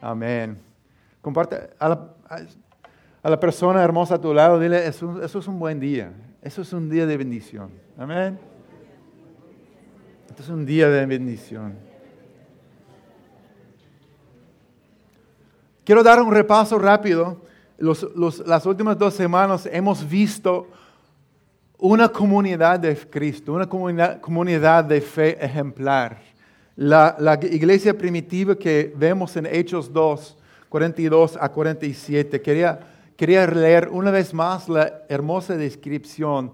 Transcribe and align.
Amén. 0.00 0.58
Comparte 1.20 1.70
a 1.78 1.88
la, 3.28 3.40
persona 3.40 3.82
hermosa 3.82 4.14
a 4.14 4.20
tu 4.20 4.32
lado, 4.32 4.58
dile, 4.60 4.86
eso, 4.86 5.22
es 5.24 5.48
un 5.48 5.58
buen 5.58 5.80
día. 5.80 6.12
Eso 6.42 6.62
es 6.62 6.72
un 6.72 6.88
día 6.88 7.06
de 7.06 7.16
bendición. 7.16 7.70
Amén. 7.98 8.38
Esto 10.28 10.42
es 10.42 10.48
un 10.48 10.64
día 10.64 10.88
de 10.88 11.06
bendición. 11.06 11.74
Quiero 15.84 16.02
dar 16.02 16.20
un 16.20 16.32
repaso 16.32 16.78
rápido. 16.78 17.42
las 17.78 18.66
últimas 18.66 18.98
dos 18.98 19.14
semanas 19.14 19.68
hemos 19.70 20.08
visto 20.08 20.68
una 21.78 22.08
comunidad 22.08 22.80
de 22.80 22.96
Cristo, 22.96 23.52
una 23.52 23.68
comunidad, 23.68 24.84
de 24.84 25.00
fe 25.00 25.44
ejemplar. 25.44 26.18
La, 26.76 27.38
iglesia 27.42 27.96
primitiva 27.96 28.54
que 28.54 28.92
vemos 28.94 29.34
en 29.38 29.46
Hechos 29.46 29.90
2, 29.90 30.36
42 30.68 31.38
a 31.40 31.48
47, 31.48 32.42
quería, 32.42 32.80
quería 33.16 33.46
leer 33.46 33.88
una 33.88 34.10
vez 34.10 34.34
más 34.34 34.68
la 34.68 35.04
hermosa 35.08 35.56
descripción 35.56 36.52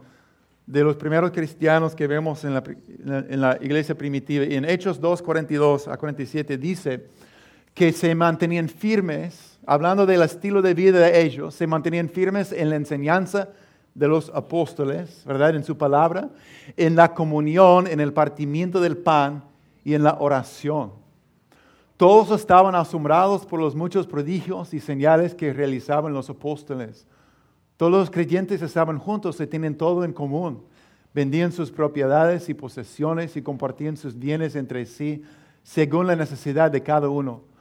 de 0.65 0.85
los 0.85 0.95
primeros 0.95 1.33
cristianos 1.33 1.97
que 1.97 2.07
vemos 2.07 2.45
en 2.45 2.55
la, 2.55 2.62
en 3.05 3.41
la 3.41 3.59
iglesia 3.61 3.97
primitiva. 3.97 4.45
Y 4.45 4.55
en 4.55 4.65
Hechos 4.65 5.01
2, 5.01 5.23
42 5.23 5.89
a 5.89 5.97
47 5.97 6.57
dice, 6.57 7.05
que 7.75 7.93
se 7.93 8.15
mantenían 8.15 8.69
firmes, 8.69 9.59
hablando 9.67 10.07
del 10.07 10.23
estilo 10.23 10.62
de 10.62 10.75
vida 10.75 11.01
de 11.01 11.20
ellos, 11.20 11.53
se 11.55 11.67
mantenían 11.67 12.09
firmes 12.09 12.53
en 12.53 12.70
la 12.70 12.77
enseñanza 12.77 13.48
de 13.93 14.07
los 14.07 14.31
apóstoles, 14.33 15.25
¿verdad? 15.27 15.57
En 15.57 15.65
su 15.65 15.77
palabra, 15.77 16.29
en 16.77 16.95
la 16.95 17.12
comunión, 17.12 17.89
en 17.89 17.98
el 17.98 18.12
partimiento 18.12 18.81
del 18.81 18.97
pan 18.97 19.51
y 19.85 19.95
en 19.95 20.03
la 20.03 20.17
oración. 20.21 20.93
Todos 21.97 22.31
estaban 22.39 22.75
asombrados 22.75 23.47
por 23.47 23.61
los 23.61 23.75
muchos 23.75 24.07
prodigios 24.07 24.75
y 24.75 24.81
señales 24.81 25.35
que 25.35 25.53
realizaban 25.53 26.13
los 26.13 26.31
apóstoles. 26.31 27.06
Todos 27.77 27.93
los 27.93 28.11
creyentes 28.11 28.62
estaban 28.62 28.98
juntos 28.98 29.41
y 29.41 29.47
tenían 29.47 29.75
todo 29.75 30.05
en 30.05 30.12
común. 30.12 30.65
Vendían 31.15 31.53
sus 31.53 31.71
propiedades 31.71 32.48
y 32.48 32.55
posesiones 32.55 33.37
y 33.37 33.43
compartían 33.43 33.97
sus 33.97 34.19
bienes 34.19 34.56
entre 34.56 34.87
sí 34.87 35.23
según 35.62 36.06
la 36.06 36.17
necesidad 36.17 36.71
de 36.71 36.83
cada 36.83 37.09
uno 37.09 37.53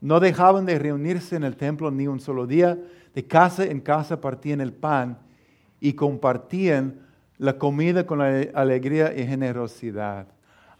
no 0.00 0.20
dejaban 0.20 0.64
de 0.64 0.78
reunirse 0.78 1.36
en 1.36 1.44
el 1.44 1.56
templo 1.56 1.90
ni 1.90 2.06
un 2.06 2.20
solo 2.20 2.46
día. 2.46 2.78
De 3.14 3.26
casa 3.26 3.64
en 3.64 3.80
casa 3.80 4.20
partían 4.20 4.60
el 4.60 4.72
pan 4.72 5.18
y 5.80 5.94
compartían 5.94 7.00
la 7.36 7.58
comida 7.58 8.06
con 8.06 8.20
alegría 8.20 9.12
y 9.16 9.26
generosidad, 9.26 10.26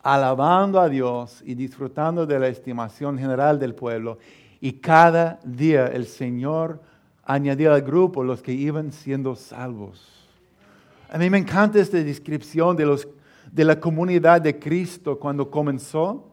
alabando 0.02 0.80
a 0.80 0.88
Dios 0.88 1.42
y 1.44 1.54
disfrutando 1.54 2.27
de 2.27 2.38
la 2.38 2.48
estimación 2.48 3.18
general 3.18 3.58
del 3.58 3.74
pueblo. 3.74 4.18
Y 4.60 4.72
cada 4.72 5.38
día 5.44 5.86
el 5.86 6.06
Señor 6.06 6.80
añadía 7.24 7.74
al 7.74 7.82
grupo 7.82 8.24
los 8.24 8.42
que 8.42 8.52
iban 8.52 8.92
siendo 8.92 9.36
salvos. 9.36 10.28
A 11.10 11.19
mí 11.19 11.30
me 11.30 11.38
encanta 11.38 11.78
esta 11.78 11.98
descripción 11.98 12.76
de, 12.76 12.86
los, 12.86 13.08
de 13.50 13.64
la 13.64 13.78
comunidad 13.78 14.41
de 14.41 14.58
Cristo 14.58 15.19
cuando 15.19 15.50
comenzó 15.50 16.24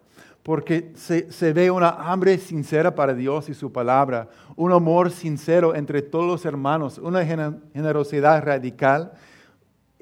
porque 0.45 0.91
se, 0.95 1.53
ve 1.53 1.71
una 1.71 1.89
hambre 1.89 2.37
sincera 2.37 2.93
para 2.93 3.15
Dios 3.15 3.49
y 3.49 3.55
su 3.55 3.71
palabra, 3.71 4.29
un 4.55 4.71
amor 4.71 5.09
sincero 5.09 5.73
entre 5.73 6.03
todos 6.03 6.27
los 6.27 6.45
hermanos, 6.45 6.99
una 6.99 7.25
generosidad 7.25 8.43
radical 8.43 9.13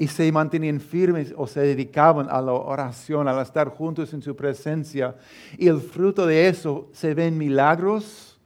y 0.04 0.08
se 0.08 0.30
mantenían 0.34 0.82
firmes 0.82 1.34
o 1.38 1.48
se 1.48 1.62
dedicaban 1.62 2.28
a 2.30 2.42
la 2.42 2.52
oración, 2.52 3.26
al 3.30 3.42
estar 3.42 3.70
juntos 3.70 4.14
en 4.14 4.22
su 4.22 4.36
presencia. 4.36 5.16
Y 5.58 5.70
el 5.70 5.80
fruto 5.80 6.28
de 6.28 6.50
eso 6.50 6.90
se 6.92 7.14
ven 7.14 7.38
milagros 7.38 8.38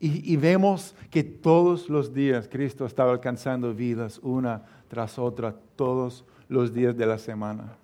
y, 0.00 0.32
y 0.32 0.36
vemos 0.36 0.96
que 1.08 1.22
todos 1.22 1.88
los 1.88 2.12
días 2.12 2.48
Cristo 2.50 2.84
estaba 2.84 3.12
alcanzando 3.12 3.72
vidas 3.72 4.18
una 4.24 4.62
tras 4.88 5.20
otra, 5.20 5.54
todos 5.76 6.24
los 6.48 6.74
días 6.74 6.96
de 6.96 7.06
la 7.06 7.16
semana. 7.16 7.76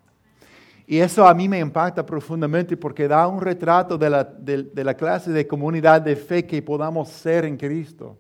Y 0.89 0.99
eso 0.99 1.25
a 1.25 1.35
mí 1.35 1.49
me 1.49 1.61
impacta 1.61 2.05
profundamente 2.05 2.77
porque 2.77 3.07
da 3.07 3.29
un 3.29 3.41
retrato 3.41 3.97
de 3.97 4.11
la, 4.11 4.95
clase 4.95 5.31
de 5.31 5.47
comunidad 5.47 6.03
de 6.03 6.17
fe 6.17 6.45
que 6.45 6.61
podamos 6.63 7.11
ser 7.11 7.45
en 7.45 7.57
Cristo. 7.57 8.17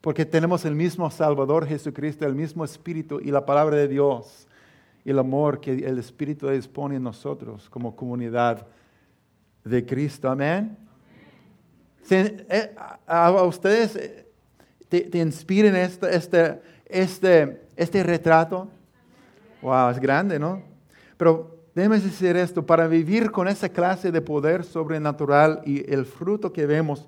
Porque 0.00 0.24
tenemos 0.24 0.64
el 0.64 0.74
mismo 0.74 1.10
Salvador 1.10 1.66
Jesucristo, 1.66 2.26
el 2.26 2.34
mismo 2.34 2.64
Espíritu 2.64 3.20
y 3.20 3.30
la 3.30 3.44
palabra 3.44 3.76
de 3.76 3.88
Dios 3.88 4.46
y 5.04 5.10
el 5.10 5.18
amor 5.18 5.60
que 5.60 5.72
el 5.72 5.98
Espíritu 5.98 6.48
dispone 6.48 6.96
en 6.96 7.02
nosotros 7.02 7.68
como 7.70 7.96
comunidad 7.96 8.66
de 9.64 9.84
Cristo. 9.84 10.28
Amén. 10.28 10.76
Eh, 12.08 12.74
a, 13.06 13.42
ustedes 13.42 13.96
eh, 13.96 14.26
te, 14.88 15.00
te 15.02 15.18
inspiran 15.18 15.74
este, 15.74 16.14
este, 16.14 16.60
este, 16.86 17.62
este 17.76 18.02
retrato. 18.02 18.68
Wow, 19.62 19.90
es 19.90 19.98
grande, 19.98 20.38
¿no? 20.38 20.62
Pero 21.16 21.56
Debemos 21.76 22.04
decir 22.04 22.38
esto, 22.38 22.64
para 22.64 22.88
vivir 22.88 23.30
con 23.30 23.48
esa 23.48 23.68
clase 23.68 24.10
de 24.10 24.22
poder 24.22 24.64
sobrenatural 24.64 25.60
y 25.66 25.92
el 25.92 26.06
fruto 26.06 26.50
que 26.50 26.64
vemos 26.64 27.06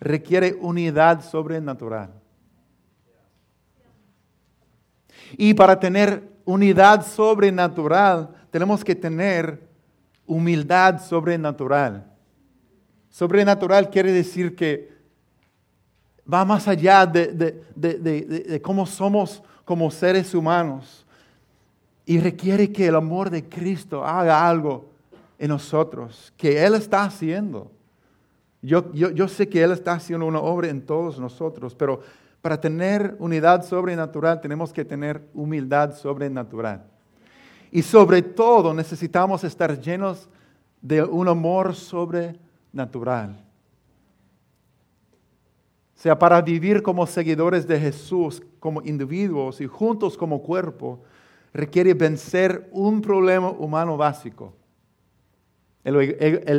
requiere 0.00 0.58
unidad 0.60 1.22
sobrenatural. 1.22 2.10
Y 5.36 5.54
para 5.54 5.78
tener 5.78 6.28
unidad 6.44 7.06
sobrenatural 7.06 8.30
tenemos 8.50 8.84
que 8.84 8.94
tener 8.94 9.68
humildad 10.26 11.00
sobrenatural. 11.00 12.06
Sobrenatural 13.10 13.90
quiere 13.90 14.12
decir 14.12 14.54
que 14.54 14.90
va 16.32 16.44
más 16.44 16.68
allá 16.68 17.06
de, 17.06 17.26
de 17.74 18.62
cómo 18.62 18.86
somos 18.86 19.42
como 19.64 19.90
seres 19.90 20.34
humanos 20.34 21.04
y 22.10 22.18
requiere 22.18 22.72
que 22.72 22.88
el 22.88 22.96
amor 22.96 23.30
de 23.30 23.48
Cristo 23.48 24.04
haga 24.04 24.48
algo 24.48 24.90
en 25.38 25.48
nosotros, 25.48 26.32
que 26.36 26.64
Él 26.64 26.74
está 26.74 27.04
haciendo. 27.04 27.70
Yo, 28.62 28.92
yo, 28.92 29.28
sé 29.28 29.48
que 29.48 29.62
Él 29.62 29.70
está 29.70 29.92
haciendo 29.92 30.26
una 30.26 30.40
obra 30.40 30.68
en 30.68 30.82
todos 30.84 31.18
nosotros, 31.18 31.74
pero 31.74 32.00
para 32.42 32.60
tener 32.60 33.16
unidad 33.18 33.64
sobrenatural 33.64 34.40
tenemos 34.40 34.72
que 34.72 34.84
tener 34.84 35.22
humildad 35.34 35.94
sobrenatural. 35.94 36.84
Y 37.70 37.82
sobre 37.82 38.22
todo 38.22 38.74
necesitamos 38.74 39.44
estar 39.44 39.78
llenos 39.80 40.28
de 40.80 41.02
un 41.02 41.28
amor 41.28 41.74
sobrenatural. 41.74 43.44
O 46.00 46.02
sea, 46.02 46.18
para 46.18 46.40
vivir 46.40 46.82
como 46.82 47.06
seguidores 47.06 47.66
de 47.66 47.78
Jesús, 47.78 48.42
como 48.58 48.80
individuos 48.82 49.60
y 49.60 49.66
juntos 49.66 50.16
como 50.16 50.42
cuerpo, 50.42 51.02
requiere 51.52 51.92
vencer 51.92 52.68
un 52.72 53.02
problema 53.02 53.50
humano 53.50 53.98
básico, 53.98 54.54
el, 55.84 55.96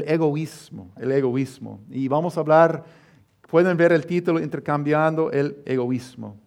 egoísmo, 0.07 0.91
el 0.97 1.11
egoísmo. 1.11 1.79
Y 1.89 2.07
vamos 2.07 2.37
a 2.37 2.41
hablar, 2.41 2.83
pueden 3.51 3.75
ver 3.75 3.91
el 3.91 4.05
título 4.05 4.39
intercambiando 4.39 5.29
el 5.29 5.61
egoísmo. 5.65 6.37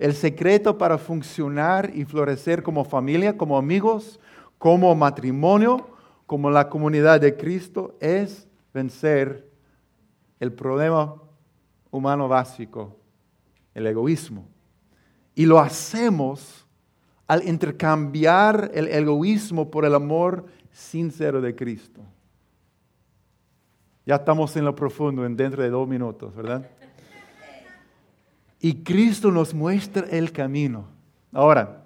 El 0.00 0.14
secreto 0.14 0.76
para 0.76 0.98
funcionar 0.98 1.92
y 1.94 2.04
florecer 2.04 2.64
como 2.64 2.84
familia, 2.84 3.36
como 3.36 3.56
amigos, 3.56 4.18
como 4.58 4.92
matrimonio, 4.96 5.86
como 6.26 6.50
la 6.50 6.68
comunidad 6.68 7.20
de 7.20 7.36
Cristo, 7.36 7.96
es 8.00 8.48
vencer 8.74 9.48
el 10.40 10.52
problema 10.52 11.14
humano 11.92 12.26
básico, 12.26 12.96
el 13.72 13.86
egoísmo. 13.86 14.48
Y 15.36 15.46
lo 15.46 15.60
hacemos 15.60 16.66
al 17.28 17.46
intercambiar 17.46 18.72
el 18.74 18.88
egoísmo 18.88 19.70
por 19.70 19.84
el 19.84 19.94
amor 19.94 20.46
sincero 20.72 21.40
de 21.40 21.54
Cristo. 21.54 22.00
Ya 24.06 24.16
estamos 24.16 24.56
en 24.56 24.64
lo 24.64 24.74
profundo, 24.74 25.24
en 25.24 25.36
dentro 25.36 25.62
de 25.62 25.70
dos 25.70 25.86
minutos, 25.86 26.34
¿verdad? 26.34 26.68
Y 28.60 28.82
Cristo 28.82 29.30
nos 29.30 29.54
muestra 29.54 30.06
el 30.10 30.32
camino. 30.32 30.86
Ahora, 31.32 31.82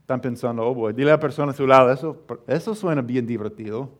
están 0.00 0.20
pensando, 0.20 0.66
oh 0.66 0.74
boy, 0.74 0.92
dile 0.92 1.10
a 1.10 1.14
la 1.14 1.20
persona 1.20 1.52
a 1.52 1.54
su 1.54 1.66
lado, 1.66 1.92
eso, 1.92 2.24
eso 2.48 2.74
suena 2.74 3.02
bien 3.02 3.26
divertido. 3.26 3.90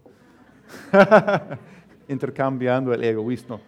Intercambiando 2.08 2.92
el 2.92 3.04
egoísmo. 3.04 3.60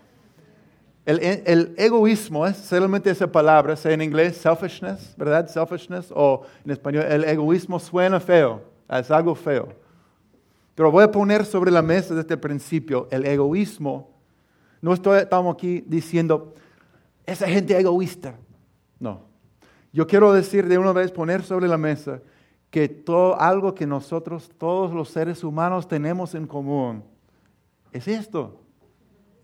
El, 1.04 1.74
egoísmo 1.76 2.46
es 2.46 2.56
solamente 2.56 3.10
esa 3.10 3.30
palabra, 3.30 3.74
sea 3.74 3.92
en 3.92 4.02
inglés 4.02 4.36
selfishness, 4.36 5.14
¿verdad? 5.16 5.48
Selfishness, 5.48 6.12
o 6.14 6.44
en 6.64 6.70
español, 6.70 7.04
el 7.08 7.24
egoísmo 7.24 7.80
suena 7.80 8.20
feo, 8.20 8.62
es 8.88 9.10
algo 9.10 9.34
feo. 9.34 9.81
Pero 10.74 10.90
voy 10.90 11.04
a 11.04 11.10
poner 11.10 11.44
sobre 11.44 11.70
la 11.70 11.82
mesa 11.82 12.14
desde 12.14 12.34
el 12.34 12.40
principio, 12.40 13.08
el 13.10 13.26
egoísmo, 13.26 14.12
no 14.82 14.92
estoy, 14.92 15.20
estamos 15.20 15.54
aquí 15.54 15.84
diciendo, 15.86 16.54
esa 17.24 17.46
gente 17.46 17.78
egoísta. 17.78 18.34
No. 18.98 19.22
Yo 19.92 20.06
quiero 20.06 20.32
decir 20.32 20.66
de 20.66 20.76
una 20.76 20.92
vez, 20.92 21.12
poner 21.12 21.42
sobre 21.42 21.68
la 21.68 21.78
mesa, 21.78 22.20
que 22.68 22.88
todo, 22.88 23.40
algo 23.40 23.74
que 23.74 23.86
nosotros, 23.86 24.50
todos 24.58 24.92
los 24.92 25.10
seres 25.10 25.44
humanos 25.44 25.86
tenemos 25.86 26.34
en 26.34 26.46
común, 26.46 27.04
es 27.92 28.08
esto 28.08 28.58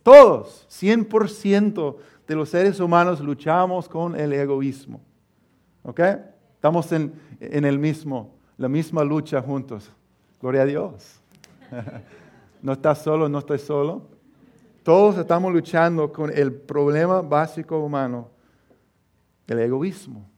Todos, 0.02 0.66
100% 0.70 1.96
de 2.26 2.34
los 2.34 2.48
seres 2.48 2.80
humanos 2.80 3.20
luchamos 3.20 3.88
con 3.88 4.19
el 4.19 4.32
egoísmo. 4.32 5.02
¿Ok? 5.82 6.00
Estamos 6.54 6.90
en, 6.92 7.12
en 7.40 7.64
el 7.66 7.78
mismo, 7.78 8.34
la 8.56 8.69
misma 8.69 9.04
lucha 9.04 9.42
juntos. 9.42 9.92
Gloria 10.40 10.62
a 10.62 10.67
Dios. 10.67 11.20
No 12.61 12.73
estás 12.73 13.02
solo, 13.02 13.29
no 13.29 13.38
estoy 13.38 13.61
solo. 13.61 14.02
Todos 14.82 15.17
estamos 15.17 15.52
luchando 15.52 16.12
con 16.12 16.37
el 16.37 16.52
problema 16.52 17.20
básico 17.20 17.79
humano, 17.79 18.31
el 19.46 19.61
egoísmo. 19.61 20.29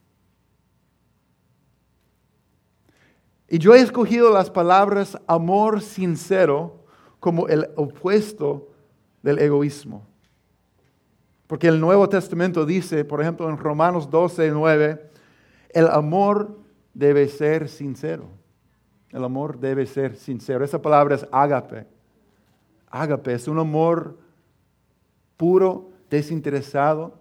Y 3.49 3.57
yo 3.57 3.73
he 3.73 3.81
escogido 3.81 4.31
las 4.31 4.51
palabras 4.51 5.17
amor 5.25 5.81
sincero 5.81 6.85
como 7.19 7.47
el 7.47 7.71
opuesto 7.75 8.69
del 9.23 9.39
egoísmo. 9.39 10.05
Porque 11.47 11.67
el 11.67 11.79
Nuevo 11.81 12.07
Testamento 12.07 12.67
dice, 12.67 13.03
por 13.03 13.19
ejemplo, 13.19 13.49
en 13.49 13.57
Romanos 13.57 14.09
12, 14.11 14.51
9, 14.51 15.09
el 15.71 15.87
amor 15.87 16.59
debe 16.93 17.27
ser 17.27 17.67
sincero. 17.67 18.40
El 19.11 19.23
amor 19.23 19.59
debe 19.59 19.85
ser 19.85 20.15
sincero. 20.15 20.63
Esa 20.63 20.81
palabra 20.81 21.15
es 21.15 21.27
ágape. 21.31 21.85
Ágape 22.89 23.33
es 23.33 23.47
un 23.47 23.59
amor 23.59 24.17
puro, 25.37 25.89
desinteresado. 26.09 27.19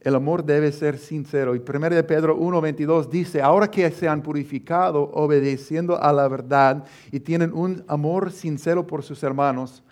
El 0.00 0.14
amor 0.14 0.44
debe 0.44 0.70
ser 0.70 0.96
sincero. 0.98 1.56
Y 1.56 1.58
1 1.58 1.90
de 1.90 2.04
Pedro 2.04 2.38
1:22 2.38 3.08
dice, 3.08 3.42
ahora 3.42 3.70
que 3.70 3.90
se 3.90 4.08
han 4.08 4.22
purificado 4.22 5.10
obedeciendo 5.12 6.00
a 6.00 6.12
la 6.12 6.28
verdad 6.28 6.84
y 7.10 7.20
tienen 7.20 7.52
un 7.52 7.84
amor 7.88 8.30
sincero 8.30 8.86
por 8.86 9.02
sus 9.02 9.22
hermanos, 9.22 9.82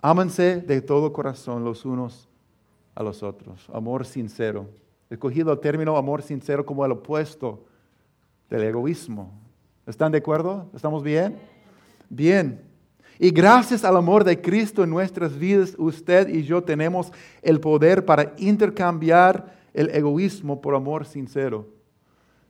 ámense 0.00 0.56
de 0.60 0.80
todo 0.80 1.12
corazón 1.12 1.64
los 1.64 1.84
unos 1.84 2.28
a 2.94 3.02
los 3.02 3.22
otros. 3.24 3.68
Amor 3.72 4.06
sincero. 4.06 4.68
He 5.10 5.18
cogido 5.18 5.52
el 5.52 5.60
término 5.60 5.96
amor 5.96 6.22
sincero 6.22 6.64
como 6.64 6.84
el 6.84 6.92
opuesto 6.92 7.64
del 8.48 8.62
egoísmo. 8.62 9.43
¿Están 9.86 10.12
de 10.12 10.18
acuerdo? 10.18 10.70
¿Estamos 10.74 11.02
bien? 11.02 11.36
Bien. 12.08 12.60
Y 13.18 13.30
gracias 13.30 13.84
al 13.84 13.96
amor 13.96 14.24
de 14.24 14.40
Cristo 14.40 14.82
en 14.82 14.90
nuestras 14.90 15.38
vidas, 15.38 15.74
usted 15.78 16.28
y 16.28 16.42
yo 16.42 16.64
tenemos 16.64 17.12
el 17.42 17.60
poder 17.60 18.04
para 18.04 18.32
intercambiar 18.38 19.54
el 19.74 19.90
egoísmo 19.90 20.60
por 20.60 20.74
amor 20.74 21.04
sincero. 21.04 21.68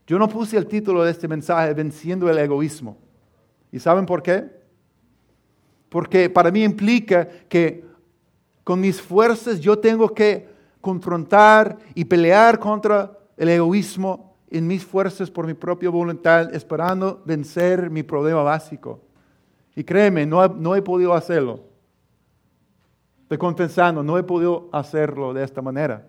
Yo 0.07 0.19
no 0.19 0.29
puse 0.29 0.57
el 0.57 0.67
título 0.67 1.03
de 1.03 1.11
este 1.11 1.27
mensaje 1.27 1.75
venciendo 1.75 2.31
el 2.31 2.39
egoísmo. 2.39 2.97
¿Y 3.73 3.81
saben 3.81 4.07
por 4.07 4.23
qué? 4.23 4.49
Porque 5.89 6.31
para 6.31 6.51
mí 6.51 6.63
implica 6.63 7.27
que 7.49 7.85
con 8.63 8.81
mis 8.81 9.01
fuerzas 9.01 9.61
yo 9.61 9.79
tengo 9.79 10.09
que 10.09 10.49
confrontar 10.81 11.79
y 11.95 12.05
pelear 12.05 12.59
contra 12.59 13.19
el 13.37 13.49
egoísmo 13.49 14.34
en 14.51 14.67
mis 14.67 14.85
fuerzas 14.85 15.31
por 15.31 15.47
mi 15.47 15.55
propia 15.55 15.91
voluntad, 15.91 16.55
esperando 16.55 17.23
vencer 17.25 17.91
mi 17.91 18.03
problema 18.03 18.43
básico. 18.43 19.01
Y 19.75 19.83
créeme, 19.85 20.27
no, 20.27 20.47
no 20.49 20.77
he 20.77 20.83
podido 20.83 21.15
hacerlo. 21.15 21.61
Estoy 23.23 23.39
confesando, 23.39 24.03
no 24.03 24.19
he 24.19 24.23
podido 24.23 24.69
hacerlo 24.73 25.33
de 25.33 25.43
esta 25.43 25.63
manera. 25.63 26.07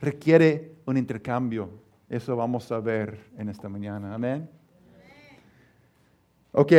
Requiere 0.00 0.72
un 0.86 0.96
intercambio. 0.96 1.70
Eso 2.08 2.34
vamos 2.34 2.72
a 2.72 2.80
ver 2.80 3.20
en 3.36 3.48
esta 3.48 3.68
mañana. 3.68 4.14
Amén. 4.14 4.48
Ok, 6.52 6.72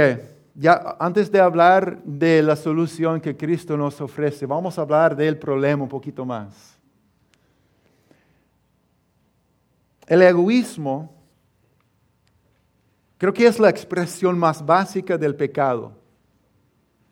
ya 0.53 0.97
antes 0.99 1.31
de 1.31 1.39
hablar 1.39 2.03
de 2.03 2.41
la 2.41 2.57
solución 2.57 3.21
que 3.21 3.37
Cristo 3.37 3.77
nos 3.77 4.01
ofrece, 4.01 4.45
vamos 4.45 4.77
a 4.77 4.81
hablar 4.81 5.15
del 5.15 5.37
problema 5.37 5.83
un 5.83 5.89
poquito 5.89 6.25
más. 6.25 6.80
El 10.11 10.21
egoísmo 10.23 11.09
creo 13.17 13.31
que 13.31 13.47
es 13.47 13.57
la 13.61 13.69
expresión 13.69 14.37
más 14.37 14.65
básica 14.65 15.17
del 15.17 15.35
pecado. 15.35 15.93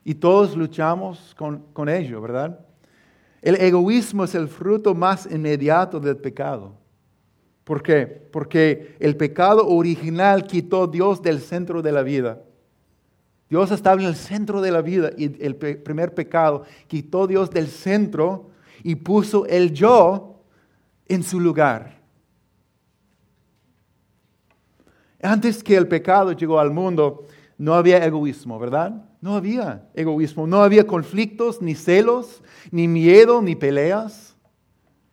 Y 0.04 0.16
todos 0.16 0.54
luchamos 0.54 1.34
con, 1.38 1.60
con 1.72 1.88
ello, 1.88 2.20
¿verdad? 2.20 2.60
El 3.42 3.56
egoísmo 3.56 4.26
es 4.26 4.36
el 4.36 4.50
fruto 4.50 4.94
más 4.94 5.30
inmediato 5.32 5.98
del 6.02 6.18
pecado. 6.18 6.74
¿Por 7.64 7.82
qué? 7.82 8.06
Porque 8.06 8.98
el 9.00 9.16
pecado 9.16 9.66
original 9.66 10.44
quitó 10.44 10.84
a 10.84 10.88
Dios 10.88 11.22
del 11.22 11.40
centro 11.40 11.82
de 11.82 11.94
la 11.94 12.04
vida. 12.04 12.42
Dios 13.50 13.72
estaba 13.72 14.02
en 14.02 14.10
el 14.10 14.16
centro 14.18 14.60
de 14.60 14.72
la 14.72 14.82
vida 14.82 15.12
y 15.18 15.42
el 15.42 15.56
primer 15.56 16.14
pecado 16.14 16.66
quitó 16.88 17.24
a 17.24 17.28
Dios 17.28 17.50
del 17.50 17.70
centro 17.70 18.50
y 18.84 18.96
puso 18.96 19.46
el 19.46 19.72
yo 19.72 20.44
en 21.08 21.24
su 21.24 21.40
lugar. 21.40 21.99
Antes 25.22 25.64
que 25.64 25.76
el 25.76 25.88
pecado 25.88 26.32
llegó 26.32 26.60
al 26.60 26.72
mundo, 26.72 27.26
no 27.58 27.74
había 27.74 28.04
egoísmo, 28.06 28.58
¿verdad? 28.58 29.06
No 29.20 29.36
había 29.36 29.90
egoísmo, 29.94 30.48
no 30.48 30.64
había 30.64 30.88
conflictos, 30.88 31.62
ni 31.62 31.76
celos, 31.76 32.42
ni 32.72 32.88
miedo, 32.88 33.42
ni 33.42 33.56
peleas, 33.56 34.36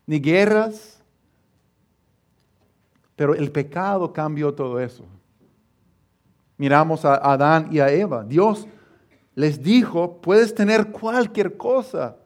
ni 0.06 0.20
guerras. 0.20 1.02
Pero 3.16 3.34
el 3.34 3.50
pecado 3.50 4.12
cambió 4.12 4.54
todo 4.54 4.78
eso. 4.78 5.04
Miramos 6.56 7.04
a 7.04 7.16
Adán 7.16 7.68
y 7.72 7.80
a 7.80 7.90
Eva. 7.90 8.22
Dios 8.22 8.68
les 9.34 9.60
dijo, 9.60 10.20
puedes 10.20 10.54
tener 10.54 10.92
cualquier 10.92 11.56
cosa, 11.56 12.16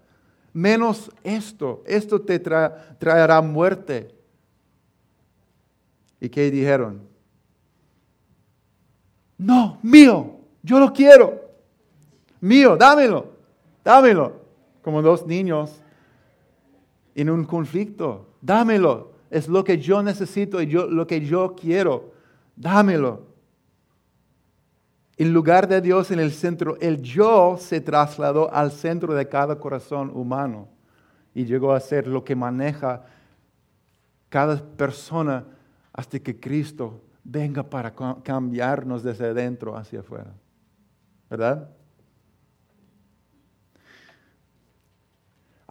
menos 0.53 1.11
esto. 1.25 1.83
Esto 1.87 2.21
te 2.21 2.39
traerá 2.39 3.41
muerte. 3.41 4.15
¿Y 6.21 6.29
qué 6.29 6.51
dijeron? 6.51 7.10
No, 9.41 9.79
mío, 9.83 10.37
yo 10.63 10.79
lo 10.79 10.93
quiero. 10.93 11.41
Mío, 12.43 12.77
dámelo, 12.77 13.33
dámelo. 13.83 14.35
Como 14.83 15.01
dos 15.01 15.27
niños 15.27 15.81
en 17.15 17.31
un 17.31 17.45
conflicto. 17.45 18.27
Dámelo. 18.43 19.13
Es 19.31 19.49
lo 19.49 19.65
que 19.65 19.79
yo 19.79 20.03
necesito 20.03 20.61
y 20.61 20.67
yo, 20.67 20.87
lo 20.89 21.07
que 21.07 21.25
yo 21.25 21.57
quiero. 21.59 22.13
Dámelo. 22.55 23.29
En 25.17 25.33
lugar 25.33 25.67
de 25.69 25.81
Dios 25.81 26.11
en 26.11 26.21
el 26.21 26.33
centro, 26.33 26.77
el 26.79 27.01
yo 27.01 27.57
se 27.59 27.81
trasladó 27.81 28.53
al 28.53 28.71
centro 28.71 29.15
de 29.15 29.27
cada 29.27 29.59
corazón 29.59 30.11
humano 30.15 30.69
y 31.35 31.47
llegó 31.47 31.73
a 31.73 31.81
ser 31.81 32.07
lo 32.07 32.25
que 32.25 32.37
maneja 32.37 33.07
cada 34.29 34.63
persona 34.63 35.47
hasta 35.95 36.19
que 36.19 36.39
Cristo 36.39 37.01
venga 37.25 37.63
para 37.63 37.95
cambiarnos 38.23 39.03
desde 39.03 39.27
adentro 39.27 39.77
hacia 39.77 40.01
afuera. 40.01 40.33
¿Verdad? 41.29 41.71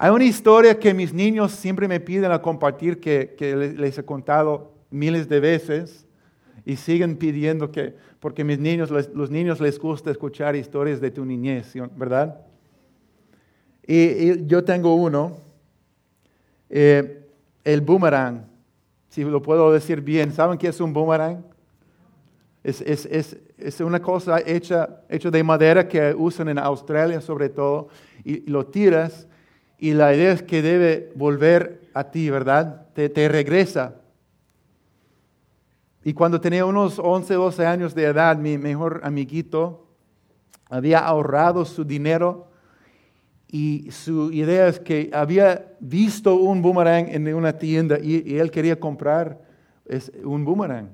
Hay 0.01 0.11
una 0.11 0.23
historia 0.23 0.79
que 0.79 0.93
mis 0.93 1.13
niños 1.13 1.51
siempre 1.51 1.85
me 1.87 1.99
piden 1.99 2.31
a 2.31 2.41
compartir 2.41 3.01
que, 3.01 3.35
les 3.77 3.97
he 3.97 4.05
contado 4.05 4.71
miles 4.89 5.27
de 5.27 5.41
veces 5.41 6.07
y 6.65 6.77
siguen 6.77 7.17
pidiendo 7.17 7.69
que, 7.69 7.95
porque 8.21 8.45
mis 8.45 8.59
niños, 8.59 8.91
los 8.91 9.29
niños 9.29 9.59
les 9.59 9.77
gusta 9.77 10.09
escuchar 10.09 10.55
historias 10.55 11.01
de 11.01 11.11
tu 11.11 11.25
niñez, 11.25 11.73
¿verdad? 11.97 12.39
Y, 13.85 14.45
yo 14.45 14.63
tengo 14.63 14.95
uno, 14.95 15.35
eh, 16.69 17.27
el 17.65 17.81
boomerang 17.81 18.45
si 19.09 19.23
lo 19.23 19.41
puedo 19.41 19.71
decir 19.71 20.01
bien. 20.01 20.31
¿Saben 20.31 20.57
qué 20.57 20.69
es 20.69 20.79
un 20.79 20.93
boomerang? 20.93 21.43
Es, 22.63 22.81
es, 22.81 23.05
es, 23.05 23.37
es 23.57 23.79
una 23.79 24.01
cosa 24.01 24.39
hecha, 24.45 25.01
hecha, 25.09 25.31
de 25.31 25.43
madera 25.43 25.87
que 25.87 26.13
usan 26.17 26.49
en 26.49 26.59
Australia 26.59 27.21
sobre 27.21 27.49
todo, 27.49 27.87
y, 28.23 28.49
lo 28.49 28.65
tiras 28.65 29.27
y 29.77 29.93
la 29.93 30.13
idea 30.13 30.33
es 30.33 30.43
que 30.43 30.61
debe 30.61 31.11
volver 31.15 31.89
a 31.93 32.11
ti, 32.11 32.29
¿verdad? 32.29 32.87
Te, 32.93 33.09
te 33.09 33.29
regresa. 33.29 33.95
Y 36.03 36.13
cuando 36.13 36.41
tenía 36.41 36.65
unos 36.65 36.99
11, 36.99 37.33
12 37.33 37.65
años 37.65 37.95
de 37.95 38.05
edad, 38.05 38.37
mi 38.37 38.57
mejor 38.57 39.01
amiguito 39.03 39.87
había 40.69 40.99
ahorrado 40.99 41.65
su 41.65 41.85
dinero 41.85 42.47
y 43.51 43.89
su 43.89 44.31
idea 44.31 44.67
es 44.67 44.79
que 44.79 45.09
había 45.11 45.65
visto 45.79 46.35
un 46.35 46.61
boomerang 46.61 47.07
en 47.09 47.33
una 47.33 47.53
tienda 47.53 47.97
y, 47.99 48.37
él 48.37 48.51
quería 48.51 48.79
comprar 48.79 49.41
un 50.23 50.45
boomerang. 50.45 50.89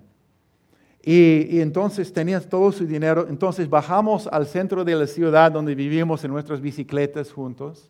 Y, 1.04 1.60
entonces 1.60 2.14
tenía 2.14 2.40
todo 2.40 2.72
su 2.72 2.88
dinero. 2.88 3.28
Entonces 3.30 3.70
bajamos 3.70 4.28
al 4.28 4.48
centro 4.48 4.86
de 4.86 4.96
la 4.96 5.06
ciudad 5.06 5.52
donde 5.52 5.76
vivimos 5.76 6.24
en 6.24 6.32
nuestras 6.32 6.62
bicicletas 6.62 7.30
juntos. 7.30 7.90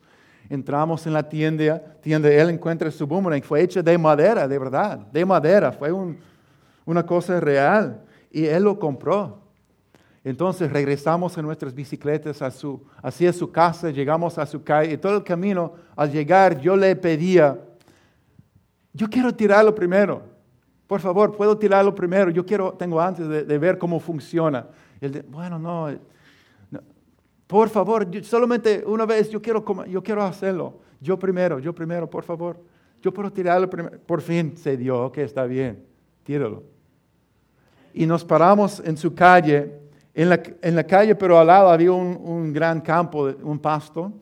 Entramos 0.49 1.05
en 1.05 1.13
la 1.13 1.29
tienda, 1.29 1.79
tienda 2.01 2.29
él 2.29 2.49
encuentra 2.49 2.89
su 2.89 3.05
boomerang. 3.05 3.43
Fue 3.43 3.61
hecho 3.61 3.83
de 3.83 3.97
madera, 3.99 4.47
de 4.47 4.57
verdad, 4.57 4.97
de 4.97 5.25
madera. 5.25 5.71
Fue 5.71 5.91
una 6.85 7.05
cosa 7.05 7.39
real. 7.39 8.01
Y 8.31 8.45
él 8.45 8.63
lo 8.63 8.79
compró. 8.79 9.44
Entonces 10.25 10.71
regresamos 10.71 11.37
en 11.37 11.45
nuestras 11.45 11.71
bicicletas 11.75 12.41
hacia 12.41 13.31
su 13.31 13.51
casa, 13.51 13.91
llegamos 13.91 14.39
a 14.39 14.45
su 14.47 14.63
calle 14.63 14.93
y 14.93 14.97
todo 14.97 15.17
el 15.17 15.23
camino 15.23 15.73
al 15.95 16.11
llegar 16.11 16.59
yo 16.59 16.75
le 16.75 16.95
pedía, 16.95 17.59
yo 18.91 19.07
quiero 19.07 19.31
tirarlo 19.35 19.75
primero, 19.75 20.23
por 20.87 20.99
favor, 20.99 21.37
puedo 21.37 21.55
tirarlo 21.55 21.93
primero, 21.93 22.31
yo 22.31 22.43
quiero, 22.43 22.73
tengo 22.73 22.99
antes 22.99 23.29
de, 23.47 23.57
ver 23.59 23.77
cómo 23.77 23.99
funciona. 23.99 24.65
Él 24.99 25.23
bueno, 25.29 25.59
no, 25.59 25.89
por 27.45 27.69
favor, 27.69 28.07
solamente 28.23 28.83
una 28.83 29.05
vez 29.05 29.29
yo 29.29 29.39
quiero, 29.39 29.63
yo 29.85 30.01
quiero 30.01 30.23
hacerlo, 30.23 30.79
yo 30.99 31.19
primero, 31.19 31.59
yo 31.59 31.71
primero, 31.71 32.09
por 32.09 32.23
favor, 32.23 32.59
yo 32.99 33.13
puedo 33.13 33.31
tirarlo 33.31 33.69
primero. 33.69 33.99
Por 33.99 34.21
fin 34.21 34.57
se 34.57 34.75
dio, 34.75 35.05
ok, 35.05 35.19
está 35.19 35.45
bien, 35.45 35.85
tíralo. 36.23 36.63
Y 37.93 38.07
nos 38.07 38.25
paramos 38.25 38.81
en 38.83 38.97
su 38.97 39.13
calle 39.13 39.84
en 40.15 40.75
la, 40.75 40.83
calle, 40.83 41.13
pero 41.13 41.37
al 41.37 41.47
lado 41.47 41.69
había 41.69 41.91
un, 41.91 42.53
gran 42.53 42.79
campo, 42.79 43.25
un 43.43 43.59
pasto. 43.59 44.13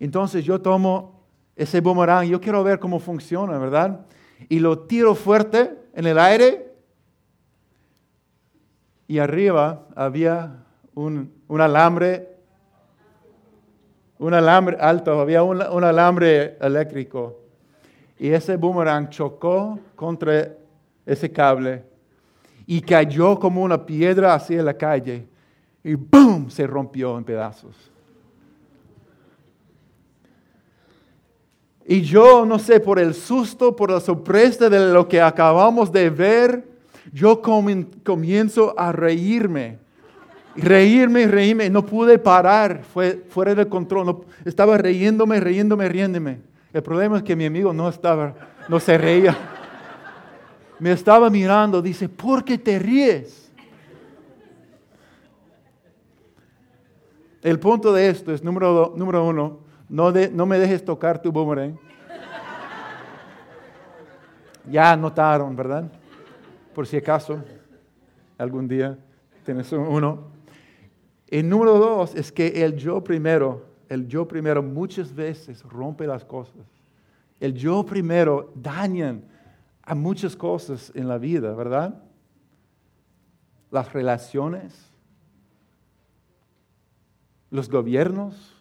Entonces 0.00 0.42
yo 0.42 0.60
tomo 0.60 1.20
ese 1.54 1.80
boomerang, 1.80 2.26
yo 2.26 2.40
quiero 2.40 2.64
ver 2.64 2.78
cómo 2.78 2.98
funciona, 2.98 3.58
¿verdad? 3.58 4.06
Y 4.48 4.58
lo 4.58 4.78
tiro 4.80 5.14
fuerte 5.14 5.76
en 5.94 6.06
el 6.06 6.18
aire. 6.18 6.72
Y 9.06 9.18
arriba 9.18 9.86
había 9.94 10.64
un, 10.94 11.30
alambre, 11.60 12.34
un 14.18 14.32
alambre 14.32 14.78
alto, 14.80 15.20
había 15.20 15.42
un, 15.42 15.60
un 15.60 15.84
alambre 15.84 16.56
eléctrico. 16.58 17.38
Y 18.18 18.30
ese 18.30 18.56
boomerang 18.56 19.10
chocó 19.10 19.78
contra 19.94 20.54
ese 21.04 21.30
cable 21.30 21.84
y 22.66 22.80
cayó 22.80 23.38
como 23.38 23.62
una 23.62 23.86
piedra 23.86 24.34
hacia 24.34 24.62
la 24.62 24.74
calle 24.74 25.26
y 25.84 25.94
¡boom! 25.94 26.50
se 26.50 26.66
rompió 26.66 27.16
en 27.16 27.24
pedazos. 27.24 27.76
Y 31.88 32.02
yo, 32.02 32.44
no 32.44 32.58
sé, 32.58 32.80
por 32.80 32.98
el 32.98 33.14
susto, 33.14 33.76
por 33.76 33.92
la 33.92 34.00
sorpresa 34.00 34.68
de 34.68 34.92
lo 34.92 35.06
que 35.06 35.20
acabamos 35.20 35.92
de 35.92 36.10
ver, 36.10 36.64
yo 37.12 37.40
comienzo 37.40 38.74
a 38.76 38.90
reírme. 38.90 39.78
Reírme, 40.56 41.28
reírme, 41.28 41.70
no 41.70 41.86
pude 41.86 42.18
parar, 42.18 42.82
fue 42.82 43.22
fuera 43.28 43.54
de 43.54 43.68
control. 43.68 44.24
estaba 44.44 44.76
riéndome, 44.78 45.38
riéndome, 45.38 45.88
riéndome. 45.88 46.40
El 46.72 46.82
problema 46.82 47.18
es 47.18 47.22
que 47.22 47.36
mi 47.36 47.44
amigo 47.44 47.72
no 47.72 47.88
estaba, 47.88 48.34
no 48.68 48.80
se 48.80 48.98
reía 48.98 49.36
me 50.78 50.92
estaba 50.92 51.30
mirando, 51.30 51.80
dice, 51.80 52.08
¿por 52.08 52.44
qué 52.44 52.58
te 52.58 52.78
ríes? 52.78 53.50
El 57.42 57.58
punto 57.60 57.92
de 57.92 58.08
esto 58.08 58.32
es, 58.32 58.42
número, 58.42 58.92
uno, 58.96 59.60
no, 59.88 60.12
no 60.12 60.46
me 60.46 60.58
dejes 60.58 60.84
tocar 60.84 61.22
tu 61.22 61.30
boomerang. 61.30 61.78
Ya 64.68 64.96
notaron, 64.96 65.54
¿verdad? 65.54 65.90
Por 66.74 66.86
si 66.86 66.96
acaso, 66.96 67.38
algún 68.36 68.66
día 68.66 68.98
tienes 69.44 69.70
uno. 69.72 70.24
El 71.28 71.48
número 71.48 71.78
dos 71.78 72.14
es 72.16 72.32
que 72.32 72.64
el 72.64 72.76
yo 72.76 73.02
primero, 73.02 73.64
el 73.88 74.08
yo 74.08 74.26
primero 74.26 74.62
muchas 74.62 75.14
veces 75.14 75.62
rompe 75.62 76.06
las 76.06 76.24
cosas. 76.24 76.66
El 77.38 77.54
yo 77.54 77.84
primero 77.86 78.50
dañan 78.54 79.22
a 79.86 79.94
muchas 79.94 80.34
cosas 80.36 80.90
en 80.94 81.08
la 81.08 81.16
vida, 81.16 81.54
¿verdad? 81.54 82.02
Las 83.70 83.92
relaciones, 83.92 84.90
los 87.50 87.70
gobiernos, 87.70 88.52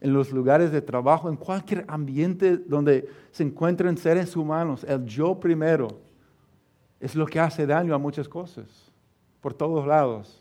en 0.00 0.12
los 0.14 0.32
lugares 0.32 0.72
de 0.72 0.80
trabajo, 0.80 1.28
en 1.28 1.36
cualquier 1.36 1.84
ambiente 1.88 2.56
donde 2.56 3.08
se 3.32 3.42
encuentren 3.42 3.98
seres 3.98 4.34
humanos, 4.34 4.84
el 4.84 5.04
yo 5.04 5.38
primero 5.38 6.00
es 7.00 7.14
lo 7.14 7.26
que 7.26 7.38
hace 7.38 7.66
daño 7.66 7.94
a 7.94 7.98
muchas 7.98 8.28
cosas, 8.28 8.66
por 9.40 9.52
todos 9.52 9.86
lados. 9.86 10.40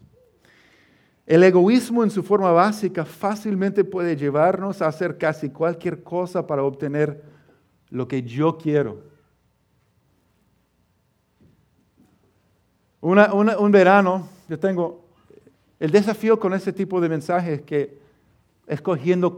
El 1.25 1.43
egoísmo 1.43 2.03
en 2.03 2.09
su 2.09 2.23
forma 2.23 2.51
básica 2.51 3.03
fácilmente 3.03 3.83
puede 3.83 4.15
llevarnos 4.15 4.81
a 4.81 4.87
hacer 4.87 5.17
casi 5.17 5.49
cualquier 5.49 6.03
cosa 6.03 6.47
para 6.47 6.63
obtener 6.63 7.21
lo 7.89 8.07
que 8.07 8.23
yo 8.23 8.57
quiero. 8.57 9.16
Un 13.01 13.71
verano, 13.71 14.27
yo 14.47 14.57
tengo 14.57 15.03
el 15.79 15.91
desafío 15.91 16.39
con 16.39 16.53
ese 16.53 16.73
tipo 16.73 16.99
de 16.99 17.09
mensajes 17.09 17.61
que 17.61 17.97
escogiendo 18.65 19.37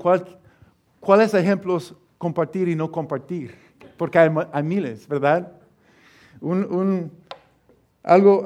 cuáles 0.99 1.33
ejemplos 1.33 1.95
compartir 2.17 2.67
y 2.67 2.75
no 2.75 2.91
compartir, 2.91 3.55
porque 3.97 4.17
hay, 4.17 4.63
miles, 4.63 5.07
¿verdad? 5.07 5.51
algo, 8.03 8.45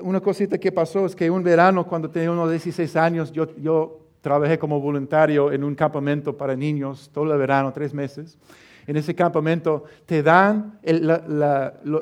una 0.00 0.20
cosita 0.20 0.58
que 0.58 0.72
pasó 0.72 1.06
es 1.06 1.14
que 1.14 1.30
un 1.30 1.42
verano, 1.42 1.86
cuando 1.86 2.10
tenía 2.10 2.30
unos 2.30 2.50
16 2.50 2.96
años, 2.96 3.32
yo, 3.32 3.54
yo 3.56 4.00
trabajé 4.22 4.58
como 4.58 4.80
voluntario 4.80 5.52
en 5.52 5.62
un 5.62 5.74
campamento 5.74 6.36
para 6.36 6.56
niños 6.56 7.10
todo 7.12 7.30
el 7.32 7.38
verano, 7.38 7.72
tres 7.72 7.92
meses. 7.92 8.38
En 8.86 8.96
ese 8.96 9.14
campamento 9.14 9.84
te 10.06 10.22
dan 10.22 10.78
el, 10.82 11.08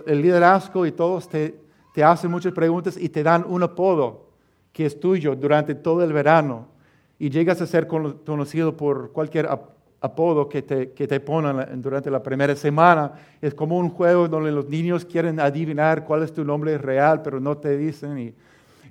el 0.06 0.22
liderazgo 0.22 0.86
y 0.86 0.92
todos 0.92 1.28
te, 1.28 1.65
te 1.96 2.04
hacen 2.04 2.30
muchas 2.30 2.52
preguntas 2.52 2.98
y 2.98 3.08
te 3.08 3.22
dan 3.22 3.42
un 3.48 3.62
apodo 3.62 4.26
que 4.70 4.84
es 4.84 5.00
tuyo 5.00 5.34
durante 5.34 5.74
todo 5.74 6.04
el 6.04 6.12
verano 6.12 6.68
y 7.18 7.30
llegas 7.30 7.62
a 7.62 7.66
ser 7.66 7.86
conocido 7.86 8.76
por 8.76 9.12
cualquier 9.12 9.48
apodo 10.02 10.46
que 10.46 10.60
te, 10.60 10.90
que 10.92 11.08
te 11.08 11.20
ponen 11.20 11.80
durante 11.80 12.10
la 12.10 12.22
primera 12.22 12.54
semana. 12.54 13.12
Es 13.40 13.54
como 13.54 13.78
un 13.78 13.88
juego 13.88 14.28
donde 14.28 14.52
los 14.52 14.68
niños 14.68 15.06
quieren 15.06 15.40
adivinar 15.40 16.04
cuál 16.04 16.22
es 16.22 16.34
tu 16.34 16.44
nombre 16.44 16.76
real, 16.76 17.22
pero 17.22 17.40
no 17.40 17.56
te 17.56 17.78
dicen 17.78 18.18
y, 18.18 18.34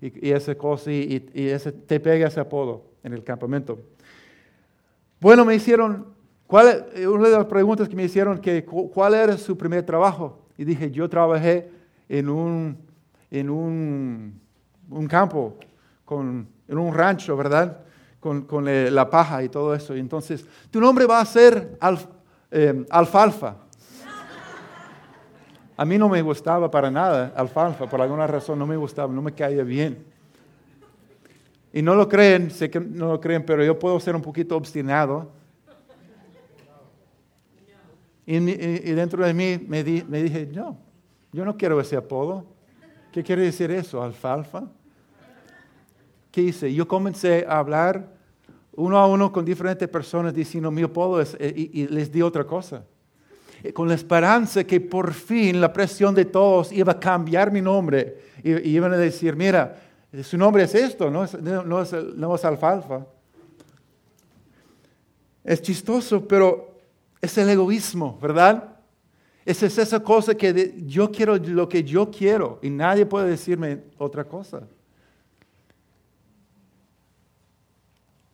y, 0.01 0.31
esa 0.31 0.55
cosa 0.55 0.91
y, 0.91 1.29
y, 1.31 1.49
ese, 1.49 1.73
te 1.73 1.99
pega 1.99 2.27
ese 2.27 2.39
apodo 2.39 2.85
en 3.03 3.13
el 3.13 3.23
campamento. 3.23 3.77
Bueno, 5.19 5.45
me 5.45 5.53
hicieron, 5.53 6.07
¿cuál, 6.47 6.87
una 7.07 7.29
de 7.29 7.37
las 7.37 7.45
preguntas 7.45 7.87
que 7.87 7.95
me 7.95 8.05
hicieron, 8.05 8.39
que, 8.39 8.65
¿cuál 8.65 9.13
era 9.13 9.37
su 9.37 9.55
primer 9.55 9.83
trabajo? 9.83 10.39
Y 10.57 10.63
dije, 10.63 10.89
yo 10.89 11.07
trabajé 11.07 11.69
en 12.09 12.29
un 12.29 12.84
en 13.39 13.49
un, 13.49 14.39
campo, 15.09 15.57
con, 16.05 16.47
en 16.67 16.77
un 16.77 16.93
rancho, 16.93 17.35
¿verdad? 17.35 17.79
Con, 18.19 18.65
la 18.65 19.09
paja 19.09 19.43
y 19.43 19.49
todo 19.49 19.75
eso. 19.75 19.95
Y 19.95 19.99
entonces, 19.99 20.45
tu 20.71 20.79
nombre 20.79 21.05
va 21.05 21.19
a 21.19 21.25
ser 21.25 21.77
eh, 22.49 22.85
alfalfa. 22.89 23.57
A 25.77 25.83
mí 25.83 25.97
no 25.97 26.07
me 26.07 26.21
gustaba 26.21 26.71
para 26.71 26.89
nada 26.89 27.33
alfalfa, 27.35 27.87
por 27.87 28.01
alguna 28.01 28.25
razón 28.25 28.57
no 28.57 28.65
me 28.65 28.77
gustaba, 28.77 29.13
no 29.13 29.21
me 29.21 29.33
caía 29.33 29.63
bien. 29.63 30.05
Y 31.73 31.81
no 31.81 31.93
lo 31.93 32.07
creen, 32.07 32.49
sé 32.49 32.69
que 32.69 32.79
no 32.79 33.11
lo 33.11 33.19
creen, 33.19 33.45
pero 33.45 33.63
yo 33.63 33.77
puedo 33.77 33.99
ser 33.99 34.15
un 34.15 34.21
poquito 34.21 34.55
obstinado. 34.55 35.29
Y, 38.25 38.39
dentro 38.39 39.23
de 39.23 39.33
mí 39.33 39.63
me, 39.67 39.83
me 39.83 40.23
dije, 40.23 40.47
no, 40.51 40.77
yo 41.33 41.43
no 41.43 41.57
quiero 41.57 41.79
ese 41.81 41.97
apodo. 41.97 42.54
¿Qué 43.15 43.23
quiere 43.23 43.43
decir 43.43 43.71
eso? 43.71 44.03
¿Alfalfa? 44.03 44.63
¿Qué 46.33 46.41
hice? 46.41 46.73
Yo 46.73 46.85
comencé 46.85 47.45
a 47.47 47.59
hablar 47.59 48.09
uno 48.73 48.97
a 48.97 49.07
uno 49.07 49.31
con 49.31 49.45
diferentes 49.45 49.87
personas 49.87 50.33
diciendo 50.33 50.69
mi 50.69 50.81
apodo 50.81 51.21
eh, 51.21 51.53
y, 51.55 51.87
les 51.87 52.11
di 52.11 52.21
otra 52.21 52.43
cosa. 52.43 52.83
Eh, 53.63 53.71
con 53.71 53.87
la 53.87 53.93
esperanza 53.93 54.65
que 54.65 54.81
por 54.81 55.13
fin 55.13 55.61
la 55.61 55.71
presión 55.71 56.13
de 56.13 56.25
todos 56.25 56.73
iba 56.73 56.91
a 56.91 56.99
cambiar 56.99 57.53
mi 57.53 57.61
nombre 57.61 58.17
y, 58.43 58.51
iban 58.71 58.91
a 58.91 58.97
decir, 58.97 59.33
mira, 59.33 59.77
su 60.21 60.37
nombre 60.37 60.63
es 60.63 60.75
esto, 60.75 61.09
no 61.09 61.23
es, 61.23 61.41
no, 61.41 61.81
es, 61.81 61.93
no 61.93 62.35
es 62.35 62.43
alfalfa. 62.43 63.05
Es 65.41 65.61
chistoso, 65.61 66.27
pero 66.27 66.81
es 67.21 67.37
el 67.37 67.47
egoísmo, 67.47 68.19
¿verdad? 68.21 68.74
Esa 69.45 69.67
es 69.67 69.77
esa 69.77 69.99
cosa 70.01 70.35
que 70.35 70.73
yo 70.85 71.11
quiero 71.11 71.37
lo 71.37 71.69
que 71.69 71.83
yo 71.83 72.09
quiero 72.09 72.59
y 72.63 72.69
nadie 72.71 73.05
puede 73.05 73.29
decirme 73.29 73.83
otra 73.97 74.23
cosa. 74.23 74.67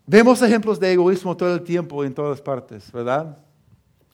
Vemos 0.05 0.41
ejemplos 0.41 0.79
de 0.79 0.93
egoísmo 0.93 1.35
todo 1.35 1.53
el 1.53 1.63
tiempo 1.63 2.03
en 2.03 2.13
todas 2.13 2.41
partes, 2.41 2.91
¿verdad? 2.91 3.37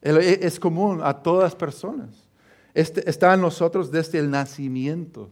E, 0.02 0.40
es 0.42 0.60
común 0.60 1.02
a 1.04 1.14
todas 1.14 1.44
las 1.44 1.56
personas. 1.56 2.28
Este, 2.74 3.08
está 3.10 3.34
en 3.34 3.42
nosotros 3.42 3.92
desde 3.92 4.20
el 4.20 4.30
nacimiento. 4.30 5.30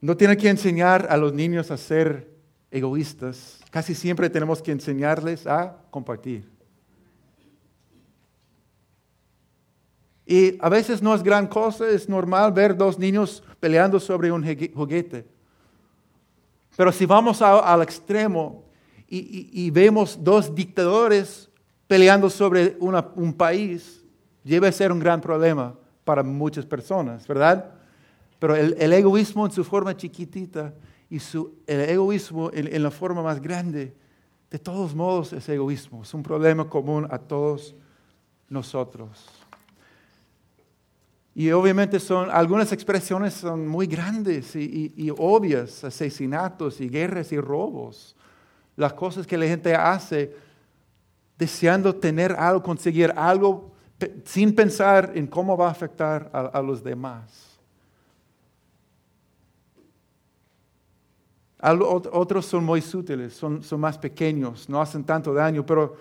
No 0.00 0.16
tiene 0.16 0.36
que 0.36 0.48
enseñar 0.48 1.06
a 1.10 1.16
los 1.16 1.32
niños 1.32 1.70
a 1.70 1.76
ser 1.76 2.30
egoístas. 2.70 3.60
Casi 3.70 3.94
siempre 3.94 4.30
tenemos 4.30 4.62
que 4.62 4.72
enseñarles 4.72 5.46
a 5.46 5.76
compartir. 5.90 6.55
Y 10.26 10.58
a 10.60 10.68
veces 10.68 11.00
no 11.00 11.14
es 11.14 11.22
gran 11.22 11.46
cosa, 11.46 11.88
es 11.88 12.08
normal 12.08 12.52
ver 12.52 12.76
dos 12.76 12.98
niños 12.98 13.44
peleando 13.60 14.00
sobre 14.00 14.32
un 14.32 14.44
juguete. 14.74 15.24
Pero 16.76 16.90
si 16.90 17.06
vamos 17.06 17.40
al 17.40 17.80
extremo 17.82 18.64
y, 19.08 19.70
vemos 19.70 20.18
dos 20.22 20.52
dictadores 20.52 21.48
peleando 21.86 22.28
sobre 22.28 22.76
un 22.80 23.32
país, 23.32 24.04
debe 24.42 24.70
ser 24.72 24.92
un 24.92 24.98
gran 24.98 25.20
problema 25.20 25.74
para 26.04 26.22
muchas 26.22 26.66
personas, 26.66 27.26
¿verdad? 27.26 27.72
Pero 28.38 28.54
el, 28.54 28.92
egoísmo 28.92 29.46
en 29.46 29.52
su 29.52 29.64
forma 29.64 29.96
chiquitita 29.96 30.74
y 31.08 31.18
su, 31.18 31.54
el 31.66 31.80
egoísmo 31.80 32.50
en, 32.52 32.82
la 32.82 32.90
forma 32.90 33.22
más 33.22 33.40
grande, 33.40 33.94
de 34.50 34.58
todos 34.58 34.94
modos 34.94 35.32
es 35.32 35.48
egoísmo, 35.48 36.02
es 36.02 36.12
un 36.14 36.22
problema 36.22 36.68
común 36.68 37.06
a 37.10 37.18
todos 37.18 37.74
nosotros. 38.48 39.35
Y 41.38 41.52
obviamente 41.52 42.00
son, 42.00 42.30
algunas 42.30 42.72
expresiones 42.72 43.34
son 43.34 43.68
muy 43.68 43.86
grandes 43.86 44.56
y, 44.56 45.12
obvias, 45.18 45.84
asesinatos 45.84 46.80
y 46.80 46.88
guerras 46.88 47.30
y 47.30 47.38
robos. 47.38 48.16
Las 48.74 48.94
cosas 48.94 49.26
que 49.26 49.36
la 49.36 49.44
gente 49.44 49.74
hace 49.74 50.34
deseando 51.36 51.94
tener 51.94 52.32
algo, 52.32 52.62
conseguir 52.62 53.12
algo, 53.14 53.74
sin 54.24 54.54
pensar 54.54 55.12
en 55.14 55.26
cómo 55.26 55.58
va 55.58 55.68
a 55.68 55.72
afectar 55.72 56.30
a, 56.32 56.62
los 56.62 56.82
demás. 56.82 57.58
Otros 61.60 62.46
son 62.46 62.64
muy 62.64 62.80
sutiles, 62.80 63.34
son, 63.34 63.62
son 63.62 63.78
más 63.78 63.98
pequeños, 63.98 64.70
no 64.70 64.80
hacen 64.80 65.04
tanto 65.04 65.34
daño, 65.34 65.66
pero 65.66 65.96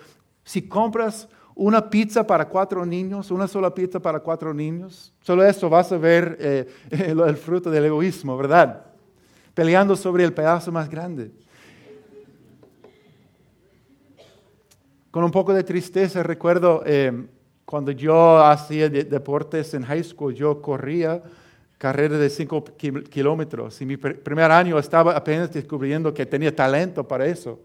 si 0.45 0.61
compras 0.61 1.27
una 1.55 1.89
pizza 1.89 2.27
para 2.27 2.47
cuatro 2.47 2.85
niños, 2.85 3.31
una 3.31 3.47
sola 3.47 3.73
pizza 3.73 3.99
para 3.99 4.19
cuatro 4.19 4.53
niños. 4.53 5.13
Solo 5.21 5.43
eso 5.43 5.69
vas 5.69 5.91
a 5.91 5.97
ver 5.97 6.37
eh, 6.39 6.67
el, 6.91 7.37
fruto 7.37 7.71
del 7.71 7.85
egoísmo, 7.85 8.37
¿verdad? 8.37 8.85
Peleando 9.53 9.95
sobre 9.95 10.25
el 10.25 10.33
pedazo 10.33 10.71
más 10.71 10.89
grande. 10.89 11.31
Con 15.09 15.23
un 15.23 15.31
poco 15.31 15.53
de 15.53 15.63
tristeza 15.63 16.21
recuerdo 16.23 16.83
eh, 16.85 17.25
cuando 17.63 17.91
yo 17.91 18.37
hacía 18.43 18.89
deportes 18.89 19.73
en 19.73 19.83
high 19.83 20.03
school, 20.03 20.35
yo 20.35 20.61
corría 20.61 21.23
carreras 21.77 22.19
de 22.19 22.29
cinco 22.29 22.65
kilómetros 22.65 23.81
y 23.81 23.85
mi 23.85 23.95
primer 23.95 24.51
año 24.51 24.77
estaba 24.77 25.15
apenas 25.15 25.51
descubriendo 25.53 26.13
que 26.13 26.25
tenía 26.25 26.53
talento 26.53 27.07
para 27.07 27.25
eso 27.25 27.59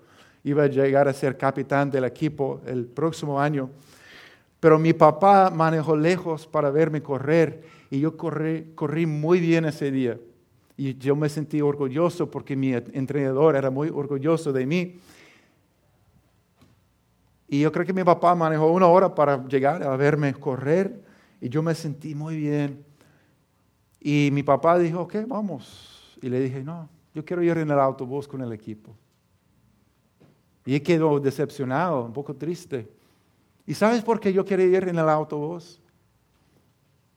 iba 0.45 0.65
a 0.65 0.67
llegar 0.67 1.09
a 1.09 1.13
ser 1.13 1.37
capitán 1.37 1.91
del 1.91 2.05
equipo 2.05 2.61
el 2.67 2.87
próximo 2.87 3.41
año. 3.41 3.71
Pero 4.61 4.79
mi 4.79 4.93
papá 4.93 5.51
manejó 5.51 5.97
lejos 5.97 6.47
para 6.47 6.71
verme 6.71 7.03
correr 7.03 7.63
y 7.91 8.01
yo 8.01 8.17
corrí, 8.17 8.73
corrí 8.75 9.07
muy 9.07 9.41
bien 9.41 9.65
ese 9.65 9.91
día. 9.91 10.19
Y 10.77 10.97
yo 10.97 11.17
me 11.17 11.29
sentí 11.29 11.61
orgulloso 11.61 12.31
porque 12.31 12.57
mi 12.57 12.73
entrenador 12.73 13.57
era 13.57 13.71
muy 13.71 13.89
orgulloso 13.89 14.53
de 14.53 14.67
mí. 14.67 14.99
Y 17.49 17.61
yo 17.61 17.73
creo 17.73 17.85
que 17.85 17.93
mi 17.93 18.05
papá 18.05 18.35
manejó 18.35 18.71
una 18.71 18.87
hora 18.87 19.15
para 19.15 19.45
llegar 19.47 19.83
a 19.83 19.97
verme 19.97 20.33
correr 20.35 21.03
y 21.41 21.49
yo 21.49 21.63
me 21.63 21.75
sentí 21.75 22.15
muy 22.15 22.37
bien. 22.37 22.85
Y 24.01 24.31
mi 24.33 24.43
papá 24.43 24.79
dijo, 24.79 25.01
ok, 25.01 25.17
vamos. 25.27 26.17
Y 26.23 26.29
le 26.29 26.41
dije, 26.41 26.63
no, 26.63 26.89
yo 27.15 27.25
quiero 27.25 27.43
ir 27.43 27.59
en 27.59 27.71
el 27.71 27.79
autobús 27.79 28.29
con 28.29 28.41
el 28.41 28.53
equipo. 28.53 28.95
Y 30.71 30.79
quedó 30.79 31.19
decepcionado, 31.19 32.05
un 32.05 32.13
poco 32.13 32.33
triste. 32.33 32.89
¿Y 33.67 33.75
sabes 33.75 34.05
por 34.05 34.21
qué 34.21 34.33
yo 34.33 34.45
quería 34.45 34.67
ir 34.67 34.89
en 34.89 35.01
el 35.01 35.09
autobús? 35.09 35.81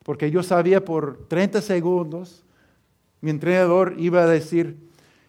Porque 0.04 0.32
yo 0.32 0.42
sabía 0.42 0.84
por 0.84 1.28
30 1.28 1.62
segundos, 1.62 2.44
mi 3.22 3.30
entrenador 3.30 3.94
iba 4.00 4.24
a 4.24 4.26
decir, 4.26 4.76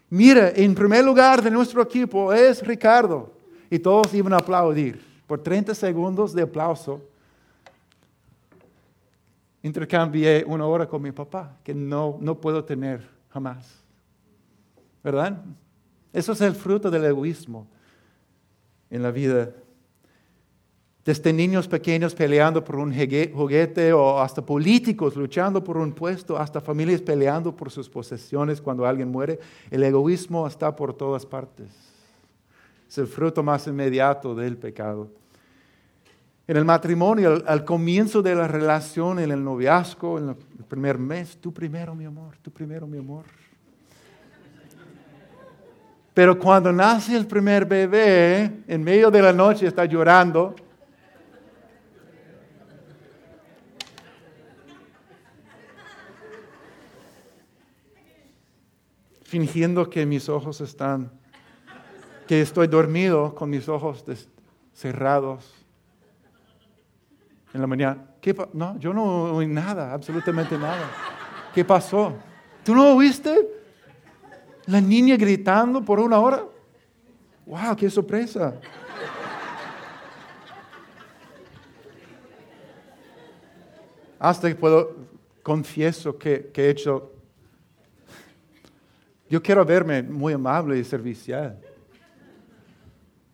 mira, 0.08 0.48
en 0.56 0.74
primer 0.74 1.04
lugar 1.04 1.42
de 1.42 1.50
nuestro 1.50 1.82
equipo 1.82 2.32
es 2.32 2.66
Ricardo. 2.66 3.30
Y 3.68 3.78
todos 3.78 4.14
iban 4.14 4.32
a 4.32 4.38
aplaudir. 4.38 5.04
Por 5.26 5.42
30 5.42 5.74
segundos 5.74 6.32
de 6.32 6.44
aplauso, 6.44 7.02
intercambié 9.62 10.46
una 10.46 10.64
hora 10.64 10.88
con 10.88 11.02
mi 11.02 11.12
papá, 11.12 11.58
que 11.62 11.74
no, 11.74 12.16
no 12.22 12.40
puedo 12.40 12.64
tener 12.64 13.06
jamás. 13.28 13.84
¿Verdad? 15.02 15.44
Eso 16.10 16.32
es 16.32 16.40
el 16.40 16.54
fruto 16.54 16.90
del 16.90 17.04
egoísmo 17.04 17.66
en 18.90 19.03
la 19.03 19.11
vida. 19.11 19.51
Desde 21.05 21.33
niños 21.33 21.68
pequeños 21.68 22.14
peleando 22.14 22.64
por 22.64 22.77
un 22.77 22.92
juguete 22.92 23.92
o 23.92 24.20
hasta 24.20 24.44
políticos 24.44 25.16
luchando 25.16 25.62
por 25.62 25.77
un 25.77 25.92
puesto, 25.92 26.38
hasta 26.38 26.62
familias 26.62 27.03
peleando 27.03 27.55
por 27.55 27.70
sus 27.70 27.90
posesiones 27.90 28.61
cuando 28.61 28.87
alguien 28.87 29.11
muere, 29.11 29.38
el 29.70 29.83
egoísmo 29.83 30.47
está 30.47 30.75
por 30.75 30.94
todas 30.94 31.27
partes. 31.27 31.68
Es 32.88 32.97
el 32.97 33.07
fruto 33.07 33.42
más 33.42 33.66
inmediato 33.66 34.35
del 34.35 34.57
pecado. 34.57 35.11
En 36.47 36.57
el 36.59 36.64
matrimonio, 36.64 37.42
al, 37.47 37.64
comienzo 37.64 38.23
de 38.23 38.35
la 38.35 38.47
relación, 38.47 39.18
en 39.18 39.31
el 39.31 39.42
noviazgo, 39.42 40.18
en 40.18 40.29
el 40.31 40.64
primer 40.68 40.99
mes, 40.99 41.38
tú 41.38 41.53
primero, 41.53 41.94
mi 41.94 42.05
amor, 42.05 42.37
tú 42.42 42.51
primero, 42.51 42.87
mi 42.87 42.99
amor. 42.99 43.25
Pero 46.14 46.38
cuando 46.38 46.72
nace 46.72 47.16
el 47.16 47.27
primer 47.27 47.66
bebé, 47.66 48.62
en 48.68 48.85
medio 48.85 49.11
de 49.11 49.20
la 49.20 49.33
noche 49.33 49.66
está 49.66 49.85
llorando. 49.85 50.55
fingiendo 59.35 59.90
que 59.90 60.07
mis 60.07 60.29
ojos 60.29 60.61
están, 60.61 61.11
que 62.29 62.40
estoy 62.40 62.68
dormido 62.68 63.35
con 63.35 63.50
mis 63.50 63.68
ojos 63.68 64.05
cerrados. 64.72 65.53
En 67.53 67.61
la 67.61 67.66
mañana, 67.66 68.14
¿qué 68.20 68.33
no, 68.53 68.79
yo 68.79 68.94
no 68.94 69.35
oí 69.35 69.48
nada, 69.48 69.92
absolutamente 69.92 70.57
nada. 70.57 70.88
¿Qué 71.53 71.64
pasó? 71.64 72.14
¿Tú 72.62 72.77
no 72.77 72.94
oíste? 72.94 73.63
La 74.66 74.81
niña 74.81 75.16
gritando 75.16 75.85
por 75.85 76.00
una 76.00 76.18
hora. 76.18 76.44
¡Wow! 77.46 77.77
¡Qué 77.77 77.90
sorpresa! 77.90 78.55
Hasta 84.18 84.48
que 84.48 84.55
puedo, 84.55 84.96
confieso 85.42 86.16
que, 86.16 86.50
he 86.55 86.70
hecho. 86.70 87.12
Yo 89.29 89.42
quiero 89.42 89.64
verme 89.64 90.03
muy 90.03 90.33
amable 90.33 90.79
y 90.79 90.85
servicial. 90.85 91.59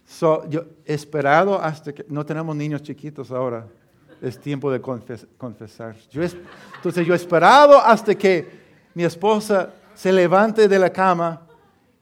So, 0.04 0.48
yo 0.48 0.64
he 0.84 0.94
esperado 0.94 1.60
hasta 1.60 1.92
que 1.92 2.04
no 2.08 2.26
tenemos 2.26 2.56
niños 2.56 2.82
chiquitos 2.82 3.30
ahora. 3.30 3.68
Es 4.20 4.38
tiempo 4.38 4.70
de 4.72 4.80
confesar. 4.80 5.94
Entonces 6.12 7.06
yo 7.06 7.14
he 7.14 7.16
esperado 7.16 7.78
hasta 7.78 8.14
que 8.16 8.60
mi 8.92 9.04
esposa 9.04 9.72
se 10.00 10.10
levante 10.10 10.66
de 10.66 10.78
la 10.78 10.90
cama 10.90 11.42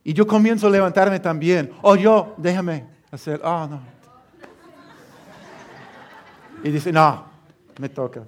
y 0.04 0.12
yo 0.12 0.24
comienzo 0.24 0.68
a 0.68 0.70
levantarme 0.70 1.18
también. 1.18 1.72
O 1.82 1.96
yo, 1.96 2.32
déjame 2.36 2.86
hacer, 3.10 3.40
oh 3.42 3.66
no. 3.66 3.80
Y 6.62 6.70
dice, 6.70 6.92
no, 6.92 7.24
me 7.80 7.88
toca. 7.88 8.22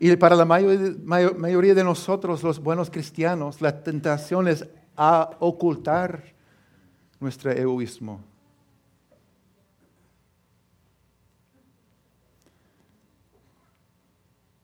Y 0.00 0.16
para 0.16 0.34
la 0.34 0.44
mayoría 0.44 1.74
de 1.76 1.84
nosotros, 1.84 2.42
los 2.42 2.58
buenos 2.58 2.90
cristianos, 2.90 3.60
la 3.60 3.84
tentación 3.84 4.48
es 4.48 4.66
a 4.96 5.30
ocultar 5.38 6.24
nuestro 7.20 7.52
egoísmo. 7.52 8.20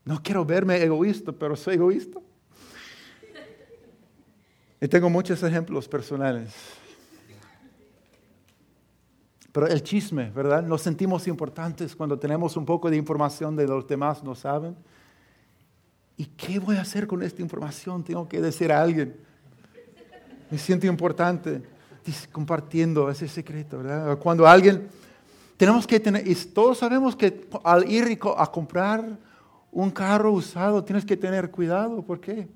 No 0.07 0.23
quiero 0.23 0.45
verme 0.45 0.81
egoísta, 0.81 1.33
pero 1.33 1.57
soy 1.57 1.75
egoísta. 1.75 2.21
Y 4.81 4.87
tengo 4.87 5.11
muchos 5.11 5.42
ejemplos 5.42 5.88
personales. 5.88 6.55
Pero 9.51 9.66
el 9.66 9.83
chisme, 9.83 10.31
¿verdad? 10.31 10.62
Nos 10.62 10.83
sentimos 10.83 11.27
importantes 11.27 11.97
cuando 11.97 12.16
tenemos 12.16 12.57
un 12.57 12.64
poco 12.64 12.88
de 12.88 12.97
información 12.97 13.57
de 13.57 13.66
los 13.66 13.88
demás 13.88 14.23
no 14.23 14.37
saben. 14.37 14.77
¿Y 16.16 16.27
qué 16.27 16.61
voy 16.61 16.77
a 16.77 16.83
hacer 16.83 17.09
con 17.09 17.23
esta 17.25 17.42
información? 17.42 18.05
Tengo 18.05 18.29
que 18.29 18.40
decir 18.40 18.71
a 18.71 18.81
alguien. 18.81 19.16
Me 20.51 20.59
siento 20.59 20.87
importante 20.87 21.62
compartiendo 22.31 23.11
ese 23.11 23.27
secreto, 23.27 23.79
¿verdad? 23.79 24.16
Cuando 24.19 24.47
alguien, 24.47 24.87
tenemos 25.57 25.85
que 25.85 25.99
tener, 25.99 26.29
y 26.29 26.35
todos 26.37 26.79
sabemos 26.79 27.16
que 27.16 27.49
al 27.64 27.90
ir 27.90 28.21
a 28.37 28.47
comprar 28.47 29.19
un 29.77 29.91
carro 29.91 30.33
usado 30.33 30.83
tienes 30.83 31.05
que 31.05 31.19
tener 31.19 31.51
cuidado. 31.51 32.01
¿Por 32.01 32.19
qué? 32.19 32.49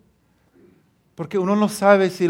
Porque 1.15 1.37
uno 1.37 1.55
no 1.55 1.69
sabe 1.69 2.09
si, 2.09 2.29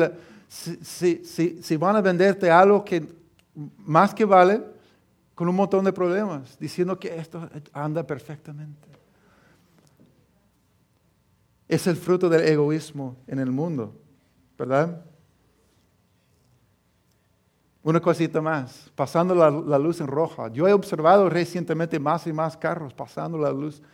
si, 0.48 1.76
van 1.76 1.94
a 1.94 2.00
venderte 2.00 2.50
algo 2.50 2.85
que 2.85 3.07
más 3.55 4.12
que 4.12 4.24
vale 4.24 4.61
con 5.37 5.48
un 5.48 5.55
montón 5.55 5.85
de 5.85 5.92
problemas, 5.92 6.59
diciendo 6.59 6.98
que 6.98 7.16
esto 7.16 7.48
anda 7.72 8.05
perfectamente. 8.05 8.88
Es 11.68 11.87
el 11.87 11.94
fruto 11.94 12.29
del 12.29 12.42
egoísmo 12.42 13.16
en 13.29 13.38
el 13.38 13.53
mundo. 13.53 13.94
¿verdad? 14.59 15.05
Una 17.85 18.00
cosita 18.00 18.42
más, 18.42 18.90
pasando 18.96 19.37
la, 19.37 19.79
luz 19.79 20.00
en 20.00 20.09
roja. 20.09 20.48
Yo 20.48 20.66
he 20.66 20.72
observado 20.72 21.31
recientemente 21.31 22.00
más 22.00 22.26
y 22.26 22.33
más 22.33 22.57
carros 22.57 22.92
pasando 22.92 23.38
la 23.38 23.53
luz 23.53 23.81
en 23.81 23.85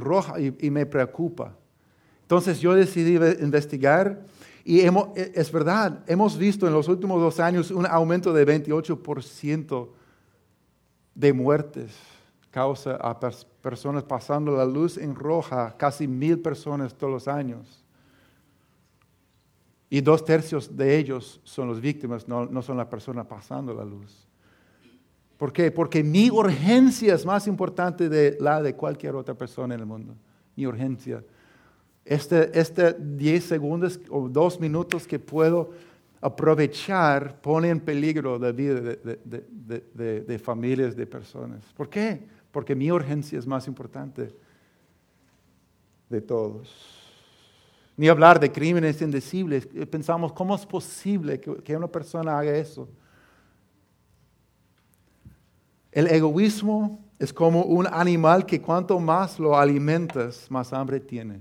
roja 0.00 0.34
y, 0.40 0.70
me 0.70 0.86
preocupa. 0.86 1.54
Entonces 2.22 2.60
yo 2.60 2.74
decidí 2.74 3.16
investigar 3.40 4.24
y 4.64 4.80
e, 4.80 4.92
es 5.34 5.50
verdad, 5.50 6.04
hemos 6.06 6.36
visto 6.36 6.66
en 6.66 6.74
los 6.74 6.88
últimos 6.88 7.20
dos 7.20 7.40
años 7.40 7.70
un 7.70 7.86
aumento 7.86 8.32
de 8.32 8.46
28% 8.46 9.88
de 11.14 11.32
muertes 11.32 11.96
causa 12.50 12.96
a 12.96 13.18
personas 13.62 14.04
pasando 14.04 14.56
la 14.56 14.64
luz 14.64 14.98
en 14.98 15.14
roja, 15.14 15.76
casi 15.76 16.06
mil 16.06 16.40
personas 16.40 16.94
todos 16.94 17.12
los 17.12 17.28
años. 17.28 17.84
Y 19.90 20.00
dos 20.00 20.24
tercios 20.24 20.76
de 20.76 20.98
ellos 20.98 21.40
son 21.44 21.70
las 21.70 21.80
víctimas, 21.80 22.28
no, 22.28 22.46
no 22.46 22.62
son 22.62 22.76
la 22.76 22.88
persona 22.88 23.24
pasando 23.24 23.72
la 23.72 23.84
luz. 23.84 24.27
¿Por 25.38 25.52
qué? 25.52 25.70
Porque 25.70 26.02
mi 26.02 26.30
urgencia 26.30 27.14
es 27.14 27.24
más 27.24 27.46
importante 27.46 28.08
de 28.08 28.36
la 28.40 28.60
de 28.60 28.74
cualquier 28.74 29.14
otra 29.14 29.34
persona 29.34 29.74
en 29.74 29.80
el 29.80 29.86
mundo. 29.86 30.16
Mi 30.56 30.66
urgencia. 30.66 31.24
Este, 32.04 32.58
este 32.58 32.94
10 32.98 33.44
segundos 33.44 34.00
o 34.10 34.28
dos 34.28 34.58
minutos 34.58 35.06
que 35.06 35.20
puedo 35.20 35.70
aprovechar 36.20 37.40
pone 37.40 37.68
en 37.68 37.78
peligro 37.78 38.36
la 38.36 38.50
vida 38.50 38.80
de, 38.80 38.96
de, 39.24 39.84
de, 39.94 40.20
de, 40.22 40.38
familias, 40.40 40.96
de 40.96 41.06
personas. 41.06 41.62
¿Por 41.76 41.88
qué? 41.88 42.20
Porque 42.50 42.74
mi 42.74 42.90
urgencia 42.90 43.38
es 43.38 43.46
más 43.46 43.68
importante 43.68 44.34
de 46.08 46.20
todos. 46.20 46.68
Ni 47.96 48.08
hablar 48.08 48.40
de 48.40 48.50
crímenes 48.50 49.00
indecibles. 49.02 49.68
Pensamos, 49.88 50.32
¿cómo 50.32 50.56
es 50.56 50.66
posible 50.66 51.38
que 51.38 51.76
una 51.76 51.86
persona 51.86 52.36
haga 52.36 52.56
eso? 52.56 52.88
El 55.98 56.06
egoísmo 56.06 57.04
es 57.18 57.32
como 57.32 57.64
un 57.64 57.84
animal 57.88 58.46
que 58.46 58.62
cuanto 58.62 59.00
más 59.00 59.40
lo 59.40 59.58
alimentas, 59.58 60.48
más 60.48 60.72
hambre 60.72 61.00
tiene. 61.00 61.40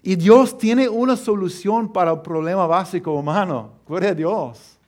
Y 0.00 0.14
Dios 0.14 0.56
tiene 0.56 0.88
una 0.88 1.16
solución 1.16 1.92
para 1.92 2.12
el 2.12 2.20
problema 2.20 2.68
básico 2.68 3.14
humano. 3.14 3.72
Gloria 3.84 4.10
a 4.10 4.14
Dios. 4.14 4.78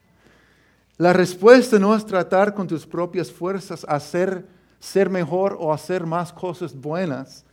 La 0.99 1.13
respuesta 1.13 1.81
no 1.81 1.97
es 1.97 2.07
tratar 2.07 2.55
con 2.55 2.69
tus 2.69 2.87
propias 2.87 3.33
fuerzas 3.33 3.85
hacer 3.89 4.47
ser 4.79 5.11
mejor 5.11 5.57
o 5.59 5.73
hacer 5.73 6.07
más 6.07 6.33
cosas 6.33 6.77
buenas. 6.77 7.45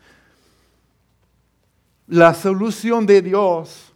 La 2.06 2.36
solución 2.36 3.08
de 3.08 3.24
Dios 3.24 3.91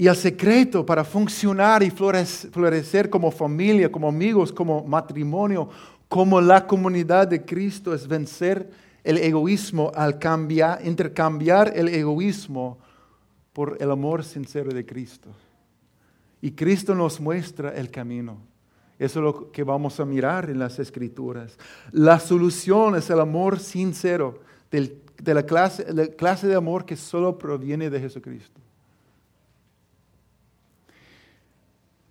y 0.00 0.06
el 0.06 0.14
secreto 0.14 0.86
para 0.86 1.02
funcionar 1.02 1.82
y 1.82 1.90
florecer 1.90 3.10
como 3.10 3.32
familia, 3.32 3.90
como 3.90 4.08
amigos, 4.08 4.52
como 4.52 4.84
matrimonio, 4.84 5.68
como 6.08 6.40
la 6.40 6.68
comunidad 6.68 7.26
de 7.26 7.44
Cristo 7.44 7.92
es 7.92 8.06
vencer 8.06 8.70
el 9.02 9.18
egoísmo 9.18 9.90
al 9.96 10.20
cambiar, 10.20 10.86
intercambiar 10.86 11.72
el 11.74 11.88
egoísmo 11.88 12.78
por 13.52 13.76
el 13.80 13.90
amor 13.90 14.22
sincero 14.22 14.70
de 14.70 14.86
Cristo. 14.86 15.30
Y 16.40 16.52
Cristo 16.52 16.94
nos 16.94 17.18
muestra 17.18 17.74
el 17.74 17.90
camino. 17.90 18.38
Eso 19.00 19.18
es 19.18 19.24
lo 19.24 19.50
que 19.50 19.64
vamos 19.64 19.98
a 19.98 20.04
mirar 20.04 20.48
en 20.48 20.60
las 20.60 20.78
escrituras. 20.78 21.58
La 21.90 22.20
solución 22.20 22.94
es 22.94 23.10
el 23.10 23.18
amor 23.18 23.58
sincero 23.58 24.42
de 24.70 25.34
la 25.34 25.42
clase, 25.42 25.92
la 25.92 26.06
clase 26.06 26.46
de 26.46 26.54
amor 26.54 26.84
que 26.84 26.94
solo 26.94 27.36
proviene 27.36 27.90
de 27.90 27.98
Jesucristo. 27.98 28.60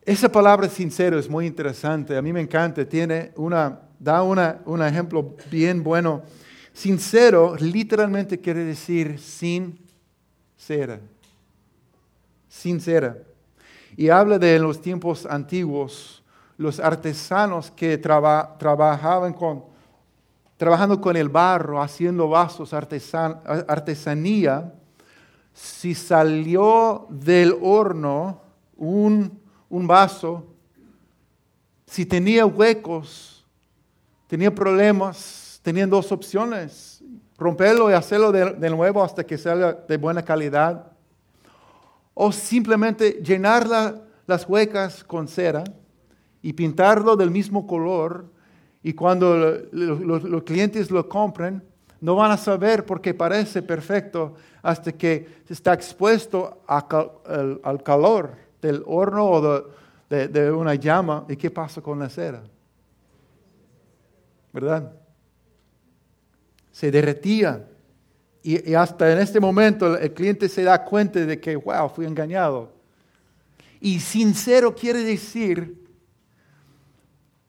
Esa 0.08 0.32
palabra 0.32 0.67
sincero 0.70 1.20
es 1.20 1.30
muy 1.30 1.46
interesante, 1.46 2.15
a 2.15 2.22
mí 2.22 2.32
me 2.32 2.39
encanta, 2.39 2.88
tiene 2.88 3.34
una, 3.36 3.82
da 4.00 4.24
una, 4.24 4.62
un 4.65 4.82
ejemplo 4.82 5.36
bien 5.52 5.84
bueno 5.84 6.24
Sincero 6.78 7.56
literalmente 7.56 8.39
quiere 8.39 8.63
decir 8.63 9.17
sincera. 9.20 11.02
Sincera. 12.48 13.17
Y 13.96 14.10
habla 14.10 14.38
de 14.38 14.56
en 14.56 14.62
los 14.62 14.80
tiempos 14.80 15.26
antiguos, 15.26 16.24
los 16.56 16.80
artesanos 16.80 17.72
que 17.72 17.98
trabajaban 17.98 19.34
con, 19.34 19.63
trabajando 20.56 21.02
con 21.02 21.17
el 21.17 21.30
barro, 21.30 21.82
haciendo 21.82 22.30
vasos, 22.30 22.74
artesanía, 22.74 24.72
si 25.52 25.96
salió 25.96 27.08
del 27.10 27.58
horno 27.60 28.39
un, 28.76 29.47
un 29.70 29.88
vaso, 29.88 30.46
si 31.86 32.06
tenía 32.06 32.46
huecos, 32.46 33.46
tenía 34.28 34.54
problemas, 34.54 35.60
tenían 35.64 35.90
dos 35.90 36.12
opciones, 36.12 37.04
romperlo 37.38 37.90
y 37.90 37.94
hacerlo 37.94 38.32
de, 38.32 38.70
nuevo 38.70 39.04
hasta 39.04 39.24
que 39.26 39.38
salga 39.38 39.74
de 39.74 39.98
buena 39.98 40.24
calidad, 40.24 40.92
o 42.14 42.32
simplemente 42.32 43.22
llenar 43.24 43.68
las 44.26 44.50
huecas 44.50 45.04
con 45.04 45.28
cera 45.28 45.64
y 46.42 46.54
pintarlo 46.54 47.16
del 47.16 47.32
mismo 47.32 47.68
color 47.68 48.26
y 48.82 48.94
cuando 48.94 49.60
los, 49.72 50.44
clientes 50.44 50.90
lo 50.90 51.08
compren, 51.08 51.64
no 52.00 52.16
van 52.16 52.32
a 52.32 52.38
saber 52.38 52.86
porque 52.86 53.14
parece 53.14 53.62
perfecto 53.62 54.36
hasta 54.62 54.92
que 54.92 55.44
está 55.50 55.74
expuesto 55.74 56.64
al, 56.68 57.84
calor 57.84 58.47
del 58.62 58.84
horno 58.86 59.26
o 59.26 59.63
de, 60.10 60.28
de, 60.28 60.52
una 60.52 60.76
llama. 60.76 61.26
¿Y 61.28 61.36
qué 61.36 61.52
pasa 61.52 61.82
con 61.82 62.00
la 62.00 62.10
cera? 62.10 62.43
¿Verdad? 64.54 64.93
se 66.78 66.91
derretía. 66.91 67.67
Y, 68.43 68.76
hasta 68.76 69.12
en 69.12 69.17
este 69.17 69.39
momento 69.39 69.98
el 69.98 70.13
cliente 70.13 70.48
se 70.48 70.62
da 70.62 70.84
cuenta 70.84 71.26
de 71.26 71.39
que, 71.39 71.56
wow, 71.56 71.89
fui 71.89 72.06
engañado. 72.06 72.72
Y 73.82 74.00
sincero 74.00 74.76
quiere 74.76 75.00
decir 75.00 75.76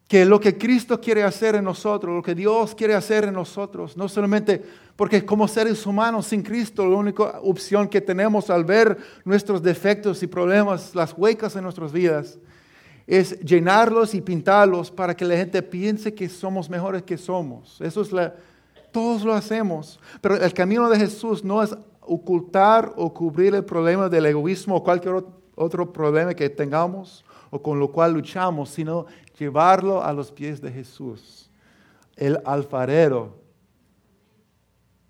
que 0.08 0.24
lo 0.24 0.40
que 0.40 0.56
Cristo 0.56 0.98
quiere 0.98 1.24
hacer 1.24 1.56
en 1.56 1.64
nosotros, 1.64 2.16
lo 2.16 2.22
que 2.22 2.34
Dios 2.34 2.74
quiere 2.74 2.94
hacer 2.94 3.24
en 3.24 3.34
nosotros, 3.34 3.98
no 3.98 4.08
solamente 4.08 4.64
porque 4.98 5.24
como 5.24 5.46
seres 5.46 5.86
humanos 5.86 6.26
sin 6.26 6.42
Cristo, 6.42 6.84
la 6.84 6.96
única 6.96 7.38
opción 7.44 7.86
que 7.86 8.00
tenemos 8.00 8.50
al 8.50 8.64
ver 8.64 8.98
nuestros 9.24 9.62
defectos 9.62 10.24
y 10.24 10.26
problemas, 10.26 10.92
las 10.92 11.14
huecas 11.16 11.54
en 11.54 11.62
nuestras 11.62 11.92
vidas, 11.92 12.36
es 13.06 13.38
llenarlos 13.38 14.12
y 14.16 14.20
pintarlos 14.20 14.90
para 14.90 15.14
que 15.14 15.24
la 15.24 15.36
gente 15.36 15.62
piense 15.62 16.12
que 16.12 16.28
somos 16.28 16.68
mejores 16.68 17.04
que 17.04 17.16
somos. 17.16 17.80
Eso 17.80 18.02
es 18.02 18.10
todos 18.90 19.22
lo 19.22 19.34
hacemos. 19.34 20.00
Pero 20.20 20.34
el 20.34 20.52
camino 20.52 20.90
de 20.90 20.98
Jesús 20.98 21.44
no 21.44 21.62
es 21.62 21.76
ocultar 22.00 22.92
o 22.96 23.14
cubrir 23.14 23.54
el 23.54 23.64
problema 23.64 24.08
del 24.08 24.26
egoísmo 24.26 24.74
o 24.74 24.82
cualquier 24.82 25.22
otro 25.54 25.92
problema 25.92 26.34
que 26.34 26.50
tengamos 26.50 27.24
o 27.50 27.62
con 27.62 27.78
lo 27.78 27.92
cual 27.92 28.14
luchamos, 28.14 28.70
sino 28.70 29.06
llevarlo 29.38 30.02
a 30.02 30.12
los 30.12 30.32
pies 30.32 30.60
de 30.60 30.72
Jesús, 30.72 31.48
el 32.16 32.40
alfarero, 32.44 33.46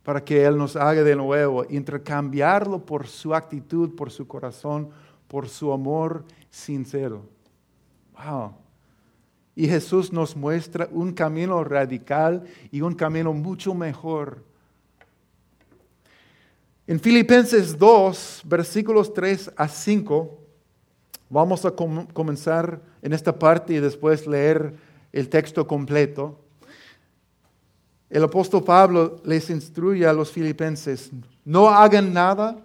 para 0.09 0.25
que 0.25 0.43
Él 0.43 0.57
nos 0.57 0.75
haga 0.75 1.05
de 1.05 1.15
nuevo, 1.15 1.67
intercambiarlo 1.69 2.79
por 2.79 3.07
su 3.07 3.35
actitud, 3.35 3.95
por 3.95 4.11
su 4.11 4.27
corazón, 4.27 4.89
por 5.27 5.51
su 5.51 5.71
amor 5.71 6.25
sincero. 6.49 7.27
Wow. 8.17 8.55
Y 9.55 9.69
Jesús 9.69 10.11
nos 10.11 10.35
muestra 10.35 10.89
un 10.93 11.13
camino 11.13 11.63
radical 11.63 12.43
y 12.71 12.81
un 12.81 12.95
camino 12.95 13.35
mucho 13.35 13.75
mejor. 13.75 14.43
En 16.87 16.99
Filipenses 16.99 17.77
2, 17.77 18.45
versículos 18.47 19.13
3 19.13 19.53
a 19.59 19.69
5, 19.69 20.39
vamos 21.29 21.67
a 21.67 21.73
comenzar 21.73 22.81
en 23.03 23.13
esta 23.13 23.39
parte 23.39 23.75
y 23.75 23.81
después 23.81 24.27
leer 24.27 24.73
el 25.13 25.29
texto 25.29 25.67
completo. 25.67 26.48
El 28.11 28.25
apóstol 28.25 28.65
Pablo 28.65 29.21
les 29.25 29.51
instruye 29.51 30.07
a 30.07 30.13
los 30.13 30.31
filipenses, 30.31 31.11
no 31.45 31.69
hagan 31.69 32.13
nada. 32.13 32.57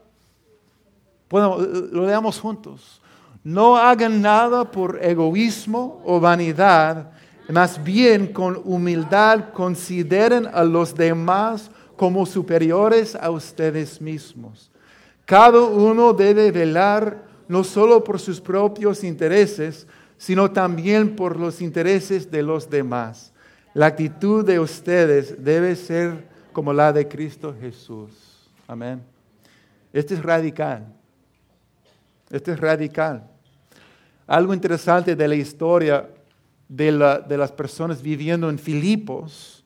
Bueno, 1.29 1.57
lo 1.57 2.05
leamos 2.05 2.39
juntos. 2.39 3.01
No 3.43 3.75
hagan 3.75 4.21
nada 4.21 4.71
por 4.71 5.03
egoísmo 5.03 6.01
o 6.05 6.19
vanidad, 6.19 7.11
más 7.49 7.83
bien 7.83 8.27
con 8.27 8.61
humildad 8.63 9.51
consideren 9.53 10.47
a 10.47 10.63
los 10.63 10.95
demás 10.95 11.69
como 11.97 12.25
superiores 12.25 13.15
a 13.15 13.29
ustedes 13.29 13.99
mismos. 13.99 14.71
Cada 15.25 15.59
uno 15.61 16.13
debe 16.13 16.51
velar 16.51 17.25
no 17.49 17.65
solo 17.65 18.01
por 18.01 18.17
sus 18.17 18.39
propios 18.39 19.03
intereses, 19.03 19.87
sino 20.17 20.49
también 20.51 21.17
por 21.17 21.37
los 21.37 21.61
intereses 21.61 22.31
de 22.31 22.43
los 22.43 22.69
demás. 22.69 23.32
La 23.73 23.87
actitud 23.87 24.45
de 24.45 24.59
ustedes 24.59 25.43
debe 25.43 25.75
ser 25.75 26.27
como 26.51 26.71
la 26.71 26.93
de 26.93 27.07
Cristo 27.07 27.55
Jesús. 27.59 28.11
Amén. 28.67 29.01
Este 29.91 30.13
es 30.13 30.21
radical. 30.21 30.85
Este 32.29 32.51
es 32.51 32.59
radical. 32.59 33.23
Algo 34.27 34.53
interesante 34.53 35.15
de 35.15 35.27
la 35.27 35.35
historia 35.35 36.09
de, 36.67 36.91
las 36.91 37.51
personas 37.51 38.01
viviendo 38.01 38.49
en 38.49 38.57
Filipos, 38.57 39.63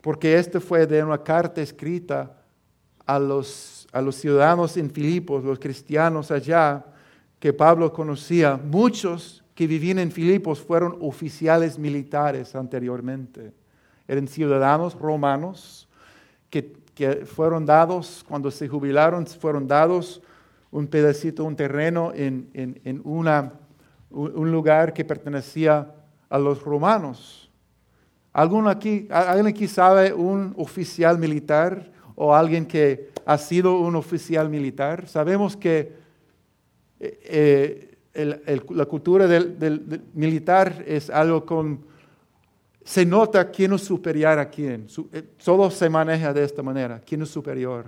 porque 0.00 0.38
este 0.38 0.60
fue 0.60 0.86
de 0.86 1.02
una 1.02 1.22
carta 1.22 1.60
escrita 1.60 2.36
a 3.06 3.18
los, 3.18 3.86
a 3.92 4.00
los 4.00 4.16
ciudadanos 4.16 4.76
en 4.76 4.90
Filipos, 4.90 5.44
los 5.44 5.58
cristianos 5.58 6.30
allá, 6.30 6.84
que 7.38 7.52
Pablo 7.52 7.92
conocía. 7.92 8.56
Muchos 8.56 9.43
que 9.54 9.66
vivían 9.66 9.98
en 9.98 10.10
Filipos 10.10 10.60
fueron 10.60 10.96
oficiales 11.00 11.78
militares 11.78 12.54
anteriormente. 12.54 13.52
Eran 14.08 14.28
ciudadanos 14.28 14.94
romanos 14.94 15.88
que, 16.50 16.82
fueron 17.26 17.66
dados, 17.66 18.24
cuando 18.28 18.50
se 18.52 18.68
jubilaron, 18.68 19.26
fueron 19.26 19.66
dados 19.66 20.22
un 20.70 20.86
pedacito, 20.86 21.44
un 21.44 21.56
terreno 21.56 22.12
en, 22.14 22.50
en, 22.54 23.00
una, 23.04 23.52
un 24.10 24.52
lugar 24.52 24.92
que 24.92 25.04
pertenecía 25.04 25.92
a 26.28 26.38
los 26.38 26.62
romanos. 26.62 27.50
¿Alguien 28.32 28.68
aquí, 28.68 29.08
¿Alguien 29.10 29.46
aquí 29.48 29.66
sabe 29.66 30.12
un 30.12 30.54
oficial 30.56 31.18
militar 31.18 31.90
o 32.14 32.34
alguien 32.34 32.66
que 32.66 33.10
ha 33.26 33.38
sido 33.38 33.78
un 33.78 33.96
oficial 33.96 34.48
militar? 34.48 35.08
Sabemos 35.08 35.56
que 35.56 35.96
eh, 37.00 37.93
la 38.14 38.86
cultura 38.86 39.26
del, 39.26 40.02
militar 40.14 40.84
es 40.86 41.10
algo 41.10 41.44
con... 41.44 41.84
Se 42.84 43.04
nota 43.04 43.50
quién 43.50 43.72
es 43.72 43.82
superior 43.82 44.38
a 44.38 44.48
quién. 44.50 44.86
Eh, 45.12 45.22
todo 45.42 45.70
se 45.70 45.88
maneja 45.88 46.32
de 46.32 46.44
esta 46.44 46.62
manera. 46.62 47.00
¿Quién 47.00 47.22
es 47.22 47.30
superior? 47.30 47.86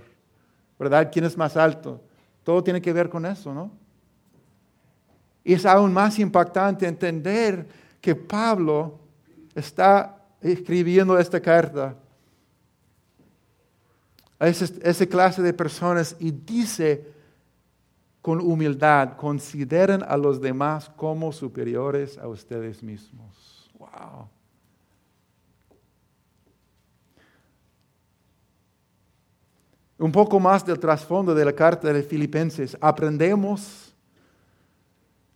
¿Verdad? 0.78 1.10
¿Quién 1.12 1.26
es 1.26 1.36
más 1.36 1.56
alto? 1.56 2.00
Todo 2.42 2.64
tiene 2.64 2.80
que 2.80 2.92
ver 2.92 3.08
con 3.08 3.26
eso, 3.26 3.52
¿no? 3.52 3.70
Y 5.44 5.52
es 5.52 5.66
aún 5.66 5.92
más 5.92 6.18
impactante 6.18 6.86
entender 6.86 7.66
que 8.00 8.14
Pablo 8.14 8.98
está 9.54 10.16
escribiendo 10.40 11.18
esta 11.18 11.40
carta 11.40 11.94
a 14.38 14.48
esa 14.48 15.06
clase 15.06 15.42
de 15.42 15.52
personas 15.52 16.16
y 16.18 16.30
dice, 16.30 17.15
con 18.26 18.40
humildad, 18.40 19.12
consideren 19.16 20.02
a 20.02 20.16
los 20.16 20.40
demás 20.40 20.90
como 20.96 21.30
superiores 21.30 22.18
a 22.18 22.26
ustedes 22.26 22.82
mismos. 22.82 23.70
Wow. 23.78 24.28
Un 29.98 30.10
poco 30.10 30.40
más 30.40 30.66
del 30.66 30.80
trasfondo 30.80 31.36
de 31.36 31.44
la 31.44 31.52
carta 31.52 31.92
de 31.92 32.02
Filipenses. 32.02 32.76
Aprendemos 32.80 33.94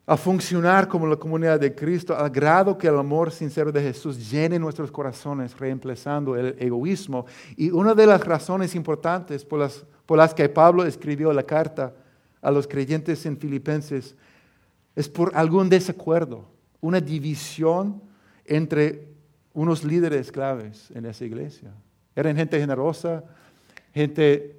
a 0.05 0.17
funcionar 0.17 0.89
como 0.89 1.07
la 1.07 1.15
comunidad 1.15 1.61
de 1.61 1.73
Cristo 1.73 2.19
al 2.19 2.29
grado 2.29 2.77
que 2.77 2.89
el 2.89 2.99
amor 2.99 3.31
sincero 3.31 3.71
de 3.71 3.83
Jesús 3.83 4.29
llene 4.29 4.59
nuestros 4.59 4.91
corazones, 4.91 5.57
reemplazando 5.57 6.35
el 6.35 6.57
egoísmo. 6.59 7.25
Y 7.57 7.71
una 7.71 7.95
de 7.95 8.07
las 8.07 8.25
razones 8.25 8.75
importantes 8.75 9.45
por 9.45 9.61
las, 9.61 9.85
por 10.07 10.19
las 10.19 10.35
que 10.35 10.49
Pablo 10.49 10.85
escribió 10.85 11.33
la 11.33 11.45
carta 11.45 11.95
a 12.43 12.51
los 12.51 12.67
creyentes 12.67 13.25
en 13.27 13.37
Filipenses 13.37 14.17
es 14.97 15.09
por 15.09 15.37
algún 15.37 15.69
desacuerdo, 15.69 16.49
una 16.81 17.01
división 17.01 18.03
entre 18.45 19.09
unos 19.53 19.85
líderes 19.85 20.33
claves 20.33 20.91
en 20.93 21.07
esa 21.07 21.25
iglesia. 21.25 21.73
Eran 22.15 22.37
gente 22.37 22.59
generosa, 22.59 23.25
gente 23.93 24.57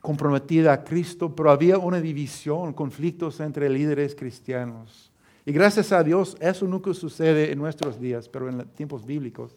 comprometida 0.00 0.72
a 0.72 0.84
Cristo, 0.84 1.34
pero 1.34 1.50
había 1.50 1.78
una 1.78 2.00
división, 2.00 2.72
conflictos 2.72 3.40
entre 3.40 3.70
líderes 3.70 4.14
cristianos. 4.14 5.10
Y 5.44 5.52
gracias 5.52 5.92
a 5.92 6.02
Dios, 6.02 6.36
eso 6.40 6.66
nunca 6.66 6.92
sucede 6.94 7.52
en 7.52 7.58
nuestros 7.58 8.00
días, 8.00 8.28
pero 8.28 8.48
en 8.48 8.64
tiempos 8.70 9.06
bíblicos. 9.06 9.56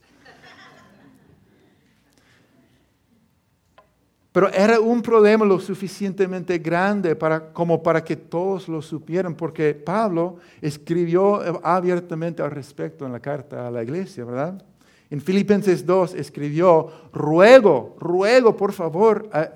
Pero 4.36 4.50
era 4.50 4.82
un 4.82 5.02
problema 5.02 5.46
lo 5.46 5.62
suficientemente 5.62 6.58
grande 6.58 7.16
para, 7.16 7.54
como 7.54 7.82
para 7.82 8.04
que 8.04 8.18
todos 8.18 8.68
lo 8.68 8.82
supieran, 8.82 9.34
porque 9.34 9.74
Pablo 9.74 10.40
escribió 10.62 11.40
abiertamente 11.66 12.42
al 12.44 12.52
respecto 12.52 13.06
en 13.06 13.14
la 13.14 13.22
carta 13.22 13.66
a 13.66 13.72
la 13.72 13.82
iglesia, 13.82 14.26
¿verdad? 14.26 14.62
En 15.10 15.22
Filipenses 15.22 15.86
2 15.86 16.16
escribió, 16.16 16.92
ruego, 17.14 17.96
ruego 17.98 18.58
por 18.58 18.74
favor 18.74 19.30
a 19.32 19.54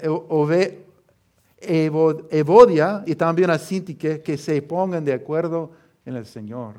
Evodia 1.59 3.03
y 3.05 3.15
también 3.15 3.49
a 3.49 3.59
Sintique 3.59 4.21
que 4.21 4.37
se 4.37 4.61
pongan 4.61 5.03
de 5.03 5.11
acuerdo 5.11 5.71
en 6.05 6.15
el 6.15 6.25
Señor. 6.25 6.75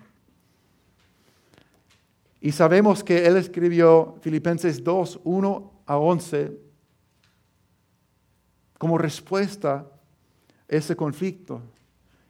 Y 2.41 2.51
sabemos 2.53 3.05
que 3.05 3.27
él 3.27 3.37
escribió 3.37 4.15
Filipenses 4.23 4.83
2, 4.83 5.21
1 5.23 5.73
a 5.85 5.99
11 5.99 6.70
como 8.81 8.97
respuesta 8.97 9.75
a 9.75 9.85
ese 10.67 10.97
conflicto. 10.97 11.61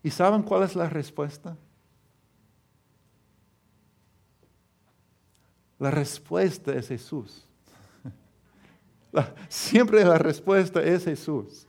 ¿Y 0.02 0.10
saben 0.10 0.42
cuál 0.42 0.64
es 0.64 0.74
la 0.74 0.88
respuesta? 0.88 1.56
La 5.78 5.92
respuesta 5.92 6.72
es 6.74 6.88
Jesús. 6.88 7.46
siempre 9.48 10.04
la 10.04 10.18
respuesta 10.18 10.82
es 10.82 11.04
Jesús. 11.04 11.68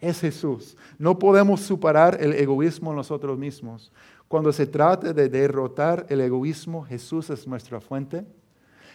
Es 0.00 0.20
Jesús. 0.20 0.76
No 0.96 1.18
podemos 1.18 1.60
superar 1.60 2.16
el 2.20 2.34
egoísmo 2.34 2.94
nosotros 2.94 3.36
mismos. 3.36 3.90
Cuando 4.28 4.52
se 4.52 4.68
trata 4.68 5.12
de 5.12 5.28
derrotar 5.28 6.06
el 6.08 6.20
egoísmo, 6.20 6.84
Jesús 6.84 7.28
es 7.28 7.44
nuestra 7.44 7.80
fuente. 7.80 8.24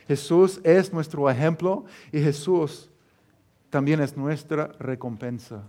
Jesús 0.08 0.62
es 0.64 0.94
nuestro 0.94 1.30
ejemplo 1.30 1.84
y 2.14 2.22
Jesús 2.22 2.90
también 3.76 4.00
es 4.00 4.16
nuestra 4.16 4.68
recompensa 4.80 5.62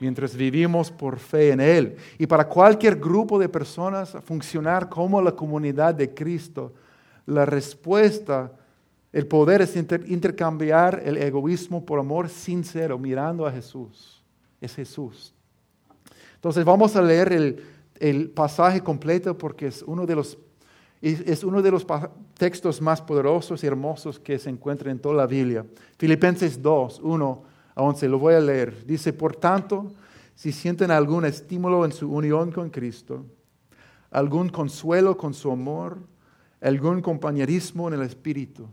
mientras 0.00 0.34
vivimos 0.34 0.90
por 0.90 1.18
fe 1.18 1.50
en 1.50 1.60
Él. 1.60 1.94
Y 2.16 2.26
para 2.26 2.48
cualquier 2.48 2.96
grupo 2.96 3.38
de 3.38 3.50
personas 3.50 4.16
funcionar 4.24 4.88
como 4.88 5.20
la 5.20 5.32
comunidad 5.32 5.94
de 5.94 6.14
Cristo, 6.14 6.72
la 7.26 7.44
respuesta, 7.44 8.50
el 9.12 9.26
poder 9.26 9.60
es 9.60 9.76
intercambiar 9.76 11.02
el 11.04 11.18
egoísmo 11.18 11.84
por 11.84 11.98
amor 11.98 12.30
sincero, 12.30 12.98
mirando 12.98 13.46
a 13.46 13.52
Jesús. 13.52 14.24
Es 14.58 14.74
Jesús. 14.74 15.34
Entonces 16.36 16.64
vamos 16.64 16.96
a 16.96 17.02
leer 17.02 17.30
el, 17.30 17.62
el 18.00 18.30
pasaje 18.30 18.80
completo 18.80 19.36
porque 19.36 19.66
es 19.66 19.82
uno 19.82 20.06
de 20.06 20.16
los 20.16 20.38
es 21.06 21.44
uno 21.44 21.60
de 21.60 21.70
los 21.70 21.86
textos 22.38 22.80
más 22.80 23.02
poderosos 23.02 23.62
y 23.62 23.66
hermosos 23.66 24.18
que 24.18 24.38
se 24.38 24.48
encuentran 24.48 24.92
en 24.92 24.98
toda 24.98 25.14
la 25.14 25.26
Biblia. 25.26 25.66
Filipenses 25.98 26.62
2, 26.62 27.00
1 27.02 27.42
a 27.74 27.82
11, 27.82 28.08
lo 28.08 28.18
voy 28.18 28.34
a 28.34 28.40
leer. 28.40 28.86
Dice, 28.86 29.12
por 29.12 29.36
tanto, 29.36 29.92
si 30.34 30.50
sienten 30.50 30.90
algún 30.90 31.26
estímulo 31.26 31.84
en 31.84 31.92
su 31.92 32.10
unión 32.10 32.50
con 32.50 32.70
Cristo, 32.70 33.26
algún 34.10 34.48
consuelo 34.48 35.14
con 35.16 35.34
su 35.34 35.50
amor, 35.50 35.98
algún 36.62 37.02
compañerismo 37.02 37.88
en 37.88 37.94
el 37.94 38.02
Espíritu, 38.02 38.66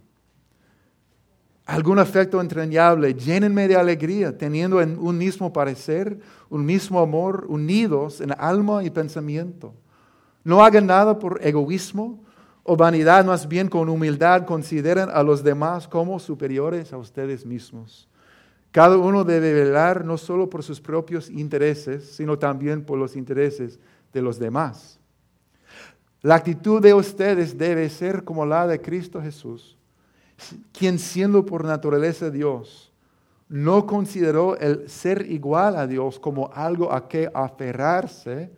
algún 1.66 2.00
afecto 2.00 2.40
entrañable, 2.40 3.14
llénenme 3.14 3.68
de 3.68 3.76
alegría, 3.76 4.38
teniendo 4.38 4.78
un 4.78 5.18
mismo 5.18 5.52
parecer, 5.52 6.18
un 6.50 6.66
mismo 6.66 7.02
amor, 7.02 7.46
unidos 7.50 8.22
en 8.22 8.34
alma 8.38 8.86
y 8.86 8.90
pensamiento 8.90 9.74
no 10.44 10.64
hagan 10.64 10.88
nada 10.88 11.20
por 11.20 11.40
egoísmo 11.46 12.20
o 12.64 12.76
vanidad, 12.76 13.26
más 13.26 13.48
bien 13.48 13.68
con 13.68 13.90
humildad 13.90 14.46
consideren 14.46 15.10
a 15.10 15.24
los 15.24 15.44
demás 15.44 15.88
como 15.88 16.20
superiores 16.20 16.94
a 16.94 16.98
ustedes 16.98 17.46
mismos. 17.46 18.08
Cada 18.72 18.98
uno 18.98 19.24
debe 19.24 19.54
velar 19.54 20.06
no 20.06 20.18
solo 20.18 20.50
por 20.50 20.64
sus 20.64 20.80
propios 20.80 21.30
intereses, 21.30 22.16
sino 22.16 22.40
también 22.40 22.84
por 22.86 22.98
los 22.98 23.16
intereses 23.16 23.80
de 24.14 24.22
los 24.22 24.40
demás. 24.40 25.00
La 26.22 26.36
actitud 26.36 26.82
de 26.82 26.94
ustedes 26.94 27.58
debe 27.58 27.90
ser 27.90 28.24
como 28.24 28.46
la 28.46 28.68
de 28.68 28.80
Cristo 28.80 29.22
Jesús, 29.22 29.78
quien 30.72 31.00
siendo 31.00 31.46
por 31.46 31.66
naturaleza 31.66 32.30
Dios, 32.30 32.94
no 33.50 33.86
consideró 33.86 34.56
el 34.58 34.88
ser 34.90 35.30
igual 35.30 35.76
a 35.76 35.86
Dios 35.86 36.20
como 36.20 36.52
algo 36.54 36.94
a 36.94 37.10
que 37.10 37.30
aferrarse, 37.34 38.52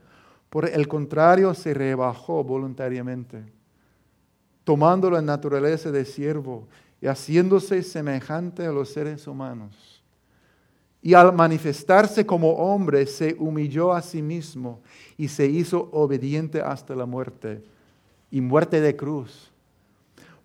por 0.54 0.70
el 0.70 0.88
contrario, 0.88 1.52
se 1.56 1.74
rebajó 1.74 2.44
voluntariamente, 2.44 3.44
tomando 4.64 5.10
la 5.10 5.20
naturaleza 5.20 5.92
de 5.92 6.06
siervo 6.06 6.68
y 7.02 7.08
haciéndose 7.08 7.82
semejante 7.82 8.64
a 8.64 8.72
los 8.72 8.90
seres 8.90 9.26
humanos. 9.26 10.04
Y 11.02 11.16
al 11.16 11.34
manifestarse 11.34 12.24
como 12.24 12.52
hombre, 12.52 13.08
se 13.08 13.36
humilló 13.40 13.94
a 13.94 14.04
sí 14.04 14.22
mismo 14.22 14.80
y 15.18 15.28
se 15.28 15.48
hizo 15.48 15.90
obediente 15.92 16.62
hasta 16.62 16.94
la 16.94 17.08
muerte, 17.08 17.64
y 18.30 18.40
muerte 18.40 18.80
de 18.80 18.96
cruz. 18.96 19.50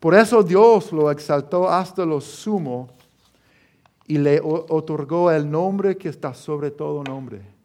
Por 0.01 0.15
eso 0.15 0.43
Dios 0.43 0.91
lo 0.91 1.11
exaltó 1.11 1.69
hasta 1.69 2.07
lo 2.07 2.23
sumo 2.23 2.89
y 4.07 4.17
le 4.17 4.41
otorgó 4.41 5.31
el 5.31 5.51
nombre 5.51 5.99
que 5.99 6.09
está 6.09 6.33
sobre 6.33 6.71
todo 6.71 7.05
nombre. 7.05 7.58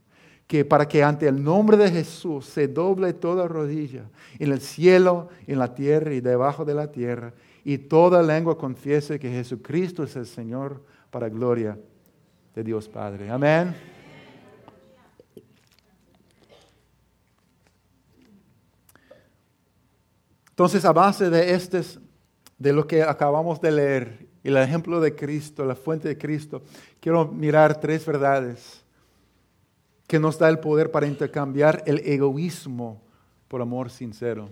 Que 0.53 0.63
para 0.63 0.87
que 0.87 1.01
ante 1.01 1.27
el 1.27 1.43
nombre 1.43 1.77
de 1.77 1.89
Jesús 1.89 2.45
se 2.45 2.67
doble 2.67 3.11
toda 3.13 3.47
rodilla 3.47 4.03
en 4.37 4.51
el 4.51 4.61
cielo, 4.61 5.29
en 5.47 5.57
la 5.57 5.73
tierra 5.73 6.13
y 6.13 6.21
debajo 6.21 6.63
de 6.63 6.75
la 6.75 6.91
tierra, 6.91 7.33
y 7.65 7.79
toda 7.79 8.21
lengua 8.21 8.55
confiese 8.55 9.17
que 9.17 9.31
Jesucristo 9.31 10.03
es 10.03 10.15
el 10.15 10.27
Señor 10.27 10.83
para 11.09 11.27
gloria 11.27 11.75
de 12.53 12.63
Dios 12.63 12.87
Padre. 12.87 13.31
Amén. 13.31 13.75
Entonces, 20.49 20.85
a 20.85 20.93
base 20.93 21.31
de 21.31 21.55
estos, 21.55 21.99
de 22.59 22.73
lo 22.73 22.85
que 22.85 23.01
acabamos 23.01 23.59
de 23.59 23.71
leer, 23.71 24.27
el 24.43 24.57
ejemplo 24.57 25.01
de 25.01 25.15
Cristo, 25.15 25.65
la 25.65 25.73
fuente 25.73 26.09
de 26.09 26.15
Cristo, 26.15 26.61
quiero 26.99 27.27
mirar 27.27 27.79
tres 27.79 28.05
verdades 28.05 28.82
que 30.07 30.19
nos 30.19 30.37
da 30.37 30.49
el 30.49 30.59
poder 30.59 30.91
para 30.91 31.07
intercambiar 31.07 31.83
el 31.85 31.99
egoísmo 31.99 33.01
por 33.47 33.61
amor 33.61 33.89
sincero. 33.89 34.49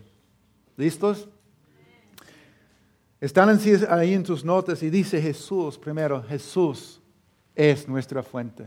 ¿Listos? 0.78 1.28
Están 3.20 3.60
ahí 3.90 4.14
en 4.14 4.24
tus 4.24 4.44
notas 4.44 4.82
y 4.82 4.90
dice 4.90 5.22
Jesús 5.22 5.78
primero, 5.78 6.24
Jesús 6.24 7.00
es 7.56 7.88
nuestra 7.88 8.24
fuente. 8.24 8.66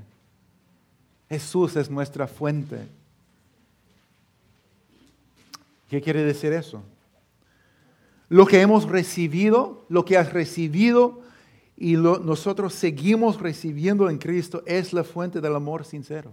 Jesús 1.28 1.74
es 1.74 1.90
nuestra 1.90 2.28
fuente. 2.28 2.86
¿Qué 5.88 6.00
quiere 6.00 6.22
decir 6.22 6.52
eso? 6.52 6.82
Lo 8.28 8.46
que 8.46 8.60
hemos 8.60 8.88
recibido, 8.88 9.84
lo 9.88 10.04
que 10.04 10.16
has 10.16 10.32
recibido 10.32 11.20
y 11.76 11.94
nosotros 11.94 12.74
seguimos 12.74 13.40
recibiendo 13.40 14.08
en 14.08 14.18
Cristo 14.18 14.62
es 14.66 14.92
la 14.92 15.04
fuente 15.04 15.40
del 15.40 15.56
amor 15.56 15.84
sincero. 15.84 16.30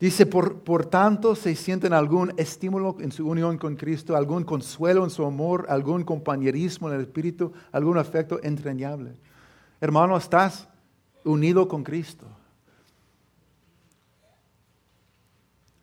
Dice, 0.00 0.24
por, 0.24 0.60
por, 0.60 0.86
tanto, 0.86 1.34
se 1.36 1.54
sienten 1.54 1.92
algún 1.92 2.32
estímulo 2.38 2.96
en 3.00 3.12
su 3.12 3.28
unión 3.28 3.58
con 3.58 3.76
Cristo, 3.76 4.16
algún 4.16 4.44
consuelo 4.44 5.04
en 5.04 5.10
su 5.10 5.26
amor, 5.26 5.66
algún 5.68 6.04
compañerismo 6.04 6.88
en 6.88 6.96
el 6.96 7.02
Espíritu, 7.02 7.52
algún 7.70 7.98
afecto 7.98 8.40
entrañable. 8.42 9.12
Hermano, 9.78 10.16
estás 10.16 10.68
unido 11.22 11.68
con 11.68 11.84
Cristo. 11.84 12.26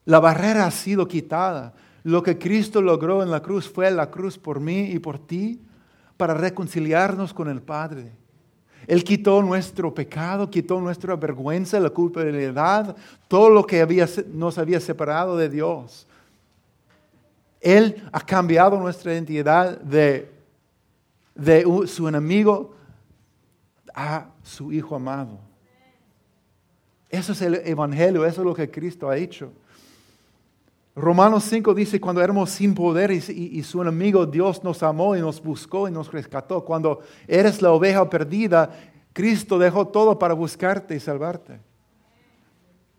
La 0.05 0.19
barrera 0.19 0.65
ha 0.65 0.71
sido 0.71 1.07
quitada. 1.07 1.75
Lo 2.03 2.23
que 2.23 2.39
Cristo 2.39 2.81
logró 2.81 3.21
en 3.21 3.29
la 3.29 3.41
cruz 3.41 3.69
fue 3.69 3.91
la 3.91 4.09
cruz 4.09 4.39
por 4.39 4.59
mí 4.59 4.91
y 4.91 4.97
por 4.97 5.19
ti 5.19 5.61
para 6.15 6.33
reconciliarnos 6.33 7.35
con 7.35 7.49
el 7.49 7.61
Padre. 7.61 8.13
Él 8.87 9.03
quitó 9.03 9.43
nuestro 9.43 9.93
pecado, 9.93 10.49
quitó 10.49 10.79
nuestra 10.79 11.15
vergüenza, 11.17 11.77
la 11.79 11.89
culpabilidad, 11.89 12.95
todo 13.27 13.49
lo 13.49 13.65
que 13.65 13.81
había, 13.81 14.07
nos 14.31 14.57
había 14.57 14.79
separado 14.79 15.35
de 15.35 15.49
Dios. 15.49 16.07
Él 17.59 18.01
ha 18.13 18.21
cambiado 18.21 18.79
nuestra 18.79 19.13
identidad 19.13 19.77
de, 19.81 20.31
de 21.35 21.65
su 21.85 22.07
enemigo 22.07 22.75
a 23.93 24.29
su 24.41 24.71
Hijo 24.71 24.95
amado. 24.95 25.37
Eso 27.09 27.33
es 27.33 27.41
el 27.41 27.55
Evangelio, 27.55 28.25
eso 28.25 28.41
es 28.41 28.45
lo 28.45 28.53
que 28.53 28.71
Cristo 28.71 29.09
ha 29.09 29.17
hecho. 29.17 29.51
Romanos 30.97 31.43
5 31.43 31.75
dice, 31.75 32.01
cuando 32.01 32.23
éramos 32.23 32.49
sin 32.49 32.73
poder 32.73 33.11
y, 33.11 33.61
su 33.61 33.83
enemigo 33.83 34.25
Dios 34.25 34.63
nos 34.63 34.81
amó 34.81 35.15
y 35.15 35.21
nos 35.21 35.39
buscó 35.39 35.87
y 35.87 35.91
nos 35.91 36.11
rescató. 36.11 36.65
Cuando 36.65 37.01
eres 37.27 37.61
la 37.61 37.71
oveja 37.71 38.09
perdida, 38.09 38.71
Cristo 39.13 39.59
dejó 39.59 39.87
todo 39.89 40.17
para 40.17 40.33
buscarte 40.33 40.95
y 40.95 40.99
salvarte. 40.99 41.59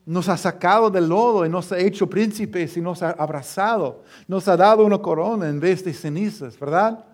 Nos 0.07 0.29
ha 0.29 0.37
sacado 0.37 0.91
del 0.91 1.09
lodo 1.09 1.45
y 1.45 1.49
nos 1.49 1.73
ha 1.73 1.79
hecho 1.79 2.09
príncipes 2.09 2.77
y 2.77 2.81
nos 2.81 3.03
ha 3.03 3.11
abrazado. 3.11 4.05
Nos 4.29 4.47
ha 4.47 4.57
dado 4.57 4.87
una 4.87 4.99
corona 4.99 5.49
en 5.49 5.59
vez 5.59 5.85
de 5.85 5.93
cenizas, 5.93 6.57
¿verdad? 6.57 7.05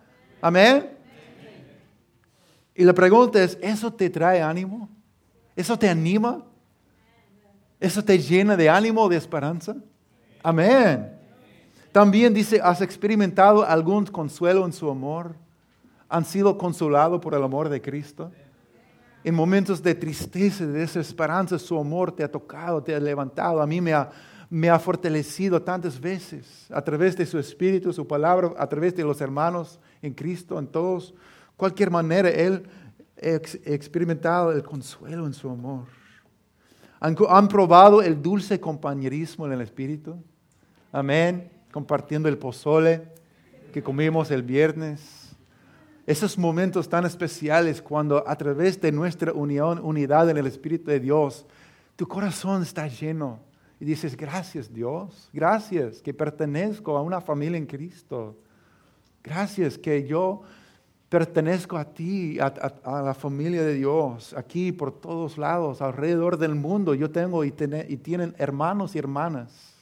Amén. 0.42 0.90
Y 2.74 2.84
la 2.84 2.92
pregunta 2.92 3.42
es, 3.42 3.56
¿eso 3.62 3.90
te 3.90 4.10
trae 4.10 4.42
ánimo? 4.42 4.90
¿Eso 5.56 5.78
te 5.78 5.88
anima? 5.88 6.44
¿Eso 7.80 8.04
te 8.04 8.18
llena 8.18 8.54
de 8.54 8.68
ánimo 8.68 9.08
de 9.08 9.16
esperanza? 9.16 9.76
Amén. 10.44 11.10
También 11.90 12.34
dice, 12.34 12.60
¿has 12.62 12.82
experimentado 12.82 13.64
algún 13.64 14.04
consuelo 14.04 14.66
en 14.66 14.74
su 14.74 14.90
amor? 14.90 15.34
¿Han 16.06 16.26
sido 16.26 16.58
consolados 16.58 17.18
por 17.22 17.32
el 17.32 17.42
amor 17.42 17.70
de 17.70 17.80
Cristo? 17.80 18.30
En 19.24 19.34
momentos 19.34 19.82
de 19.82 19.94
tristeza, 19.94 20.66
de 20.66 20.80
desesperanza, 20.80 21.58
su 21.58 21.78
amor 21.78 22.12
te 22.12 22.22
ha 22.22 22.30
tocado, 22.30 22.82
te 22.82 22.94
ha 22.94 23.00
levantado. 23.00 23.62
A 23.62 23.66
mí 23.66 23.80
me 23.80 23.94
ha, 23.94 24.10
me 24.50 24.68
ha 24.68 24.78
fortalecido 24.78 25.62
tantas 25.62 25.98
veces 25.98 26.66
a 26.70 26.82
través 26.82 27.16
de 27.16 27.24
su 27.24 27.38
espíritu, 27.38 27.90
su 27.90 28.06
palabra, 28.06 28.52
a 28.58 28.68
través 28.68 28.94
de 28.94 29.02
los 29.02 29.22
hermanos 29.22 29.80
en 30.02 30.12
Cristo, 30.12 30.58
en 30.58 30.66
todos. 30.66 31.14
Cualquier 31.56 31.90
manera, 31.90 32.28
Él 32.28 32.64
ha 33.16 33.28
experimentado 33.72 34.52
el 34.52 34.62
consuelo 34.62 35.24
en 35.24 35.32
su 35.32 35.48
amor. 35.48 35.86
¿Han, 37.00 37.16
han 37.30 37.48
probado 37.48 38.02
el 38.02 38.20
dulce 38.20 38.60
compañerismo 38.60 39.46
en 39.46 39.52
el 39.52 39.62
espíritu? 39.62 40.22
Amén. 40.94 41.50
Compartiendo 41.72 42.28
el 42.28 42.38
pozole 42.38 43.02
que 43.72 43.82
comimos 43.82 44.30
el 44.30 44.44
viernes. 44.44 45.34
Esos 46.06 46.38
momentos 46.38 46.88
tan 46.88 47.04
especiales 47.04 47.82
cuando 47.82 48.22
a 48.28 48.36
través 48.36 48.80
de 48.80 48.92
nuestra 48.92 49.32
unión, 49.32 49.80
unidad 49.82 50.30
en 50.30 50.36
el 50.36 50.46
Espíritu 50.46 50.92
de 50.92 51.00
Dios, 51.00 51.46
tu 51.96 52.06
corazón 52.06 52.62
está 52.62 52.86
lleno. 52.86 53.40
Y 53.80 53.84
dices, 53.84 54.16
gracias 54.16 54.72
Dios, 54.72 55.30
gracias 55.32 56.00
que 56.00 56.14
pertenezco 56.14 56.96
a 56.96 57.02
una 57.02 57.20
familia 57.20 57.58
en 57.58 57.66
Cristo. 57.66 58.36
Gracias 59.20 59.76
que 59.76 60.06
yo 60.06 60.42
pertenezco 61.08 61.76
a 61.76 61.92
ti, 61.92 62.38
a, 62.38 63.02
la 63.02 63.14
familia 63.14 63.64
de 63.64 63.74
Dios, 63.74 64.32
aquí 64.34 64.70
por 64.70 65.00
todos 65.00 65.38
lados, 65.38 65.82
alrededor 65.82 66.38
del 66.38 66.54
mundo. 66.54 66.94
Yo 66.94 67.10
tengo 67.10 67.44
y, 67.44 67.52
y 67.88 67.96
tienen 67.96 68.32
hermanos 68.38 68.94
y 68.94 69.00
hermanas 69.00 69.73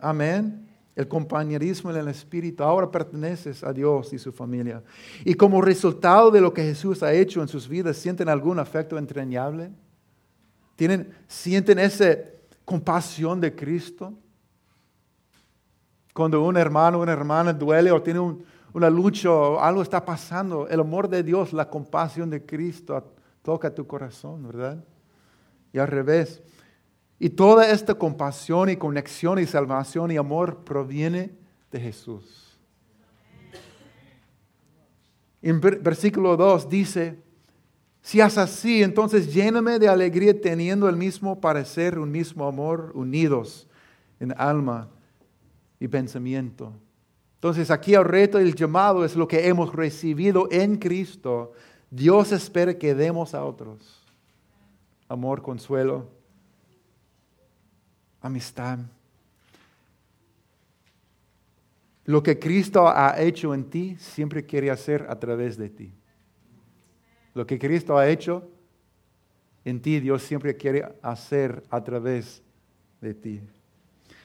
Amén. 0.00 0.68
El 0.94 1.08
compañerismo 1.08 1.90
en 1.90 1.96
el 1.96 2.08
Espíritu. 2.08 2.62
Ahora 2.62 2.90
perteneces 2.90 3.62
a 3.62 3.72
Dios 3.72 4.12
y 4.12 4.18
su 4.18 4.32
familia. 4.32 4.82
Y 5.24 5.34
como 5.34 5.60
resultado 5.60 6.30
de 6.30 6.40
lo 6.40 6.52
que 6.52 6.62
Jesús 6.62 7.02
ha 7.02 7.12
hecho 7.12 7.42
en 7.42 7.48
sus 7.48 7.68
vidas, 7.68 7.96
¿sienten 7.96 8.28
algún 8.28 8.58
afecto 8.58 8.96
entrañable? 8.96 9.70
¿Tienen, 10.74 11.14
¿Sienten 11.26 11.78
esa 11.78 12.16
compasión 12.64 13.40
de 13.40 13.54
Cristo? 13.54 14.14
Cuando 16.14 16.42
un 16.42 16.56
hermano 16.56 16.98
o 16.98 17.02
una 17.02 17.12
hermana 17.12 17.52
duele 17.52 17.90
o 17.92 18.02
tiene 18.02 18.20
una 18.72 18.88
lucha 18.88 19.30
o 19.30 19.60
algo 19.60 19.82
está 19.82 20.02
pasando, 20.02 20.66
el 20.68 20.80
amor 20.80 21.08
de 21.08 21.22
Dios, 21.22 21.52
la 21.52 21.68
compasión 21.68 22.30
de 22.30 22.44
Cristo 22.44 23.12
toca 23.42 23.74
tu 23.74 23.86
corazón, 23.86 24.46
¿verdad? 24.46 24.82
Y 25.72 25.78
al 25.78 25.88
revés. 25.88 26.42
Y 27.18 27.30
toda 27.30 27.70
esta 27.70 27.94
compasión 27.94 28.68
y 28.68 28.76
conexión 28.76 29.38
y 29.38 29.46
salvación 29.46 30.10
y 30.10 30.16
amor 30.16 30.64
proviene 30.64 31.32
de 31.72 31.80
Jesús. 31.80 32.58
En 35.40 35.60
versículo 35.60 36.36
2 36.36 36.68
dice, 36.68 37.18
si 38.02 38.20
es 38.20 38.36
así, 38.36 38.82
entonces 38.82 39.32
lléname 39.32 39.78
de 39.78 39.88
alegría 39.88 40.38
teniendo 40.40 40.88
el 40.88 40.96
mismo 40.96 41.40
parecer, 41.40 41.98
un 41.98 42.10
mismo 42.10 42.46
amor, 42.46 42.92
unidos 42.94 43.66
en 44.20 44.34
alma 44.36 44.88
y 45.80 45.88
pensamiento. 45.88 46.72
Entonces 47.34 47.70
aquí 47.70 47.94
el 47.94 48.04
reto 48.04 48.40
y 48.40 48.44
el 48.44 48.54
llamado 48.54 49.04
es 49.04 49.16
lo 49.16 49.28
que 49.28 49.48
hemos 49.48 49.74
recibido 49.74 50.48
en 50.50 50.76
Cristo. 50.76 51.52
Dios 51.90 52.32
espera 52.32 52.78
que 52.78 52.94
demos 52.94 53.34
a 53.34 53.44
otros 53.44 54.02
amor, 55.08 55.42
consuelo, 55.42 56.08
amistad. 58.26 58.78
Lo 62.04 62.22
que 62.22 62.38
Cristo 62.38 62.88
ha 62.88 63.20
hecho 63.20 63.52
en 63.52 63.64
ti, 63.64 63.96
siempre 63.98 64.46
quiere 64.46 64.70
hacer 64.70 65.06
a 65.08 65.18
través 65.18 65.56
de 65.56 65.68
ti. 65.68 65.92
Lo 67.34 67.46
que 67.46 67.58
Cristo 67.58 67.98
ha 67.98 68.08
hecho 68.08 68.48
en 69.64 69.82
ti, 69.82 69.98
Dios 69.98 70.22
siempre 70.22 70.56
quiere 70.56 70.86
hacer 71.02 71.64
a 71.70 71.82
través 71.82 72.42
de 73.00 73.14
ti. 73.14 73.40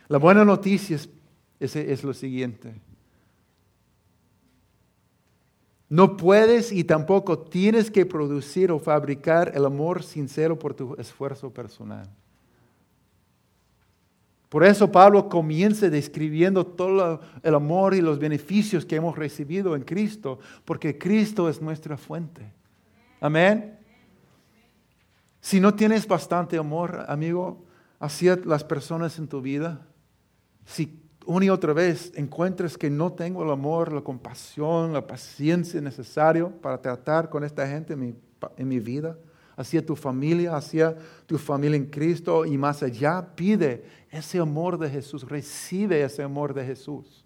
La 0.08 0.20
buena 0.20 0.46
noticia 0.46 0.98
es, 1.60 1.76
es, 1.76 2.04
lo 2.04 2.14
siguiente. 2.14 2.76
No 5.90 6.16
puedes 6.16 6.72
y 6.72 6.84
tampoco 6.84 7.40
tienes 7.40 7.90
que 7.90 8.06
producir 8.06 8.72
o 8.72 8.80
fabricar 8.80 9.52
el 9.56 9.66
amor 9.66 10.04
sincero 10.04 10.58
por 10.58 10.76
tu 10.76 10.96
esfuerzo 11.00 11.52
personal. 11.52 12.08
Por 14.52 14.66
eso 14.66 14.92
Pablo 14.92 15.30
comienza 15.30 15.90
describiendo 15.90 16.66
todo 16.66 17.22
el 17.42 17.56
amor 17.56 17.94
y 17.94 18.02
los 18.02 18.20
beneficios 18.20 18.84
que 18.84 18.98
hemos 18.98 19.18
recibido 19.18 19.78
en 19.78 19.84
Cristo, 19.84 20.40
porque 20.66 20.98
Cristo 20.98 21.48
es 21.48 21.62
nuestra 21.62 21.96
fuente. 21.96 22.52
Amén. 23.22 23.80
Si 25.40 25.62
no 25.62 25.74
tienes 25.74 26.06
bastante 26.06 26.58
amor, 26.58 27.06
amigo, 27.08 27.64
hacia 27.98 28.36
las 28.44 28.66
personas 28.66 29.18
en 29.20 29.30
tu 29.30 29.42
vida, 29.42 29.88
si 30.66 31.00
una 31.26 31.46
y 31.46 31.50
otra 31.50 31.72
vez 31.72 32.12
encuentres 32.18 32.78
que 32.78 32.90
no 32.90 33.14
tengo 33.14 33.44
el 33.44 33.52
amor, 33.52 33.94
la 33.94 34.02
compasión, 34.02 34.92
la 34.92 35.08
paciencia 35.08 35.80
necesario 35.80 36.52
para 36.62 36.82
tratar 36.82 37.30
con 37.30 37.46
esta 37.46 37.66
gente 37.66 37.94
en 37.94 38.00
mi, 38.02 38.16
en 38.58 38.68
mi 38.68 38.82
vida, 38.82 39.18
hacia 39.56 39.86
tu 39.86 39.96
familia, 39.96 40.56
hacia 40.56 40.96
tu 41.26 41.38
familia 41.38 41.78
en 41.78 41.86
Cristo 41.86 42.46
y 42.46 42.58
más 42.58 42.84
allá, 42.84 43.36
pide 43.36 43.84
ese 44.10 44.40
amor 44.40 44.78
de 44.78 44.90
Jesús, 44.90 45.28
recibe 45.28 46.04
ese 46.04 46.24
amor 46.24 46.54
de 46.54 46.66
Jesús. 46.66 47.26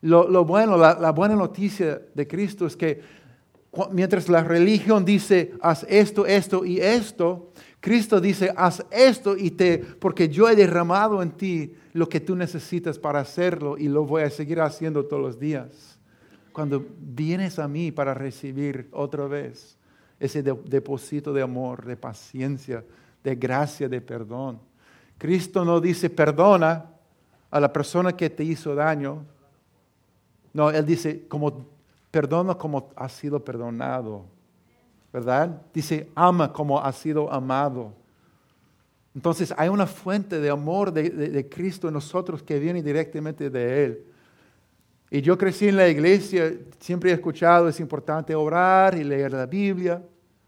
Lo, 0.00 0.44
bueno, 0.44 0.76
la, 0.76 1.10
buena 1.10 1.34
noticia 1.34 2.00
de 2.14 2.26
Cristo 2.26 2.66
es 2.66 2.76
que 2.76 3.00
mientras 3.90 4.28
la 4.28 4.44
religión 4.44 5.04
dice, 5.04 5.52
haz 5.60 5.84
esto, 5.88 6.24
esto 6.24 6.64
y 6.64 6.78
esto, 6.78 7.52
Cristo 7.80 8.20
dice, 8.20 8.52
haz 8.56 8.84
esto 8.90 9.36
y 9.36 9.50
te, 9.50 9.78
porque 9.78 10.28
yo 10.28 10.48
he 10.48 10.54
derramado 10.54 11.22
en 11.22 11.32
ti 11.32 11.74
lo 11.94 12.08
que 12.08 12.20
tú 12.20 12.36
necesitas 12.36 12.98
para 12.98 13.20
hacerlo 13.20 13.76
y 13.76 13.88
lo 13.88 14.04
voy 14.04 14.22
a 14.22 14.30
seguir 14.30 14.60
haciendo 14.60 15.04
todos 15.04 15.22
los 15.22 15.40
días. 15.40 15.98
Cuando 16.52 16.84
vienes 17.00 17.58
a 17.58 17.66
mí 17.66 17.90
para 17.92 18.14
recibir 18.14 18.88
otra 18.92 19.26
vez 19.26 19.78
ese 20.20 20.42
depósito 20.42 21.32
de 21.32 21.42
amor, 21.42 21.84
de 21.84 21.96
paciencia, 21.96 22.84
de 23.22 23.34
gracia, 23.34 23.88
de 23.88 24.00
perdón. 24.00 24.60
Cristo 25.16 25.64
no 25.64 25.80
dice 25.80 26.10
perdona 26.10 26.86
a 27.50 27.60
la 27.60 27.72
persona 27.72 28.16
que 28.16 28.30
te 28.30 28.44
hizo 28.44 28.74
daño. 28.74 29.24
No, 30.52 30.70
Él 30.70 30.84
dice 30.84 31.26
como 31.28 31.66
perdona 32.10 32.54
como 32.54 32.90
ha 32.96 33.08
sido 33.08 33.44
perdonado. 33.44 34.24
¿Verdad? 35.12 35.62
Dice 35.72 36.08
ama 36.14 36.52
como 36.52 36.80
ha 36.80 36.92
sido 36.92 37.32
amado. 37.32 37.92
Entonces 39.14 39.54
hay 39.56 39.68
una 39.68 39.86
fuente 39.86 40.38
de 40.38 40.50
amor 40.50 40.92
de 40.92 41.48
Cristo 41.48 41.88
en 41.88 41.94
nosotros 41.94 42.42
que 42.42 42.58
viene 42.58 42.82
directamente 42.82 43.50
de 43.50 43.84
Él. 43.84 44.04
Y 45.10 45.22
yo 45.22 45.38
crecí 45.38 45.68
en 45.68 45.76
la 45.76 45.88
iglesia, 45.88 46.52
siempre 46.78 47.10
he 47.10 47.14
escuchado, 47.14 47.68
es 47.68 47.80
importante 47.80 48.34
orar 48.34 48.94
y 48.96 49.04
leer 49.04 49.32
la 49.32 49.46
Biblia 49.46 50.02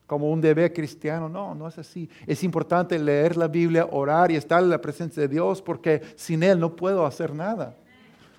como 0.07 0.31
un 0.31 0.41
deber 0.41 0.73
cristiano. 0.73 1.29
No, 1.29 1.55
no 1.55 1.69
es 1.69 1.79
así. 1.79 2.11
Es 2.27 2.45
importante 2.45 2.99
leer 2.99 3.37
la 3.37 3.49
Biblia, 3.49 3.87
orar 3.91 4.31
y 4.31 4.37
estar 4.37 4.63
en 4.63 4.69
la 4.69 4.81
presencia 4.81 5.23
de 5.23 5.29
Dios 5.29 5.63
porque 5.63 6.03
sin 6.17 6.43
Él 6.43 6.59
no 6.59 6.77
puedo 6.77 7.07
hacer 7.07 7.35
nada. 7.35 7.77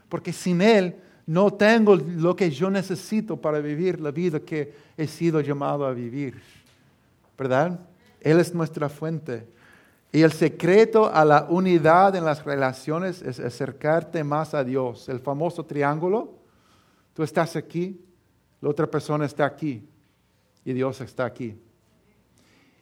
Porque 0.09 0.31
sin 0.33 0.61
Él 0.61 0.95
no 1.25 1.51
tengo 1.51 1.95
lo 1.95 2.35
que 2.35 2.51
yo 2.51 2.69
necesito 2.69 3.39
para 3.39 3.59
vivir 3.59 4.01
la 4.01 4.11
vida 4.11 4.41
que 4.41 4.73
he 4.97 5.07
sido 5.07 5.39
llamado 5.41 5.85
a 5.85 5.93
vivir. 5.93 6.39
¿Verdad? 7.37 7.79
Él 8.19 8.39
es 8.39 8.53
nuestra 8.53 8.89
fuente. 8.89 9.47
Y 10.11 10.23
el 10.23 10.31
secreto 10.33 11.13
a 11.13 11.23
la 11.23 11.47
unidad 11.49 12.15
en 12.15 12.25
las 12.25 12.43
relaciones 12.43 13.21
es 13.21 13.39
acercarte 13.39 14.23
más 14.23 14.53
a 14.53 14.63
Dios. 14.63 15.07
El 15.07 15.19
famoso 15.19 15.65
triángulo. 15.65 16.33
Tú 17.13 17.23
estás 17.23 17.55
aquí, 17.55 18.03
la 18.59 18.69
otra 18.69 18.87
persona 18.87 19.25
está 19.25 19.45
aquí 19.45 19.87
y 20.65 20.73
Dios 20.73 20.99
está 21.01 21.25
aquí. 21.25 21.57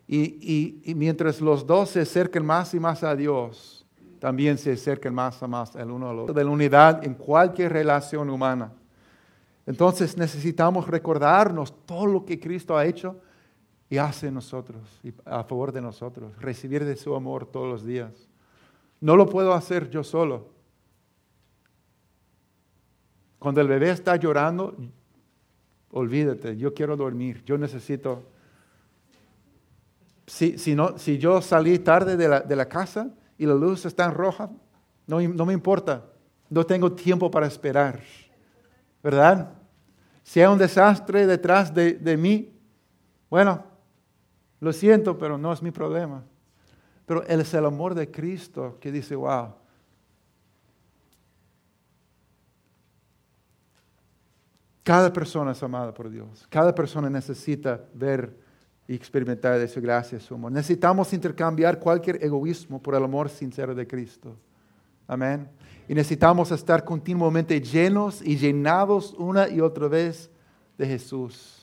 Y, 0.07 0.93
mientras 0.95 1.39
los 1.39 1.67
dos 1.67 1.91
se 1.91 2.01
acerquen 2.01 2.43
más 2.43 2.73
y 2.73 2.79
más 2.79 3.03
a 3.03 3.15
Dios, 3.15 3.85
también 4.19 4.57
se 4.57 4.71
acerquen 4.71 5.13
más 5.13 5.39
y 5.39 5.47
más 5.47 5.75
el 5.75 5.91
uno 5.91 6.09
al 6.09 6.19
otro. 6.19 6.33
De 6.33 6.43
la 6.43 6.49
unidad 6.49 7.03
en 7.03 7.13
cualquier 7.13 7.73
relación 7.73 8.29
humana. 8.31 8.73
Entonces 9.67 10.17
necesitamos 10.17 10.87
recordarnos 10.87 11.71
todo 11.85 12.07
lo 12.07 12.25
que 12.25 12.39
Cristo 12.39 12.75
ha 12.75 12.87
hecho 12.87 13.21
y 13.89 13.97
hace 13.97 14.31
nosotros, 14.31 14.81
y 15.03 15.11
a 15.25 15.43
favor 15.43 15.71
de 15.71 15.81
nosotros, 15.81 16.31
recibir 16.39 16.85
de 16.85 16.95
su 16.95 17.15
amor 17.15 17.47
todos 17.47 17.67
los 17.67 17.83
días. 17.83 18.11
No 19.01 19.15
lo 19.15 19.27
puedo 19.27 19.53
hacer 19.53 19.89
yo 19.89 20.03
solo. 20.03 20.49
Cuando 23.39 23.61
el 23.61 23.67
bebé 23.67 23.89
está 23.89 24.15
llorando, 24.15 24.75
olvídate, 25.91 26.55
yo 26.55 26.73
quiero 26.73 26.95
dormir, 26.95 27.43
yo 27.45 27.57
necesito... 27.57 28.23
Si, 30.27 30.59
si, 30.59 30.75
no, 30.75 30.95
si 30.99 31.17
yo 31.17 31.41
salí 31.41 31.79
tarde 31.79 32.15
de 32.15 32.27
la, 32.27 32.41
de 32.41 32.55
la, 32.55 32.69
casa 32.69 33.09
y 33.35 33.47
la 33.47 33.55
luz 33.55 33.87
está 33.87 34.05
en 34.05 34.13
roja, 34.13 34.51
no, 35.07 35.19
no 35.19 35.45
me 35.47 35.53
importa, 35.53 36.05
no 36.51 36.63
tengo 36.63 36.91
tiempo 36.91 37.31
para 37.31 37.47
esperar, 37.47 38.03
¿verdad? 39.01 39.53
Si 40.21 40.39
hay 40.39 40.45
un 40.45 40.59
desastre 40.59 41.25
detrás 41.25 41.73
de, 41.73 41.93
de 41.93 42.15
mí, 42.15 42.53
bueno, 43.27 43.68
lo 44.59 44.73
siento, 44.73 45.17
pero 45.17 45.37
no 45.37 45.53
es 45.53 45.61
mi 45.61 45.71
problema. 45.71 46.23
Pero 47.05 47.23
Él 47.23 47.41
es 47.41 47.53
el 47.53 47.65
amor 47.65 47.95
de 47.95 48.11
Cristo 48.11 48.77
que 48.79 48.91
dice, 48.91 49.15
wow. 49.15 49.53
Cada 54.83 55.13
persona 55.13 55.51
es 55.51 55.63
amada 55.63 55.93
por 55.93 56.09
Dios. 56.09 56.45
Cada 56.49 56.73
persona 56.73 57.09
necesita 57.09 57.79
ver 57.93 58.35
y 58.87 58.95
experimentar 58.95 59.59
de 59.59 59.67
su 59.67 59.79
gracia, 59.79 60.19
su 60.19 60.33
amor. 60.33 60.51
Necesitamos 60.51 61.13
intercambiar 61.13 61.79
cualquier 61.79 62.23
egoísmo 62.23 62.81
por 62.81 62.95
el 62.95 63.03
amor 63.03 63.29
sincero 63.29 63.75
de 63.75 63.85
Cristo. 63.87 64.35
Amén. 65.07 65.47
Y 65.87 65.93
necesitamos 65.93 66.51
estar 66.51 66.83
continuamente 66.83 67.61
llenos 67.61 68.21
y 68.21 68.37
llenados 68.37 69.13
una 69.13 69.47
y 69.47 69.61
otra 69.61 69.87
vez 69.87 70.29
de 70.77 70.87
Jesús. 70.87 71.58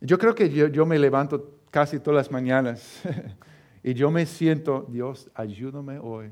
Yo 0.00 0.18
creo 0.18 0.34
que 0.34 0.48
yo, 0.48 0.86
me 0.86 0.98
levanto 0.98 1.58
casi 1.70 2.00
todas 2.00 2.16
las 2.16 2.30
mañanas 2.30 3.00
y 3.82 3.92
yo 3.92 4.10
me 4.10 4.24
siento, 4.24 4.86
Dios, 4.88 5.30
ayúdame 5.34 5.98
hoy. 5.98 6.30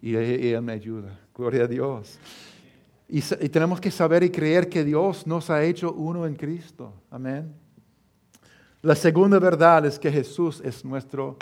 Y, 0.00 0.14
Él 0.14 0.62
me 0.62 0.72
ayuda. 0.72 1.18
Gloria 1.34 1.64
a 1.64 1.66
Dios. 1.66 2.18
Y, 3.08 3.18
y, 3.18 3.48
tenemos 3.48 3.80
que 3.80 3.90
saber 3.90 4.22
y 4.22 4.30
creer 4.30 4.68
que 4.68 4.84
Dios 4.84 5.26
nos 5.26 5.50
ha 5.50 5.62
hecho 5.62 5.92
uno 5.92 6.26
en 6.26 6.36
Cristo. 6.36 6.92
Amén. 7.10 7.52
La 8.80 8.94
segunda 8.94 9.38
verdad 9.38 9.84
es 9.84 9.98
que 9.98 10.10
Jesús 10.10 10.62
es 10.64 10.84
nuestro 10.84 11.36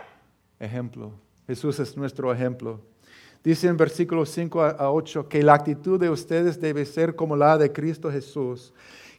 ejemplo. 0.58 1.12
Jesús 1.46 1.78
es 1.80 1.96
nuestro 1.96 2.32
ejemplo. 2.32 2.80
Dice 3.44 3.66
en 3.66 3.76
versículos 3.76 4.30
5 4.30 4.62
a 4.62 4.90
8 4.90 5.28
que 5.28 5.42
la 5.42 5.54
actitud 5.54 6.00
de 6.00 6.08
ustedes 6.08 6.60
debe 6.60 6.86
ser 6.86 7.14
como 7.14 7.36
la 7.36 7.58
de 7.58 7.72
Cristo 7.72 8.10
Jesús 8.10 8.72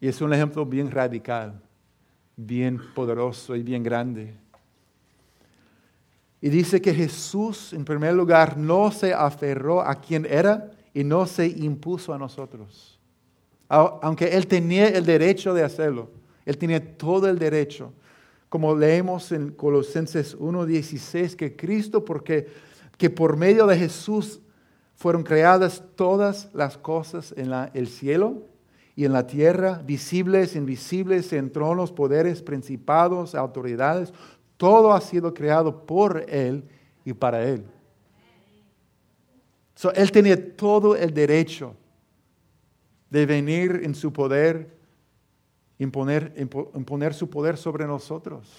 Y 0.00 0.08
es 0.08 0.20
un 0.20 0.32
ejemplo 0.32 0.66
bien 0.66 0.90
radical, 0.90 1.60
bien 2.36 2.80
poderoso 2.94 3.56
y 3.56 3.62
bien 3.62 3.82
grande. 3.82 4.34
Y 6.40 6.48
dice 6.48 6.80
que 6.80 6.94
Jesús, 6.94 7.72
en 7.72 7.84
primer 7.84 8.14
lugar, 8.14 8.56
no 8.56 8.90
se 8.90 9.14
aferró 9.14 9.80
a 9.80 9.94
quien 9.94 10.26
era 10.26 10.70
y 10.92 11.02
no 11.02 11.26
se 11.26 11.46
impuso 11.46 12.12
a 12.12 12.18
nosotros. 12.18 13.00
Aunque 13.68 14.36
Él 14.36 14.46
tenía 14.46 14.88
el 14.88 15.04
derecho 15.04 15.54
de 15.54 15.64
hacerlo, 15.64 16.10
Él 16.44 16.56
tenía 16.58 16.96
todo 16.96 17.28
el 17.28 17.38
derecho. 17.38 17.92
Como 18.48 18.76
leemos 18.76 19.32
en 19.32 19.50
Colosenses 19.50 20.38
1.16, 20.38 21.34
que 21.34 21.56
Cristo, 21.56 22.04
porque 22.04 22.46
que 22.96 23.10
por 23.10 23.36
medio 23.36 23.66
de 23.66 23.76
Jesús 23.76 24.40
fueron 24.94 25.22
creadas 25.22 25.82
todas 25.96 26.48
las 26.54 26.78
cosas 26.78 27.34
en 27.36 27.52
el 27.74 27.88
cielo 27.88 28.44
y 28.96 29.04
en 29.04 29.12
la 29.12 29.26
tierra, 29.26 29.82
visibles, 29.84 30.56
invisibles, 30.56 31.30
en 31.34 31.52
tronos, 31.52 31.92
poderes, 31.92 32.40
principados, 32.40 33.34
autoridades, 33.34 34.12
todo 34.56 34.94
ha 34.94 35.00
sido 35.02 35.34
creado 35.34 35.84
por 35.84 36.24
Él 36.28 36.64
y 37.04 37.12
para 37.12 37.46
Él. 37.46 37.62
él 39.94 40.10
tenía 40.10 40.56
todo 40.56 40.96
el 40.96 41.12
derecho 41.12 41.74
de 43.10 43.26
venir 43.26 43.82
en 43.84 43.94
su 43.94 44.10
poder, 44.10 44.74
imponer, 45.78 46.32
imponer 46.74 47.12
su 47.12 47.28
poder 47.28 47.58
sobre 47.58 47.86
nosotros. 47.86 48.50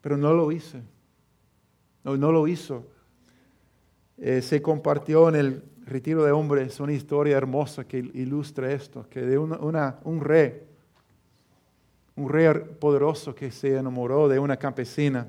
pero 0.00 0.16
no 0.16 0.32
lo 0.32 0.50
hice. 0.50 0.82
No, 2.02 2.16
no 2.16 2.32
lo 2.32 2.48
hizo. 2.48 2.84
Eh, 4.16 4.42
se 4.42 4.60
compartió 4.60 5.28
en 5.28 5.36
el 5.36 5.71
retiro 5.84 6.24
de 6.24 6.32
hombres 6.32 6.80
una 6.80 6.92
historia 6.92 7.36
hermosa 7.36 7.84
que 7.84 7.98
ilustra 7.98 8.72
esto, 8.72 9.06
que 9.08 9.22
de 9.22 9.38
un 9.38 10.20
rey, 10.20 10.60
un 12.16 12.28
rey 12.28 12.48
poderoso 12.78 13.34
que 13.34 13.50
se 13.50 13.76
enamoró 13.76 14.28
de 14.28 14.38
una 14.38 14.56
campesina 14.56 15.28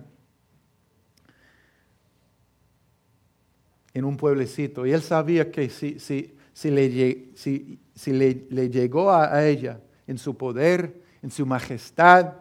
en 3.93 4.06
un 4.06 4.18
pueblecito. 4.18 4.86
Y 4.86 4.91
él 4.91 5.01
sabía 5.01 5.51
que 5.51 5.70
si, 5.70 5.99
si, 5.99 6.36
si, 6.54 6.72
le, 6.72 7.30
si, 7.36 7.80
si 7.95 8.12
le, 8.12 8.45
le, 8.49 8.70
llegó 8.70 9.12
a 9.12 9.45
ella 9.45 9.80
en 10.08 10.18
su 10.18 10.36
poder, 10.36 11.01
en 11.22 11.32
su 11.32 11.45
majestad, 11.45 12.34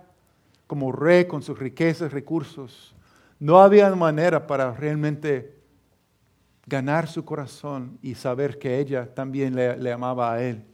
como 0.66 0.90
rey, 0.92 1.26
con 1.26 1.42
sus 1.42 1.58
riquezas, 1.58 2.12
recursos, 2.12 2.94
no 3.38 3.58
había 3.58 3.94
manera 3.94 4.46
para 4.46 4.72
realmente 4.72 5.61
ganar 6.72 7.06
su 7.06 7.22
corazón 7.22 7.98
y 8.00 8.14
saber 8.14 8.58
que 8.58 8.78
ella 8.78 9.06
también 9.14 9.54
le, 9.54 9.92
amaba 9.92 10.32
a 10.32 10.42
él. 10.42 10.64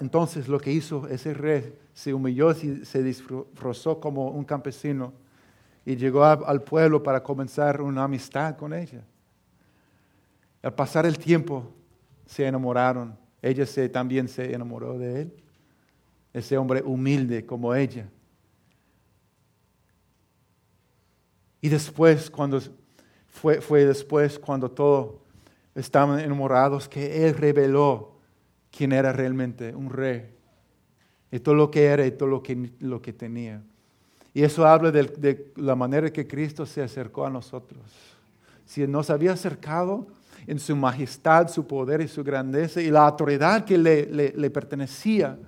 entonces 0.00 0.46
lo 0.46 0.60
que 0.60 0.70
hizo 0.70 1.08
ese 1.08 1.34
rey, 1.34 1.76
se 1.92 2.14
humilló 2.14 2.52
y 2.52 2.84
se 2.84 3.02
disfrazó 3.02 3.98
como 3.98 4.28
un 4.28 4.44
campesino 4.44 5.12
y 5.84 5.96
llegó 5.96 6.24
al 6.24 6.62
pueblo 6.62 7.02
para 7.02 7.20
comenzar 7.20 7.82
una 7.82 8.04
amistad 8.04 8.56
con 8.56 8.72
ella. 8.72 9.04
Al 10.62 10.72
pasar 10.72 11.04
el 11.04 11.18
tiempo 11.18 11.74
se 12.24 12.46
enamoraron. 12.46 13.18
Ella 13.42 13.66
también 13.90 14.28
se 14.28 14.54
enamoró 14.54 14.96
de 14.96 15.22
él. 15.22 15.32
Ese 16.32 16.56
hombre 16.56 16.80
humilde 16.80 17.44
como 17.44 17.74
ella. 17.74 18.08
Y 21.60 21.68
después, 21.68 22.30
cuando 22.30 22.60
fue, 23.32 23.60
fue 23.60 23.84
después, 23.84 24.38
cuando 24.38 24.70
todos 24.70 25.14
estaban 25.74 26.20
enamorados, 26.20 26.88
que 26.88 27.26
Él 27.26 27.34
reveló 27.34 28.12
quién 28.70 28.92
era 28.92 29.12
realmente 29.12 29.74
un 29.74 29.90
rey. 29.90 30.30
Y 31.30 31.40
todo 31.40 31.54
lo 31.54 31.70
que 31.70 31.86
era 31.86 32.06
y 32.06 32.12
todo 32.12 32.28
lo 32.28 32.42
que, 32.42 32.70
lo 32.78 33.00
que 33.00 33.12
tenía. 33.12 33.62
Y 34.34 34.42
eso 34.42 34.66
habla 34.66 34.90
de, 34.90 35.04
de 35.04 35.52
la 35.56 35.74
manera 35.74 36.12
que 36.12 36.26
Cristo 36.26 36.66
se 36.66 36.82
acercó 36.82 37.26
a 37.26 37.30
nosotros. 37.30 37.82
Si 38.66 38.86
nos 38.86 39.10
había 39.10 39.32
acercado 39.32 40.06
en 40.46 40.58
su 40.58 40.76
majestad, 40.76 41.48
su 41.48 41.66
poder 41.66 42.02
y 42.02 42.08
su 42.08 42.22
grandeza 42.22 42.80
y 42.80 42.90
la 42.90 43.06
autoridad 43.06 43.64
que 43.64 43.78
le, 43.78 44.06
le, 44.06 44.50
pertenecía, 44.50 45.38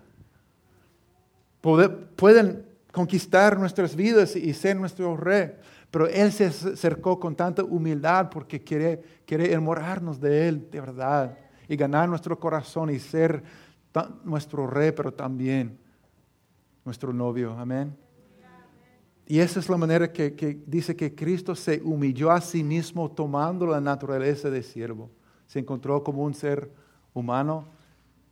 pueden 1.61 2.65
conquistar 2.93 3.59
nuestras 3.59 3.95
vidas 3.95 4.37
y 4.37 4.55
ser 4.55 4.77
nuestro 4.77 5.17
rey. 5.17 5.53
Pero 5.95 6.09
Él 6.09 6.33
se 6.33 6.47
acercó 6.47 7.21
con 7.21 7.37
tanta 7.37 7.63
humildad 7.63 8.29
porque 8.29 8.65
quiere, 8.65 9.01
quiere 9.25 9.53
enamorarnos 9.53 10.21
de 10.21 10.49
Él 10.49 10.69
de 10.69 10.81
verdad 10.81 11.39
y 11.69 11.77
ganar 11.77 12.09
nuestro 12.09 12.37
corazón 12.37 12.91
y 12.91 12.99
ser 12.99 13.45
nuestro 14.25 14.67
rey, 14.67 14.91
pero 14.91 15.15
también 15.15 15.79
nuestro 16.85 17.13
novio. 17.13 17.53
Amén. 17.53 17.97
Y 19.25 19.39
esa 19.39 19.61
es 19.61 19.69
la 19.69 19.77
manera 19.77 20.13
que, 20.13 20.65
dice 20.67 20.97
que 20.97 21.15
Cristo 21.15 21.55
se 21.55 21.81
humilló 21.85 22.33
a 22.33 22.41
sí 22.41 22.65
mismo 22.65 23.09
tomando 23.09 23.65
la 23.65 23.81
naturaleza 23.81 24.51
de 24.51 24.65
siervo. 24.65 25.13
Se 25.47 25.61
encontró 25.61 26.03
como 26.03 26.25
un 26.25 26.35
ser 26.35 26.73
humano 27.13 27.67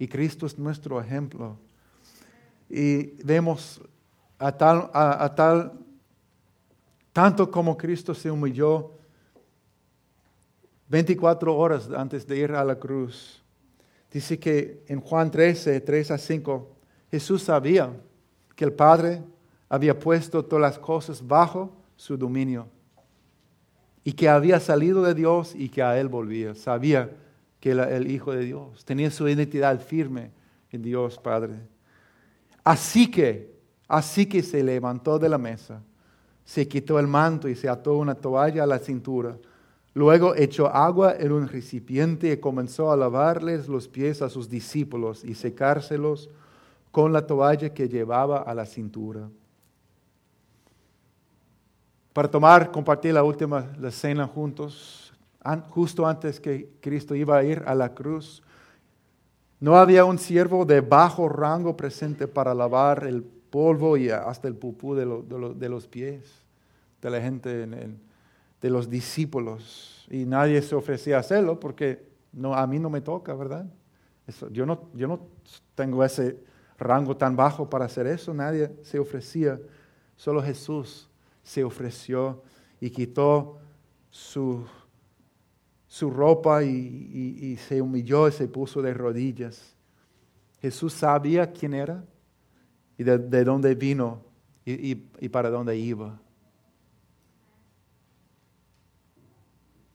y 0.01 0.09
Cristo 0.09 0.47
es 0.47 0.59
nuestro 0.59 1.01
ejemplo. 1.01 1.57
Y 2.69 3.23
vemos 3.23 3.81
a 4.41 4.51
tal, 4.51 4.91
a, 4.93 5.33
tal 5.37 5.79
tanto 7.13 7.51
como 7.51 7.77
Cristo 7.77 8.15
se 8.15 8.31
humilló 8.31 8.93
24 10.89 11.57
horas 11.57 11.89
antes 11.97 12.27
de 12.27 12.39
ir 12.39 12.53
a 12.53 12.65
la 12.65 12.79
cruz. 12.79 13.43
Dice 14.11 14.39
que 14.39 14.85
en 14.89 15.01
Juan 15.01 15.31
13, 15.31 15.81
3 15.81 16.11
a 16.11 16.19
5, 16.19 16.69
Jesús 17.11 17.43
sabía 17.43 17.91
que 18.55 18.65
el 18.65 18.73
Padre 18.73 19.23
había 19.69 19.99
puesto 19.99 20.45
todas 20.45 20.61
las 20.63 20.79
cosas 20.79 21.27
bajo 21.27 21.73
su 21.97 22.17
dominio 22.17 22.69
y 24.05 24.13
que 24.13 24.29
había 24.29 24.61
salido 24.61 25.03
de 25.03 25.15
Dios 25.15 25.55
y 25.55 25.69
que 25.69 25.83
a 25.83 25.99
Él 25.99 26.09
volvía. 26.09 26.55
Sabía 26.55 27.11
que 27.61 27.71
era 27.71 27.95
el 27.95 28.11
Hijo 28.11 28.33
de 28.33 28.45
Dios, 28.45 28.85
tenía 28.85 29.11
su 29.11 29.29
identidad 29.29 29.81
firme 29.81 30.31
en 30.71 30.83
Dios 30.83 31.19
Padre. 31.19 31.55
Así 32.65 33.11
que, 33.11 33.55
así 33.89 34.27
que 34.27 34.43
se 34.43 34.63
levantó 34.63 35.19
de 35.19 35.29
la 35.29 35.39
mesa, 35.39 35.83
se 36.45 36.69
quitó 36.69 36.99
el 36.99 37.07
manto 37.07 37.49
y 37.49 37.55
se 37.55 37.69
ató 37.69 37.97
una 37.97 38.15
toalla 38.15 38.65
a 38.65 38.67
la 38.67 38.79
cintura. 38.79 39.37
Luego 39.95 40.35
echó 40.35 40.69
agua 40.69 41.15
en 41.19 41.33
un 41.33 41.49
recipiente 41.49 42.33
y 42.33 42.37
comenzó 42.39 42.91
a 42.91 42.97
lavarles 42.97 43.69
los 43.69 43.89
pies 43.89 44.23
a 44.23 44.31
sus 44.31 44.49
discípulos 44.49 45.25
y 45.25 45.35
secárselos 45.35 46.31
con 46.91 47.13
la 47.13 47.27
toalla 47.27 47.75
que 47.75 47.89
llevaba 47.89 48.39
a 48.39 48.55
la 48.55 48.67
cintura 48.67 49.29
para 52.13 52.31
tomar, 52.31 52.71
compartir 52.71 53.15
la 53.15 53.25
última 53.25 53.73
la 53.79 53.91
cena 53.91 54.27
juntos, 54.27 55.13
justo 55.71 56.07
antes 56.07 56.39
que 56.39 56.69
Cristo 56.81 57.15
iba 57.15 57.39
a 57.39 57.45
ir 57.45 57.63
a 57.67 57.75
la 57.75 57.95
cruz. 57.95 58.43
No 59.61 59.77
había 59.77 60.05
un 60.05 60.19
siervo 60.19 60.65
de 60.65 60.81
bajo 60.81 61.29
rango 61.29 61.77
presente 61.77 62.29
para 62.29 62.55
lavar 62.55 63.05
el 63.07 63.25
polvo 63.53 63.99
y 63.99 64.09
hasta 64.09 64.49
el 64.49 64.57
pupú 64.57 64.95
de, 64.95 65.05
los 65.05 65.87
pies 65.87 66.25
de 67.03 67.11
la 67.11 67.21
gente, 67.21 67.69
de 68.61 68.71
los 68.71 68.89
discípulos. 68.89 70.07
Y 70.11 70.25
nadie 70.25 70.63
se 70.63 70.75
ofrecía 70.75 71.19
a 71.19 71.21
hacerlo 71.21 71.61
porque 71.61 72.03
no, 72.33 72.55
a 72.55 72.67
mí 72.67 72.79
no 72.79 72.89
me 72.89 73.03
toca, 73.03 73.35
¿verdad? 73.35 73.67
yo, 74.51 74.65
no, 74.65 74.89
yo 74.95 75.07
no 75.07 75.21
tengo 75.75 76.03
ese 76.03 76.39
rango 76.79 77.15
tan 77.17 77.37
bajo 77.37 77.69
para 77.69 77.85
hacer 77.85 78.07
eso, 78.07 78.33
nadie 78.33 78.73
se 78.83 78.99
ofrecía, 78.99 79.61
solo 80.17 80.43
Jesús 80.43 81.11
se 81.43 81.63
ofreció 81.63 82.43
y 82.81 82.89
quitó 82.89 83.59
su, 84.11 84.65
su 85.87 86.11
ropa 86.11 86.65
y, 86.65 87.59
se 87.69 87.83
humilló 87.83 88.29
y 88.29 88.33
se 88.33 88.49
puso 88.49 88.81
de 88.81 88.95
rodillas. 88.95 89.77
Jesús 90.63 90.95
sabía 90.95 91.53
quién 91.53 91.75
era 91.75 92.03
y 93.03 93.05
de, 93.05 93.45
dónde 93.45 93.75
vino 93.75 94.23
y, 94.65 94.95
para 95.29 95.51
dónde 95.51 95.77
iba. 95.77 96.19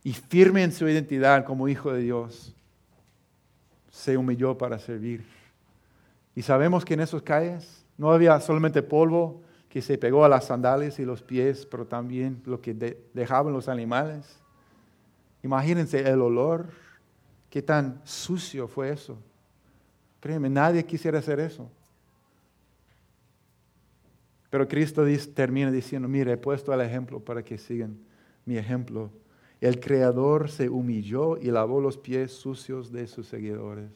Y 0.04 0.14
firme 0.14 0.64
en 0.64 0.74
su 0.74 0.88
identidad 0.88 1.46
como 1.46 1.70
hijo 1.70 1.92
de 1.94 2.02
Dios, 2.02 2.54
se 3.90 4.18
humilló 4.18 4.58
para 4.58 4.78
servir. 4.78 5.26
Y 6.36 6.42
sabemos 6.42 6.84
que 6.84 6.94
en 6.94 7.00
esos 7.00 7.22
calles 7.24 7.86
no 7.98 8.12
había 8.12 8.40
solamente 8.40 8.84
polvo, 8.84 9.42
que 9.70 9.82
se 9.82 9.98
pegó 9.98 10.24
a 10.24 10.30
las 10.30 10.46
sandalias 10.46 11.00
y 11.00 11.06
los 11.06 11.22
pies, 11.24 11.66
pero 11.66 11.86
también 11.86 12.42
lo 12.46 12.62
que 12.62 12.74
dejaban 13.14 13.54
los 13.54 13.70
animales. 13.70 14.40
Imagínense 15.44 16.00
el 16.08 16.22
olor, 16.22 16.68
qué 17.50 17.62
tan 17.62 18.02
sucio 18.04 18.68
fue 18.68 18.92
eso. 18.92 19.18
Créeme, 20.20 20.50
nadie 20.50 20.86
quisiera 20.86 21.20
hacer 21.20 21.40
eso. 21.40 21.70
Pero 24.50 24.68
Cristo 24.68 25.04
termina 25.34 25.72
diciendo, 25.72 26.08
mire, 26.08 26.34
he 26.34 26.38
puesto 26.38 26.74
el 26.74 26.82
ejemplo 26.82 27.20
para 27.20 27.44
que 27.44 27.58
sigan 27.58 27.98
mi 28.46 28.58
ejemplo. 28.58 29.12
El 29.60 29.80
Creador 29.80 30.50
se 30.50 30.70
humilló 30.70 31.38
y 31.38 31.52
lavó 31.52 31.82
los 31.82 31.98
pies 31.98 32.32
sucios 32.32 32.92
de 32.92 33.08
sus 33.08 33.28
seguidores. 33.28 33.92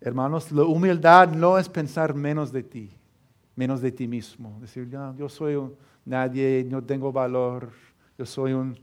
Hermanos, 0.00 0.52
la 0.52 0.64
humildad 0.64 1.32
no 1.32 1.58
es 1.58 1.68
pensar 1.68 2.14
menos 2.14 2.52
de 2.52 2.62
ti 2.62 3.00
menos 3.60 3.82
de 3.82 3.92
ti 3.92 4.08
mismo. 4.08 4.56
Decir, 4.58 4.88
yo 4.88 5.28
soy 5.28 5.60
nadie, 6.06 6.66
no 6.66 6.82
tengo 6.82 7.12
valor, 7.12 7.70
yo 8.16 8.24
soy 8.24 8.54
un, 8.54 8.74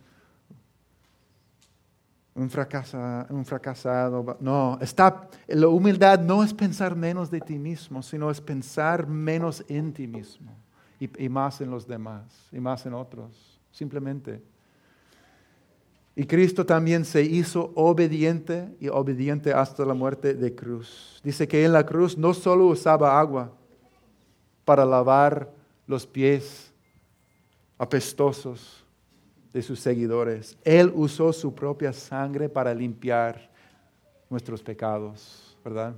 un, 2.37 2.43
un 2.43 3.45
fracasado. 3.45 4.37
No, 4.39 4.77
está, 4.79 5.27
la 5.47 5.67
humildad 5.67 6.19
no 6.19 6.43
es 6.43 6.53
pensar 6.53 6.95
menos 6.95 7.29
de 7.29 7.41
ti 7.41 7.57
mismo, 7.57 8.01
sino 8.01 8.31
es 8.31 8.39
pensar 8.39 9.07
menos 9.07 9.63
en 9.67 9.91
ti 9.91 10.07
mismo 10.07 10.55
y, 10.99 11.25
y 11.25 11.27
más 11.27 11.59
en 11.61 11.71
los 11.71 11.87
demás 11.87 12.47
y 12.51 12.59
más 12.59 12.85
en 12.85 12.93
otros, 12.93 13.59
simplemente. 13.71 14.41
Y 16.15 16.25
Cristo 16.25 16.65
también 16.65 17.05
se 17.05 17.21
hizo 17.21 17.71
obediente 17.75 18.75
y 18.79 18.87
obediente 18.87 19.53
hasta 19.53 19.85
la 19.85 19.93
muerte 19.93 20.33
de 20.33 20.55
cruz. 20.55 21.19
Dice 21.23 21.47
que 21.47 21.63
en 21.63 21.73
la 21.73 21.85
cruz 21.85 22.17
no 22.17 22.33
solo 22.33 22.67
usaba 22.67 23.19
agua, 23.19 23.51
para 24.67 24.83
lavar 24.83 25.49
los 25.85 26.05
pies 26.05 26.73
apestosos 27.77 28.83
de 29.53 29.61
sus 29.61 29.79
seguidores. 29.79 30.57
Él 30.63 30.91
usó 30.93 31.31
su 31.33 31.53
propia 31.53 31.93
sangre 31.93 32.49
para 32.49 32.73
limpiar 32.73 33.49
nuestros 34.29 34.61
pecados, 34.61 35.57
¿verdad? 35.63 35.95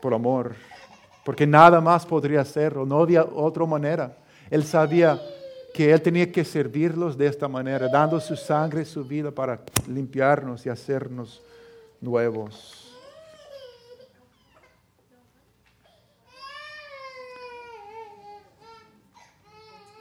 Por 0.00 0.14
amor, 0.14 0.54
porque 1.24 1.46
nada 1.46 1.80
más 1.80 2.06
podría 2.06 2.40
hacerlo, 2.40 2.86
no 2.86 3.00
había 3.00 3.24
otra 3.24 3.66
manera. 3.66 4.16
Él 4.50 4.64
sabía 4.64 5.20
que 5.74 5.92
Él 5.92 6.00
tenía 6.00 6.30
que 6.30 6.44
servirlos 6.44 7.16
de 7.16 7.26
esta 7.26 7.48
manera, 7.48 7.88
dando 7.88 8.18
su 8.20 8.36
sangre, 8.36 8.84
su 8.84 9.04
vida 9.04 9.30
para 9.30 9.60
limpiarnos 9.86 10.64
y 10.66 10.68
hacernos 10.68 11.42
nuevos. 12.00 12.87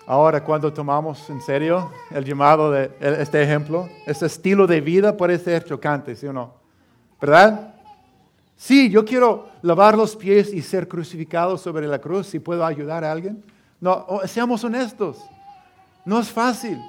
Ahora, 0.09 0.41
cuando 0.41 0.71
tomamos 0.71 1.29
en 1.29 1.41
serio 1.41 1.91
el 2.11 2.23
llamado 2.23 2.71
de 2.71 2.89
este 3.01 3.43
ejemplo, 3.43 3.89
este 4.05 4.27
estilo 4.27 4.65
de 4.65 4.79
vida 4.79 5.17
puede 5.17 5.37
ser 5.37 5.65
chocante, 5.65 6.15
¿sí 6.15 6.25
o 6.25 6.31
no? 6.31 6.53
¿Verdad? 7.19 7.75
Sí, 8.55 8.89
yo 8.89 9.03
quiero 9.03 9.49
lavar 9.61 9.97
los 9.97 10.15
pies 10.15 10.53
y 10.53 10.61
ser 10.61 10.87
crucificado 10.87 11.57
sobre 11.57 11.87
la 11.87 11.99
cruz 11.99 12.27
si 12.27 12.39
puedo 12.39 12.65
ayudar 12.65 13.03
a 13.03 13.11
alguien. 13.11 13.43
No, 13.81 14.07
seamos 14.25 14.63
honestos. 14.63 15.17
No 16.05 16.21
es 16.21 16.29
fácil. 16.31 16.79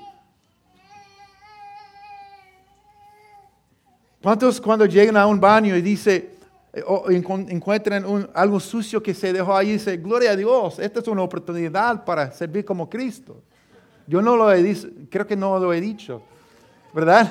¿Cuántos 4.22 4.60
cuando 4.60 4.86
llegan 4.86 5.16
a 5.16 5.26
un 5.26 5.40
baño 5.40 5.74
y 5.74 5.82
dice, 5.82 6.37
eh, 6.78 6.84
o 6.86 7.10
encuentran 7.10 8.28
algo 8.34 8.60
sucio 8.60 9.02
que 9.02 9.14
se 9.14 9.32
dejó 9.32 9.56
ahí, 9.56 9.72
dice, 9.72 9.96
gloria 9.96 10.32
a 10.32 10.36
Dios, 10.36 10.78
esta 10.78 11.00
es 11.00 11.08
una 11.08 11.22
oportunidad 11.22 12.04
para 12.04 12.30
servir 12.32 12.64
como 12.64 12.88
Cristo. 12.88 13.42
Yo 14.06 14.22
no 14.22 14.36
lo 14.36 14.50
he 14.52 14.62
dicho, 14.62 14.88
creo 15.10 15.26
que 15.26 15.36
no 15.36 15.58
lo 15.58 15.72
he 15.72 15.80
dicho, 15.80 16.22
¿verdad? 16.94 17.30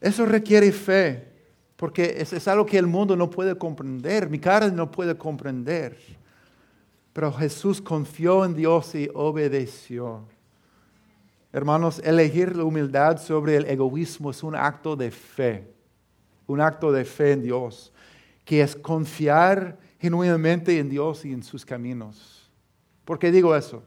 Eso 0.00 0.26
requiere 0.26 0.70
fe, 0.72 1.26
porque 1.76 2.14
es, 2.18 2.32
es 2.32 2.46
algo 2.46 2.66
que 2.66 2.78
el 2.78 2.86
mundo 2.86 3.16
no 3.16 3.28
puede 3.30 3.56
comprender, 3.56 4.28
mi 4.28 4.38
carne 4.38 4.70
no 4.70 4.90
puede 4.90 5.16
comprender. 5.16 5.96
Pero 7.12 7.32
Jesús 7.32 7.80
confió 7.80 8.44
en 8.44 8.54
Dios 8.54 8.94
y 8.94 9.08
obedeció. 9.14 10.22
Hermanos, 11.52 12.00
elegir 12.04 12.56
la 12.56 12.64
humildad 12.64 13.18
sobre 13.18 13.56
el 13.56 13.66
egoísmo 13.66 14.30
es 14.30 14.42
un 14.42 14.56
acto 14.56 14.96
de 14.96 15.10
fe 15.10 15.73
un 16.46 16.60
acto 16.60 16.92
de 16.92 17.04
fe 17.04 17.32
en 17.32 17.42
Dios, 17.42 17.92
que 18.44 18.60
es 18.60 18.76
confiar 18.76 19.78
genuinamente 19.98 20.78
en 20.78 20.88
Dios 20.88 21.24
y 21.24 21.32
en 21.32 21.42
sus 21.42 21.64
caminos. 21.64 22.50
¿Por 23.04 23.18
qué 23.18 23.30
digo 23.32 23.54
eso? 23.56 23.82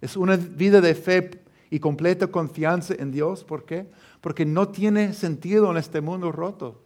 Es 0.00 0.16
una 0.16 0.36
vida 0.36 0.80
de 0.80 0.94
fe 0.94 1.42
y 1.70 1.80
completa 1.80 2.26
confianza 2.28 2.94
en 2.98 3.10
Dios. 3.10 3.44
¿Por 3.44 3.64
qué? 3.64 3.90
Porque 4.20 4.44
no 4.44 4.68
tiene 4.68 5.12
sentido 5.12 5.70
en 5.70 5.76
este 5.76 6.00
mundo 6.00 6.30
roto. 6.30 6.82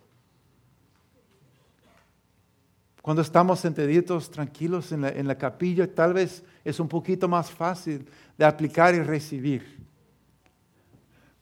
Cuando 3.03 3.22
estamos 3.22 3.61
sentaditos 3.61 4.30
tranquilos 4.30 4.92
en 4.92 5.03
la, 5.03 5.09
en 5.09 5.26
la 5.26 5.38
capilla, 5.38 5.92
tal 5.92 6.14
vez 6.14 6.44
es 6.64 6.78
un 6.78 6.88
poquito 6.88 7.28
más 7.28 7.51
fácil 7.51 8.09
de 8.36 8.44
aplicar 8.44 8.94
y 8.94 9.01
recibir. 9.01 9.77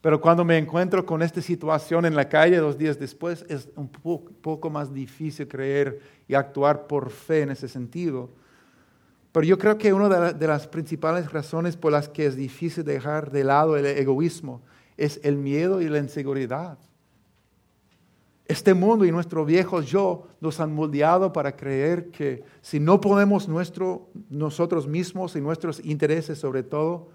Pero 0.00 0.20
cuando 0.20 0.44
me 0.44 0.58
encuentro 0.58 1.04
con 1.04 1.22
esta 1.22 1.40
situación 1.40 2.04
en 2.04 2.14
la 2.14 2.28
calle 2.28 2.58
dos 2.58 2.78
días 2.78 2.98
después, 2.98 3.44
es 3.48 3.68
un 3.76 3.88
poco 3.88 4.70
más 4.70 4.92
difícil 4.92 5.48
creer 5.48 6.00
y 6.28 6.34
actuar 6.34 6.86
por 6.86 7.10
fe 7.10 7.42
en 7.42 7.50
ese 7.50 7.68
sentido. 7.68 8.30
Pero 9.36 9.46
yo 9.46 9.58
creo 9.58 9.76
que 9.76 9.92
una 9.92 10.32
de, 10.32 10.46
las 10.46 10.66
principales 10.66 11.30
razones 11.30 11.76
por 11.76 11.92
las 11.92 12.08
que 12.08 12.24
es 12.24 12.36
difícil 12.36 12.84
dejar 12.84 13.30
de 13.30 13.44
lado 13.44 13.76
el 13.76 13.84
egoísmo 13.84 14.62
es 14.96 15.20
el 15.22 15.36
miedo 15.36 15.82
y 15.82 15.88
la 15.88 15.98
inseguridad. 15.98 16.78
Este 18.46 18.74
mundo 18.74 19.04
y 19.04 19.10
nuestro 19.10 19.44
viejo 19.44 19.82
yo 19.82 20.28
nos 20.40 20.58
han 20.60 20.72
moldeado 20.72 21.32
para 21.32 21.56
creer 21.56 22.10
que 22.10 22.44
si 22.62 22.80
no 22.80 23.00
ponemos 23.00 23.48
nuestro, 23.48 24.08
nosotros 24.30 24.86
mismos 24.86 25.36
y 25.36 25.40
nuestros 25.40 25.84
intereses 25.84 26.38
sobre 26.38 26.62
todo, 26.62 27.08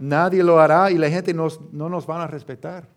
Nadie 0.00 0.42
lo 0.42 0.58
hará 0.58 0.90
y 0.90 0.96
la 0.96 1.10
gente 1.10 1.34
no 1.34 1.50
nos 1.70 2.06
van 2.06 2.22
a 2.22 2.26
respetar. 2.26 2.88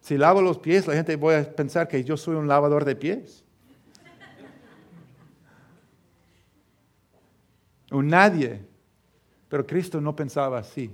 Si 0.00 0.16
lavo 0.16 0.40
los 0.40 0.58
pies, 0.58 0.86
la 0.86 0.94
gente 0.94 1.14
voy 1.16 1.34
a 1.34 1.54
pensar 1.54 1.86
que 1.86 2.02
yo 2.02 2.16
soy 2.16 2.34
un 2.34 2.48
lavador 2.48 2.86
de 2.86 2.96
pies. 2.96 3.44
Un 7.90 8.08
nadie. 8.08 8.64
Pero 9.50 9.66
Cristo 9.66 10.00
no 10.00 10.16
pensaba 10.16 10.60
así. 10.60 10.90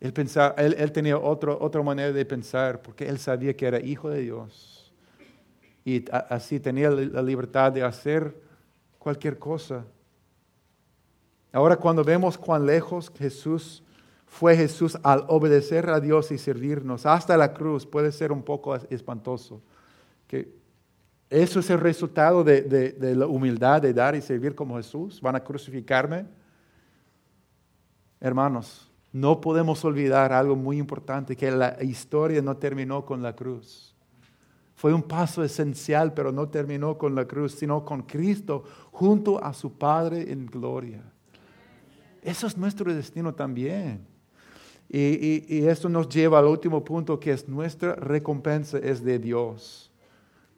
Él, 0.00 0.12
pensaba, 0.12 0.56
él, 0.58 0.90
tenía 0.90 1.18
otra 1.18 1.82
manera 1.84 2.10
de 2.10 2.24
pensar 2.24 2.82
porque 2.82 3.08
él 3.08 3.20
sabía 3.20 3.56
que 3.56 3.66
era 3.66 3.78
hijo 3.78 4.10
de 4.10 4.22
Dios. 4.22 4.92
Y 5.84 6.04
así 6.10 6.58
tenía 6.58 6.90
la 6.90 7.22
libertad 7.22 7.70
de 7.70 7.84
hacer 7.84 8.36
cualquier 8.98 9.38
cosa 9.38 9.84
Ahora 11.56 11.78
cuando 11.78 12.04
vemos 12.04 12.36
cuán 12.36 12.66
lejos 12.66 13.10
Jesús 13.16 13.82
fue 14.26 14.54
Jesús 14.54 14.98
al 15.02 15.24
obedecer 15.28 15.88
a 15.88 16.00
Dios 16.00 16.30
y 16.30 16.36
servirnos 16.36 17.06
hasta 17.06 17.34
la 17.38 17.54
cruz, 17.54 17.86
puede 17.86 18.12
ser 18.12 18.30
un 18.30 18.42
poco 18.42 18.74
espantoso. 18.90 19.62
Que 20.26 20.52
eso 21.30 21.60
es 21.60 21.70
el 21.70 21.80
resultado 21.80 22.44
de, 22.44 22.60
de, 22.60 23.16
la 23.16 23.26
humildad 23.26 23.80
de 23.80 23.94
dar 23.94 24.14
y 24.14 24.20
servir 24.20 24.54
como 24.54 24.76
Jesús. 24.76 25.18
Van 25.22 25.34
a 25.34 25.42
crucificarme. 25.42 26.26
Hermanos, 28.20 28.90
no 29.10 29.40
podemos 29.40 29.82
olvidar 29.82 30.34
algo 30.34 30.56
muy 30.56 30.76
importante, 30.76 31.36
que 31.36 31.50
la 31.50 31.82
historia 31.82 32.42
no 32.42 32.58
terminó 32.58 33.06
con 33.06 33.22
la 33.22 33.34
cruz. 33.34 33.96
Fue 34.74 34.92
un 34.92 35.02
paso 35.02 35.42
esencial, 35.42 36.12
pero 36.12 36.32
no 36.32 36.50
terminó 36.50 36.98
con 36.98 37.14
la 37.14 37.24
cruz, 37.24 37.52
sino 37.54 37.82
con 37.82 38.02
Cristo 38.02 38.62
junto 38.92 39.42
a 39.42 39.54
su 39.54 39.72
Padre 39.72 40.30
en 40.30 40.44
gloria. 40.44 41.15
Eso 42.26 42.48
es 42.48 42.56
nuestro 42.56 42.92
destino 42.92 43.32
también. 43.32 44.04
Y, 44.88 45.64
esto 45.64 45.88
nos 45.88 46.08
lleva 46.08 46.40
al 46.40 46.46
último 46.46 46.82
punto 46.82 47.20
que 47.20 47.30
es 47.30 47.48
nuestra 47.48 47.94
recompensa 47.94 48.78
es 48.78 49.04
de 49.04 49.20
Dios. 49.20 49.92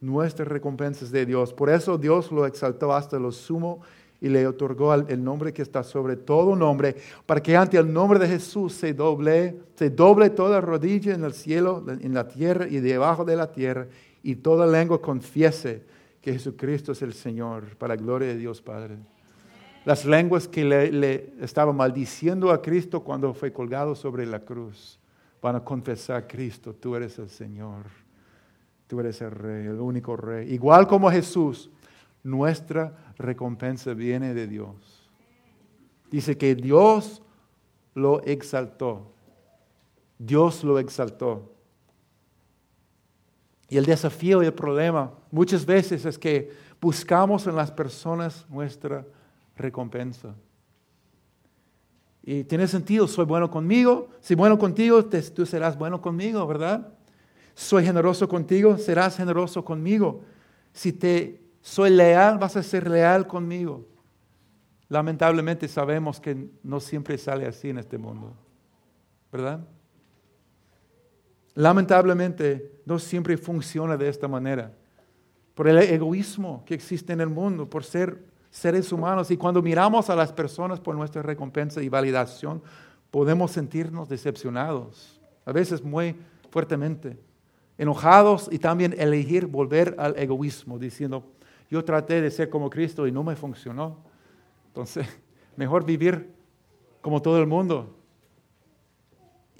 Nuestra 0.01 0.45
recompensa 0.45 1.05
es 1.05 1.11
de 1.11 1.27
Dios. 1.27 1.53
Por 1.53 1.69
eso 1.69 1.95
Dios 1.99 2.31
lo 2.31 2.47
exaltó 2.47 2.91
hasta 2.91 3.19
lo 3.19 3.31
sumo 3.31 3.81
y 4.19 4.29
le 4.29 4.47
otorgó 4.47 4.95
el 4.95 5.23
nombre 5.23 5.53
que 5.53 5.61
está 5.61 5.83
sobre 5.83 6.15
todo 6.15 6.55
nombre, 6.55 6.95
para 7.27 7.41
que 7.41 7.55
ante 7.55 7.77
el 7.77 7.93
nombre 7.93 8.17
de 8.17 8.27
Jesús 8.27 8.73
se 8.73 8.91
doble, 8.91 9.59
se 9.75 9.91
doble 9.91 10.31
toda 10.31 10.59
rodilla 10.61 11.13
en 11.13 11.23
el 11.23 11.33
cielo, 11.33 11.85
en 11.87 12.13
la 12.15 12.27
tierra 12.27 12.67
y 12.67 12.79
debajo 12.79 13.23
de 13.23 13.35
la 13.35 13.51
tierra, 13.51 13.87
y 14.23 14.35
toda 14.37 14.65
lengua 14.65 14.99
confiese 14.99 15.83
que 16.19 16.33
Jesucristo 16.33 16.93
es 16.93 17.01
el 17.03 17.13
Señor, 17.13 17.77
para 17.77 17.95
la 17.95 18.01
gloria 18.01 18.27
de 18.29 18.37
Dios 18.37 18.59
Padre. 18.59 18.97
Las 19.85 20.05
lenguas 20.05 20.47
que 20.47 20.63
le, 20.65 21.33
estaban 21.41 21.75
maldiciendo 21.75 22.51
a 22.51 22.61
Cristo 22.61 23.03
cuando 23.03 23.33
fue 23.33 23.51
colgado 23.51 23.95
sobre 23.95 24.25
la 24.25 24.39
cruz 24.39 24.99
van 25.41 25.55
a 25.55 25.63
confesar, 25.63 26.27
Cristo, 26.27 26.73
tú 26.73 26.95
eres 26.95 27.17
el 27.17 27.29
Señor, 27.29 27.85
tú 28.87 28.99
eres 28.99 29.21
el 29.21 29.31
Rey, 29.31 29.67
el 29.67 29.79
único 29.79 30.17
Rey. 30.17 30.53
Igual 30.53 30.85
como 30.85 31.09
Jesús, 31.09 31.69
nuestra 32.23 32.93
recompensa 33.17 33.93
viene 33.93 34.33
de 34.33 34.47
Dios. 34.47 35.09
Dice 36.11 36.37
que 36.37 36.55
Dios 36.55 37.21
lo 37.93 38.21
exaltó. 38.23 39.13
Dios 40.17 40.63
lo 40.65 40.77
exaltó. 40.79 41.53
Y 43.69 43.77
el 43.77 43.85
desafío 43.85 44.43
y 44.43 44.47
el 44.47 44.53
problema 44.53 45.13
muchas 45.31 45.65
veces 45.65 46.05
es 46.05 46.17
que 46.17 46.51
buscamos 46.81 47.47
en 47.47 47.55
las 47.55 47.71
personas 47.71 48.45
nuestra 48.49 49.05
recompensa. 49.59 50.35
Y 52.23 52.43
tiene 52.43 52.67
sentido, 52.67 53.07
soy 53.07 53.25
bueno 53.25 53.49
conmigo, 53.49 54.09
si 54.19 54.35
bueno 54.35 54.57
contigo, 54.57 55.03
tú 55.05 55.45
serás 55.45 55.77
bueno 55.77 56.01
conmigo, 56.01 56.45
¿verdad? 56.45 56.93
Soy 57.55 57.83
generoso 57.85 58.27
contigo, 58.27 58.77
serás 58.77 59.17
generoso 59.17 59.63
conmigo. 59.63 60.21
Si 60.73 60.93
te 60.93 61.41
soy 61.61 61.89
leal, 61.89 62.37
vas 62.37 62.55
a 62.55 62.63
ser 62.63 62.89
leal 62.89 63.27
conmigo. 63.27 63.85
Lamentablemente 64.87 65.67
sabemos 65.67 66.19
que 66.19 66.49
no 66.63 66.79
siempre 66.79 67.17
sale 67.17 67.45
así 67.45 67.69
en 67.69 67.77
este 67.77 67.97
mundo, 67.97 68.33
¿verdad? 69.31 69.61
Lamentablemente 71.53 72.81
no 72.85 72.97
siempre 72.99 73.37
funciona 73.37 73.97
de 73.97 74.07
esta 74.07 74.27
manera. 74.27 74.73
Por 75.53 75.67
el 75.67 75.77
egoísmo 75.79 76.63
que 76.65 76.73
existe 76.73 77.13
en 77.13 77.21
el 77.21 77.29
mundo, 77.29 77.69
por 77.69 77.83
ser 77.83 78.23
seres 78.49 78.91
humanos 78.91 79.31
y 79.31 79.37
cuando 79.37 79.61
miramos 79.61 80.09
a 80.09 80.15
las 80.15 80.31
personas 80.33 80.79
por 80.79 80.95
nuestra 80.95 81.21
recompensa 81.21 81.81
y 81.81 81.89
validación, 81.89 82.61
podemos 83.11 83.51
sentirnos 83.51 84.09
decepcionados, 84.09 85.19
a 85.45 85.51
veces 85.51 85.83
muy 85.83 86.15
fuertemente, 86.49 87.17
enojados 87.77 88.49
y 88.51 88.59
también 88.59 88.95
elegir 88.97 89.47
volver 89.47 89.95
al 89.97 90.17
egoísmo, 90.17 90.77
diciendo, 90.77 91.23
yo 91.69 91.83
traté 91.85 92.21
de 92.21 92.31
ser 92.31 92.49
como 92.49 92.69
Cristo 92.69 93.07
y 93.07 93.11
no 93.11 93.23
me 93.23 93.35
funcionó. 93.35 93.97
Entonces, 94.67 95.07
mejor 95.55 95.85
vivir 95.85 96.33
como 97.01 97.21
todo 97.21 97.39
el 97.39 97.47
mundo. 97.47 97.95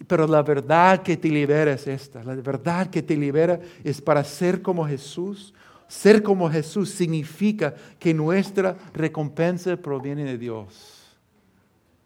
Pero 0.07 0.27
la 0.27 0.41
verdad 0.41 1.01
que 1.01 1.17
te 1.17 1.27
libera 1.27 1.73
es 1.73 1.85
esta, 1.87 2.23
la 2.23 2.35
verdad 2.35 2.87
que 2.89 3.03
te 3.03 3.17
libera 3.17 3.59
es 3.83 4.01
para 4.01 4.23
ser 4.23 4.61
como 4.61 4.87
Jesús, 4.87 5.53
Ser 5.89 6.21
como 6.21 6.49
Jesús 6.51 6.91
significa 6.91 7.73
que 7.97 8.13
nuestra 8.13 8.77
recompensa 8.93 9.75
proviene 9.75 10.23
de 10.23 10.37
Dios. 10.37 11.17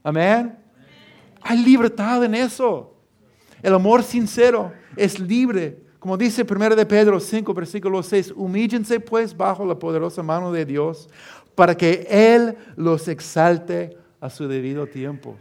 Amén. 0.01 0.57
Hay 1.41 1.57
libertad 1.63 2.23
en 2.23 2.33
eso. 2.33 2.95
El 3.61 3.73
amor 3.73 4.01
sincero 4.01 4.71
es 4.95 5.19
libre. 5.19 5.83
Como 5.99 6.17
dice 6.17 6.45
1 6.49 6.77
de 6.77 6.85
Pedro 6.85 7.19
5, 7.19 7.53
versículo 7.53 8.01
6, 8.01 8.33
humíllense 8.37 9.01
pues 9.01 9.35
bajo 9.35 9.65
la 9.65 9.77
poderosa 9.77 10.23
mano 10.23 10.53
de 10.53 10.65
Dios 10.65 11.09
para 11.53 11.75
que 11.75 12.07
Él 12.09 12.55
los 12.77 13.09
exalte 13.09 13.97
a 14.21 14.29
su 14.29 14.47
debido 14.47 14.87
tiempo. 14.87 15.35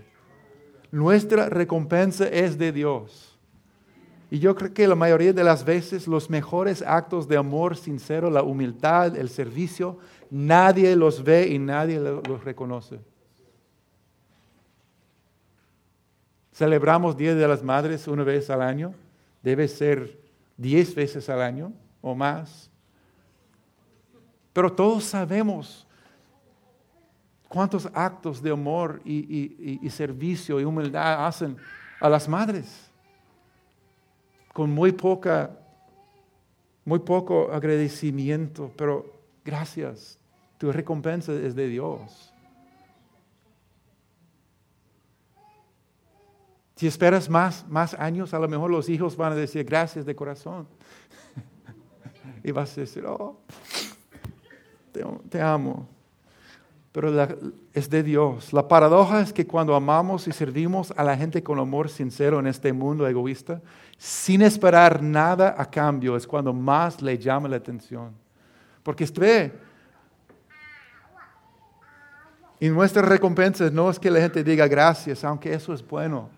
Nuestra 0.90 1.48
recompensa 1.48 2.26
es 2.26 2.58
de 2.58 2.72
Dios. 2.72 3.31
Y 4.32 4.38
yo 4.38 4.54
creo 4.54 4.72
que 4.72 4.88
la 4.88 4.94
mayoría 4.94 5.34
de 5.34 5.44
las 5.44 5.62
veces 5.62 6.08
los 6.08 6.30
mejores 6.30 6.80
actos 6.80 7.28
de 7.28 7.36
amor 7.36 7.76
sincero, 7.76 8.30
la 8.30 8.42
humildad, 8.42 9.14
el 9.14 9.28
servicio, 9.28 9.98
nadie 10.30 10.96
los 10.96 11.22
ve 11.22 11.48
y 11.48 11.58
nadie 11.58 12.00
los 12.00 12.42
reconoce. 12.42 12.98
Celebramos 16.50 17.14
Día 17.14 17.34
de 17.34 17.46
las 17.46 17.62
Madres 17.62 18.08
una 18.08 18.24
vez 18.24 18.48
al 18.48 18.62
año. 18.62 18.94
Debe 19.42 19.68
ser 19.68 20.18
diez 20.56 20.94
veces 20.94 21.28
al 21.28 21.42
año 21.42 21.70
o 22.00 22.14
más. 22.14 22.70
Pero 24.54 24.72
todos 24.72 25.04
sabemos 25.04 25.86
cuántos 27.48 27.86
actos 27.92 28.42
de 28.42 28.50
amor 28.50 29.02
y, 29.04 29.86
servicio 29.90 30.58
y 30.58 30.64
humildad 30.64 31.26
hacen 31.26 31.58
a 32.00 32.08
las 32.08 32.26
madres 32.26 32.91
con 34.52 34.70
muy 34.70 34.92
poca, 34.92 35.58
muy 36.84 36.98
poco 37.00 37.52
agradecimiento, 37.52 38.72
pero 38.76 39.20
gracias, 39.44 40.18
tu 40.58 40.72
recompensa 40.72 41.32
es 41.32 41.54
de 41.54 41.68
Dios. 41.68 42.32
Si 46.76 46.88
esperas 46.88 47.30
más, 47.30 47.64
más 47.68 47.94
años, 47.94 48.34
a 48.34 48.40
lo 48.40 48.48
mejor 48.48 48.68
los 48.68 48.88
hijos 48.88 49.16
van 49.16 49.32
a 49.32 49.36
decir 49.36 49.64
gracias 49.64 50.04
de 50.04 50.16
corazón. 50.16 50.66
y 52.42 52.50
vas 52.50 52.76
a 52.76 52.80
decir, 52.80 53.06
oh, 53.06 53.38
te, 55.30 55.40
amo. 55.40 55.88
Pero 56.92 57.26
es 57.72 57.88
de 57.88 58.02
Dios. 58.02 58.52
La 58.52 58.68
paradoja 58.68 59.22
es 59.22 59.32
que 59.32 59.46
cuando 59.46 59.74
amamos 59.74 60.28
y 60.28 60.32
servimos 60.32 60.92
a 60.94 61.02
la 61.02 61.16
gente 61.16 61.42
con 61.42 61.58
amor 61.58 61.88
sincero 61.88 62.38
en 62.38 62.46
este 62.46 62.72
mundo 62.72 63.08
egoísta, 63.08 63.62
sin 63.96 64.42
esperar 64.42 65.02
nada 65.02 65.54
a 65.56 65.64
cambio, 65.70 66.16
es 66.16 66.26
cuando 66.26 66.52
más 66.52 67.00
le 67.00 67.16
llama 67.16 67.48
la 67.48 67.56
atención. 67.56 68.12
Porque 68.82 69.08
ve, 69.18 69.52
y 72.60 72.68
nuestra 72.68 73.02
recompensa 73.02 73.70
no 73.70 73.90
es 73.90 73.98
que 73.98 74.10
la 74.10 74.20
gente 74.20 74.44
diga 74.44 74.68
gracias, 74.68 75.24
aunque 75.24 75.52
eso 75.52 75.72
es 75.72 75.84
bueno 75.84 76.28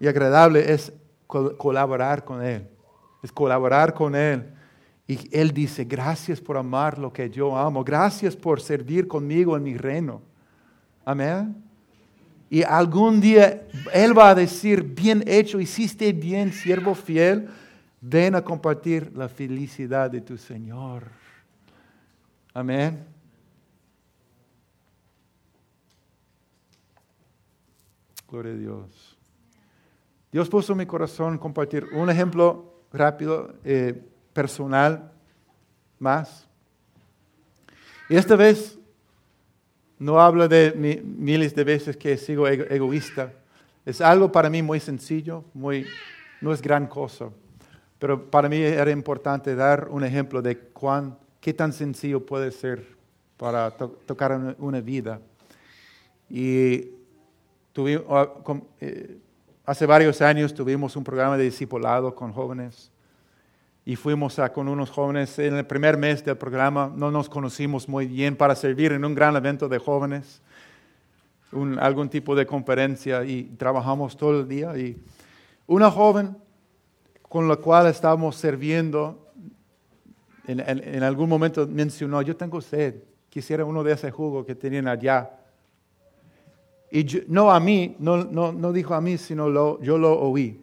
y 0.00 0.06
agradable 0.06 0.72
es 0.72 0.92
colaborar 1.26 2.24
con 2.24 2.42
Él. 2.42 2.68
Es 3.22 3.32
colaborar 3.32 3.94
con 3.94 4.14
Él. 4.14 4.52
Y 5.08 5.34
Él 5.36 5.52
dice, 5.52 5.84
gracias 5.84 6.38
por 6.38 6.58
amar 6.58 6.98
lo 6.98 7.10
que 7.10 7.30
yo 7.30 7.56
amo. 7.56 7.82
Gracias 7.82 8.36
por 8.36 8.60
servir 8.60 9.08
conmigo 9.08 9.56
en 9.56 9.62
mi 9.62 9.74
reino. 9.74 10.20
Amén. 11.02 11.56
Y 12.50 12.62
algún 12.62 13.18
día 13.18 13.66
Él 13.92 14.16
va 14.16 14.28
a 14.28 14.34
decir, 14.34 14.82
bien 14.82 15.24
hecho, 15.26 15.58
hiciste 15.60 16.12
bien, 16.12 16.52
siervo 16.52 16.94
fiel. 16.94 17.48
Ven 18.02 18.34
a 18.34 18.42
compartir 18.42 19.10
la 19.16 19.28
felicidad 19.30 20.10
de 20.10 20.20
tu 20.20 20.36
Señor. 20.36 21.04
Amén. 22.52 23.04
Gloria 28.30 28.52
a 28.52 28.56
Dios. 28.56 29.18
Dios 30.30 30.50
puso 30.50 30.72
en 30.72 30.78
mi 30.78 30.86
corazón 30.86 31.38
compartir 31.38 31.86
un 31.94 32.10
ejemplo 32.10 32.82
rápido, 32.92 33.54
eh, 33.64 34.02
personal, 34.38 35.10
más. 35.98 36.46
Y 38.08 38.14
esta 38.14 38.36
vez 38.36 38.78
no 39.98 40.20
hablo 40.20 40.46
de 40.46 40.72
miles 41.02 41.56
de 41.56 41.64
veces 41.64 41.96
que 41.96 42.16
sigo 42.16 42.46
egoísta. 42.46 43.32
Es 43.84 44.00
algo 44.00 44.30
para 44.30 44.48
mí 44.48 44.62
muy 44.62 44.78
sencillo, 44.78 45.42
muy, 45.52 45.84
no 46.40 46.52
es 46.52 46.62
gran 46.62 46.86
cosa. 46.86 47.30
Pero 47.98 48.30
para 48.30 48.48
mí 48.48 48.58
era 48.58 48.92
importante 48.92 49.56
dar 49.56 49.88
un 49.90 50.04
ejemplo 50.04 50.40
de 50.40 50.56
cuán, 50.56 51.18
qué 51.40 51.52
tan 51.52 51.72
sencillo 51.72 52.24
puede 52.24 52.52
ser 52.52 52.86
para 53.36 53.72
tocar 53.72 54.54
una, 54.56 54.80
vida. 54.80 55.20
Y 56.30 56.90
tuve, 57.72 58.04
ah, 58.08 58.28
eh, 58.80 59.18
Hace 59.66 59.84
varios 59.84 60.22
años 60.22 60.54
tuvimos 60.54 60.94
un 60.94 61.02
programa 61.02 61.36
de 61.36 61.42
discipulado 61.42 62.14
con 62.14 62.32
jóvenes 62.32 62.92
y 63.88 63.96
fuimos 63.96 64.38
a, 64.38 64.52
con 64.52 64.68
unos 64.68 64.90
jóvenes. 64.90 65.38
En 65.38 65.56
el 65.56 65.64
primer 65.64 65.96
mes 65.96 66.22
del 66.22 66.36
programa 66.36 66.92
no 66.94 67.10
nos 67.10 67.30
conocimos 67.30 67.88
muy 67.88 68.06
bien 68.06 68.36
para 68.36 68.54
servir 68.54 68.92
en 68.92 69.02
un 69.02 69.14
gran 69.14 69.34
evento 69.34 69.66
de 69.66 69.78
jóvenes, 69.78 70.42
un, 71.52 71.78
algún 71.78 72.10
tipo 72.10 72.36
de 72.36 72.44
conferencia 72.44 73.24
y 73.24 73.44
trabajamos 73.44 74.14
todo 74.14 74.40
el 74.40 74.46
día. 74.46 74.76
Y 74.76 74.94
una 75.66 75.90
joven 75.90 76.36
con 77.22 77.48
la 77.48 77.56
cual 77.56 77.86
estábamos 77.86 78.36
sirviendo 78.36 79.26
en, 80.46 80.60
en 80.60 81.02
algún 81.02 81.30
momento 81.30 81.66
mencionó, 81.66 82.20
yo 82.20 82.36
tengo 82.36 82.60
sed, 82.60 82.96
quisiera 83.30 83.64
uno 83.64 83.82
de 83.82 83.94
ese 83.94 84.10
jugo 84.10 84.44
que 84.44 84.54
tenían 84.54 84.86
allá. 84.86 85.30
Y 86.92 87.06
no 87.26 87.50
a 87.50 87.58
mí, 87.58 87.96
no, 87.98 88.22
no, 88.22 88.52
no 88.52 88.70
dijo 88.70 88.92
a 88.92 89.00
mí, 89.00 89.16
sino 89.16 89.48
lo, 89.48 89.80
yo 89.80 89.96
lo 89.96 90.12
oí. 90.20 90.60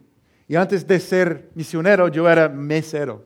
Y 0.48 0.56
antes 0.56 0.86
de 0.86 1.00
ser 1.00 1.50
misionero, 1.56 2.08
yo 2.08 2.30
era 2.30 2.48
mesero. 2.48 3.26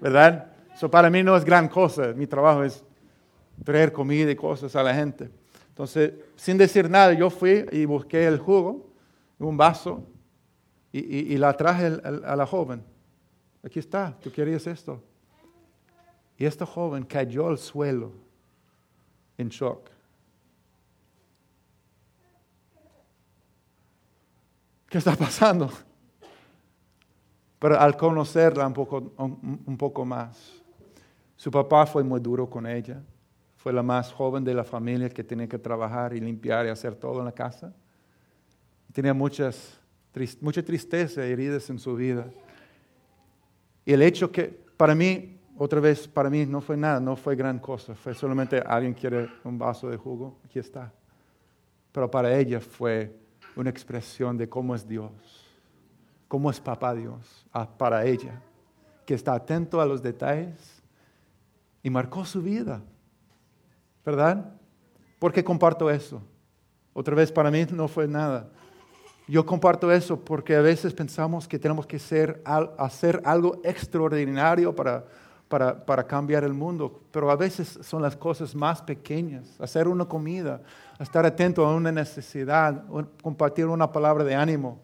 ¿Verdad? 0.00 0.52
Eso 0.74 0.90
para 0.90 1.10
mí 1.10 1.22
no 1.22 1.36
es 1.36 1.44
gran 1.44 1.68
cosa. 1.68 2.14
Mi 2.14 2.26
trabajo 2.26 2.64
es 2.64 2.82
traer 3.64 3.92
comida 3.92 4.30
y 4.30 4.36
cosas 4.36 4.74
a 4.76 4.82
la 4.82 4.94
gente. 4.94 5.30
Entonces, 5.68 6.12
sin 6.36 6.56
decir 6.56 6.88
nada, 6.88 7.12
yo 7.12 7.28
fui 7.28 7.66
y 7.70 7.84
busqué 7.84 8.26
el 8.26 8.38
jugo, 8.38 8.90
un 9.38 9.56
vaso, 9.56 10.06
y, 10.92 11.34
y 11.34 11.36
la 11.36 11.52
traje 11.56 12.00
a 12.24 12.34
la 12.34 12.46
joven. 12.46 12.82
Aquí 13.62 13.78
está, 13.78 14.16
tú 14.20 14.32
querías 14.32 14.66
esto. 14.66 15.02
Y 16.36 16.46
esta 16.46 16.64
joven 16.64 17.04
cayó 17.04 17.48
al 17.48 17.58
suelo 17.58 18.12
en 19.36 19.50
shock. 19.50 19.90
¿Qué 24.88 24.98
está 24.98 25.14
pasando? 25.14 25.70
Pero 27.60 27.78
al 27.78 27.94
conocerla 27.94 28.66
un 28.66 28.72
poco, 28.72 29.12
un, 29.18 29.76
poco 29.76 30.04
más, 30.04 30.62
su 31.36 31.50
papá 31.50 31.84
fue 31.84 32.02
muy 32.02 32.18
duro 32.18 32.48
con 32.48 32.66
ella. 32.66 33.02
Fue 33.58 33.70
la 33.70 33.82
más 33.82 34.10
joven 34.10 34.42
de 34.42 34.54
la 34.54 34.64
familia 34.64 35.10
que 35.10 35.22
tenía 35.22 35.46
que 35.46 35.58
trabajar 35.58 36.14
y 36.14 36.20
limpiar 36.20 36.64
y 36.64 36.70
hacer 36.70 36.94
todo 36.94 37.18
en 37.18 37.26
la 37.26 37.32
casa. 37.32 37.74
Tenía 38.94 39.12
muchas, 39.12 39.78
mucha 40.40 40.62
tristeza 40.62 41.26
y 41.26 41.32
heridas 41.32 41.68
en 41.68 41.78
su 41.78 41.94
vida. 41.94 42.26
Y 43.84 43.92
el 43.92 44.00
hecho 44.00 44.32
que, 44.32 44.58
para 44.78 44.94
mí, 44.94 45.38
otra 45.58 45.80
vez, 45.80 46.08
para 46.08 46.30
mí 46.30 46.46
no 46.46 46.62
fue 46.62 46.78
nada, 46.78 46.98
no 46.98 47.14
fue 47.14 47.36
gran 47.36 47.58
cosa. 47.58 47.94
Fue 47.94 48.14
solamente 48.14 48.58
alguien 48.60 48.94
quiere 48.94 49.28
un 49.44 49.58
vaso 49.58 49.90
de 49.90 49.98
jugo, 49.98 50.38
aquí 50.46 50.58
está. 50.58 50.90
Pero 51.92 52.10
para 52.10 52.34
ella 52.34 52.58
fue 52.58 53.14
una 53.54 53.68
expresión 53.68 54.38
de 54.38 54.48
cómo 54.48 54.74
es 54.74 54.88
Dios, 54.88 55.12
cómo 56.30 56.48
es 56.48 56.60
papá 56.60 56.94
Dios 56.94 57.44
ah, 57.52 57.68
para 57.76 58.06
ella, 58.06 58.40
que 59.04 59.14
está 59.14 59.34
atento 59.34 59.80
a 59.80 59.84
los 59.84 60.00
detalles 60.00 60.80
y 61.82 61.90
marcó 61.90 62.24
su 62.24 62.40
vida, 62.40 62.80
¿verdad? 64.06 64.52
Porque 65.18 65.42
comparto 65.42 65.90
eso. 65.90 66.22
Otra 66.92 67.16
vez, 67.16 67.32
para 67.32 67.50
mí 67.50 67.66
no 67.72 67.88
fue 67.88 68.06
nada. 68.06 68.48
Yo 69.26 69.44
comparto 69.44 69.90
eso 69.90 70.20
porque 70.20 70.54
a 70.54 70.60
veces 70.60 70.94
pensamos 70.94 71.48
que 71.48 71.58
tenemos 71.58 71.84
que 71.84 71.96
hacer 71.96 72.40
algo 73.24 73.60
extraordinario 73.64 74.72
para, 74.72 75.04
para, 75.48 75.84
para, 75.84 76.06
cambiar 76.06 76.44
el 76.44 76.54
mundo, 76.54 77.00
pero 77.10 77.28
a 77.28 77.34
veces 77.34 77.80
son 77.82 78.02
las 78.02 78.14
cosas 78.14 78.54
más 78.54 78.80
pequeñas. 78.80 79.60
Hacer 79.60 79.88
una 79.88 80.04
comida, 80.04 80.60
estar 81.00 81.26
atento 81.26 81.66
a 81.66 81.74
una 81.74 81.90
necesidad, 81.90 82.84
compartir 83.20 83.66
una 83.66 83.90
palabra 83.90 84.22
de 84.22 84.36
ánimo, 84.36 84.78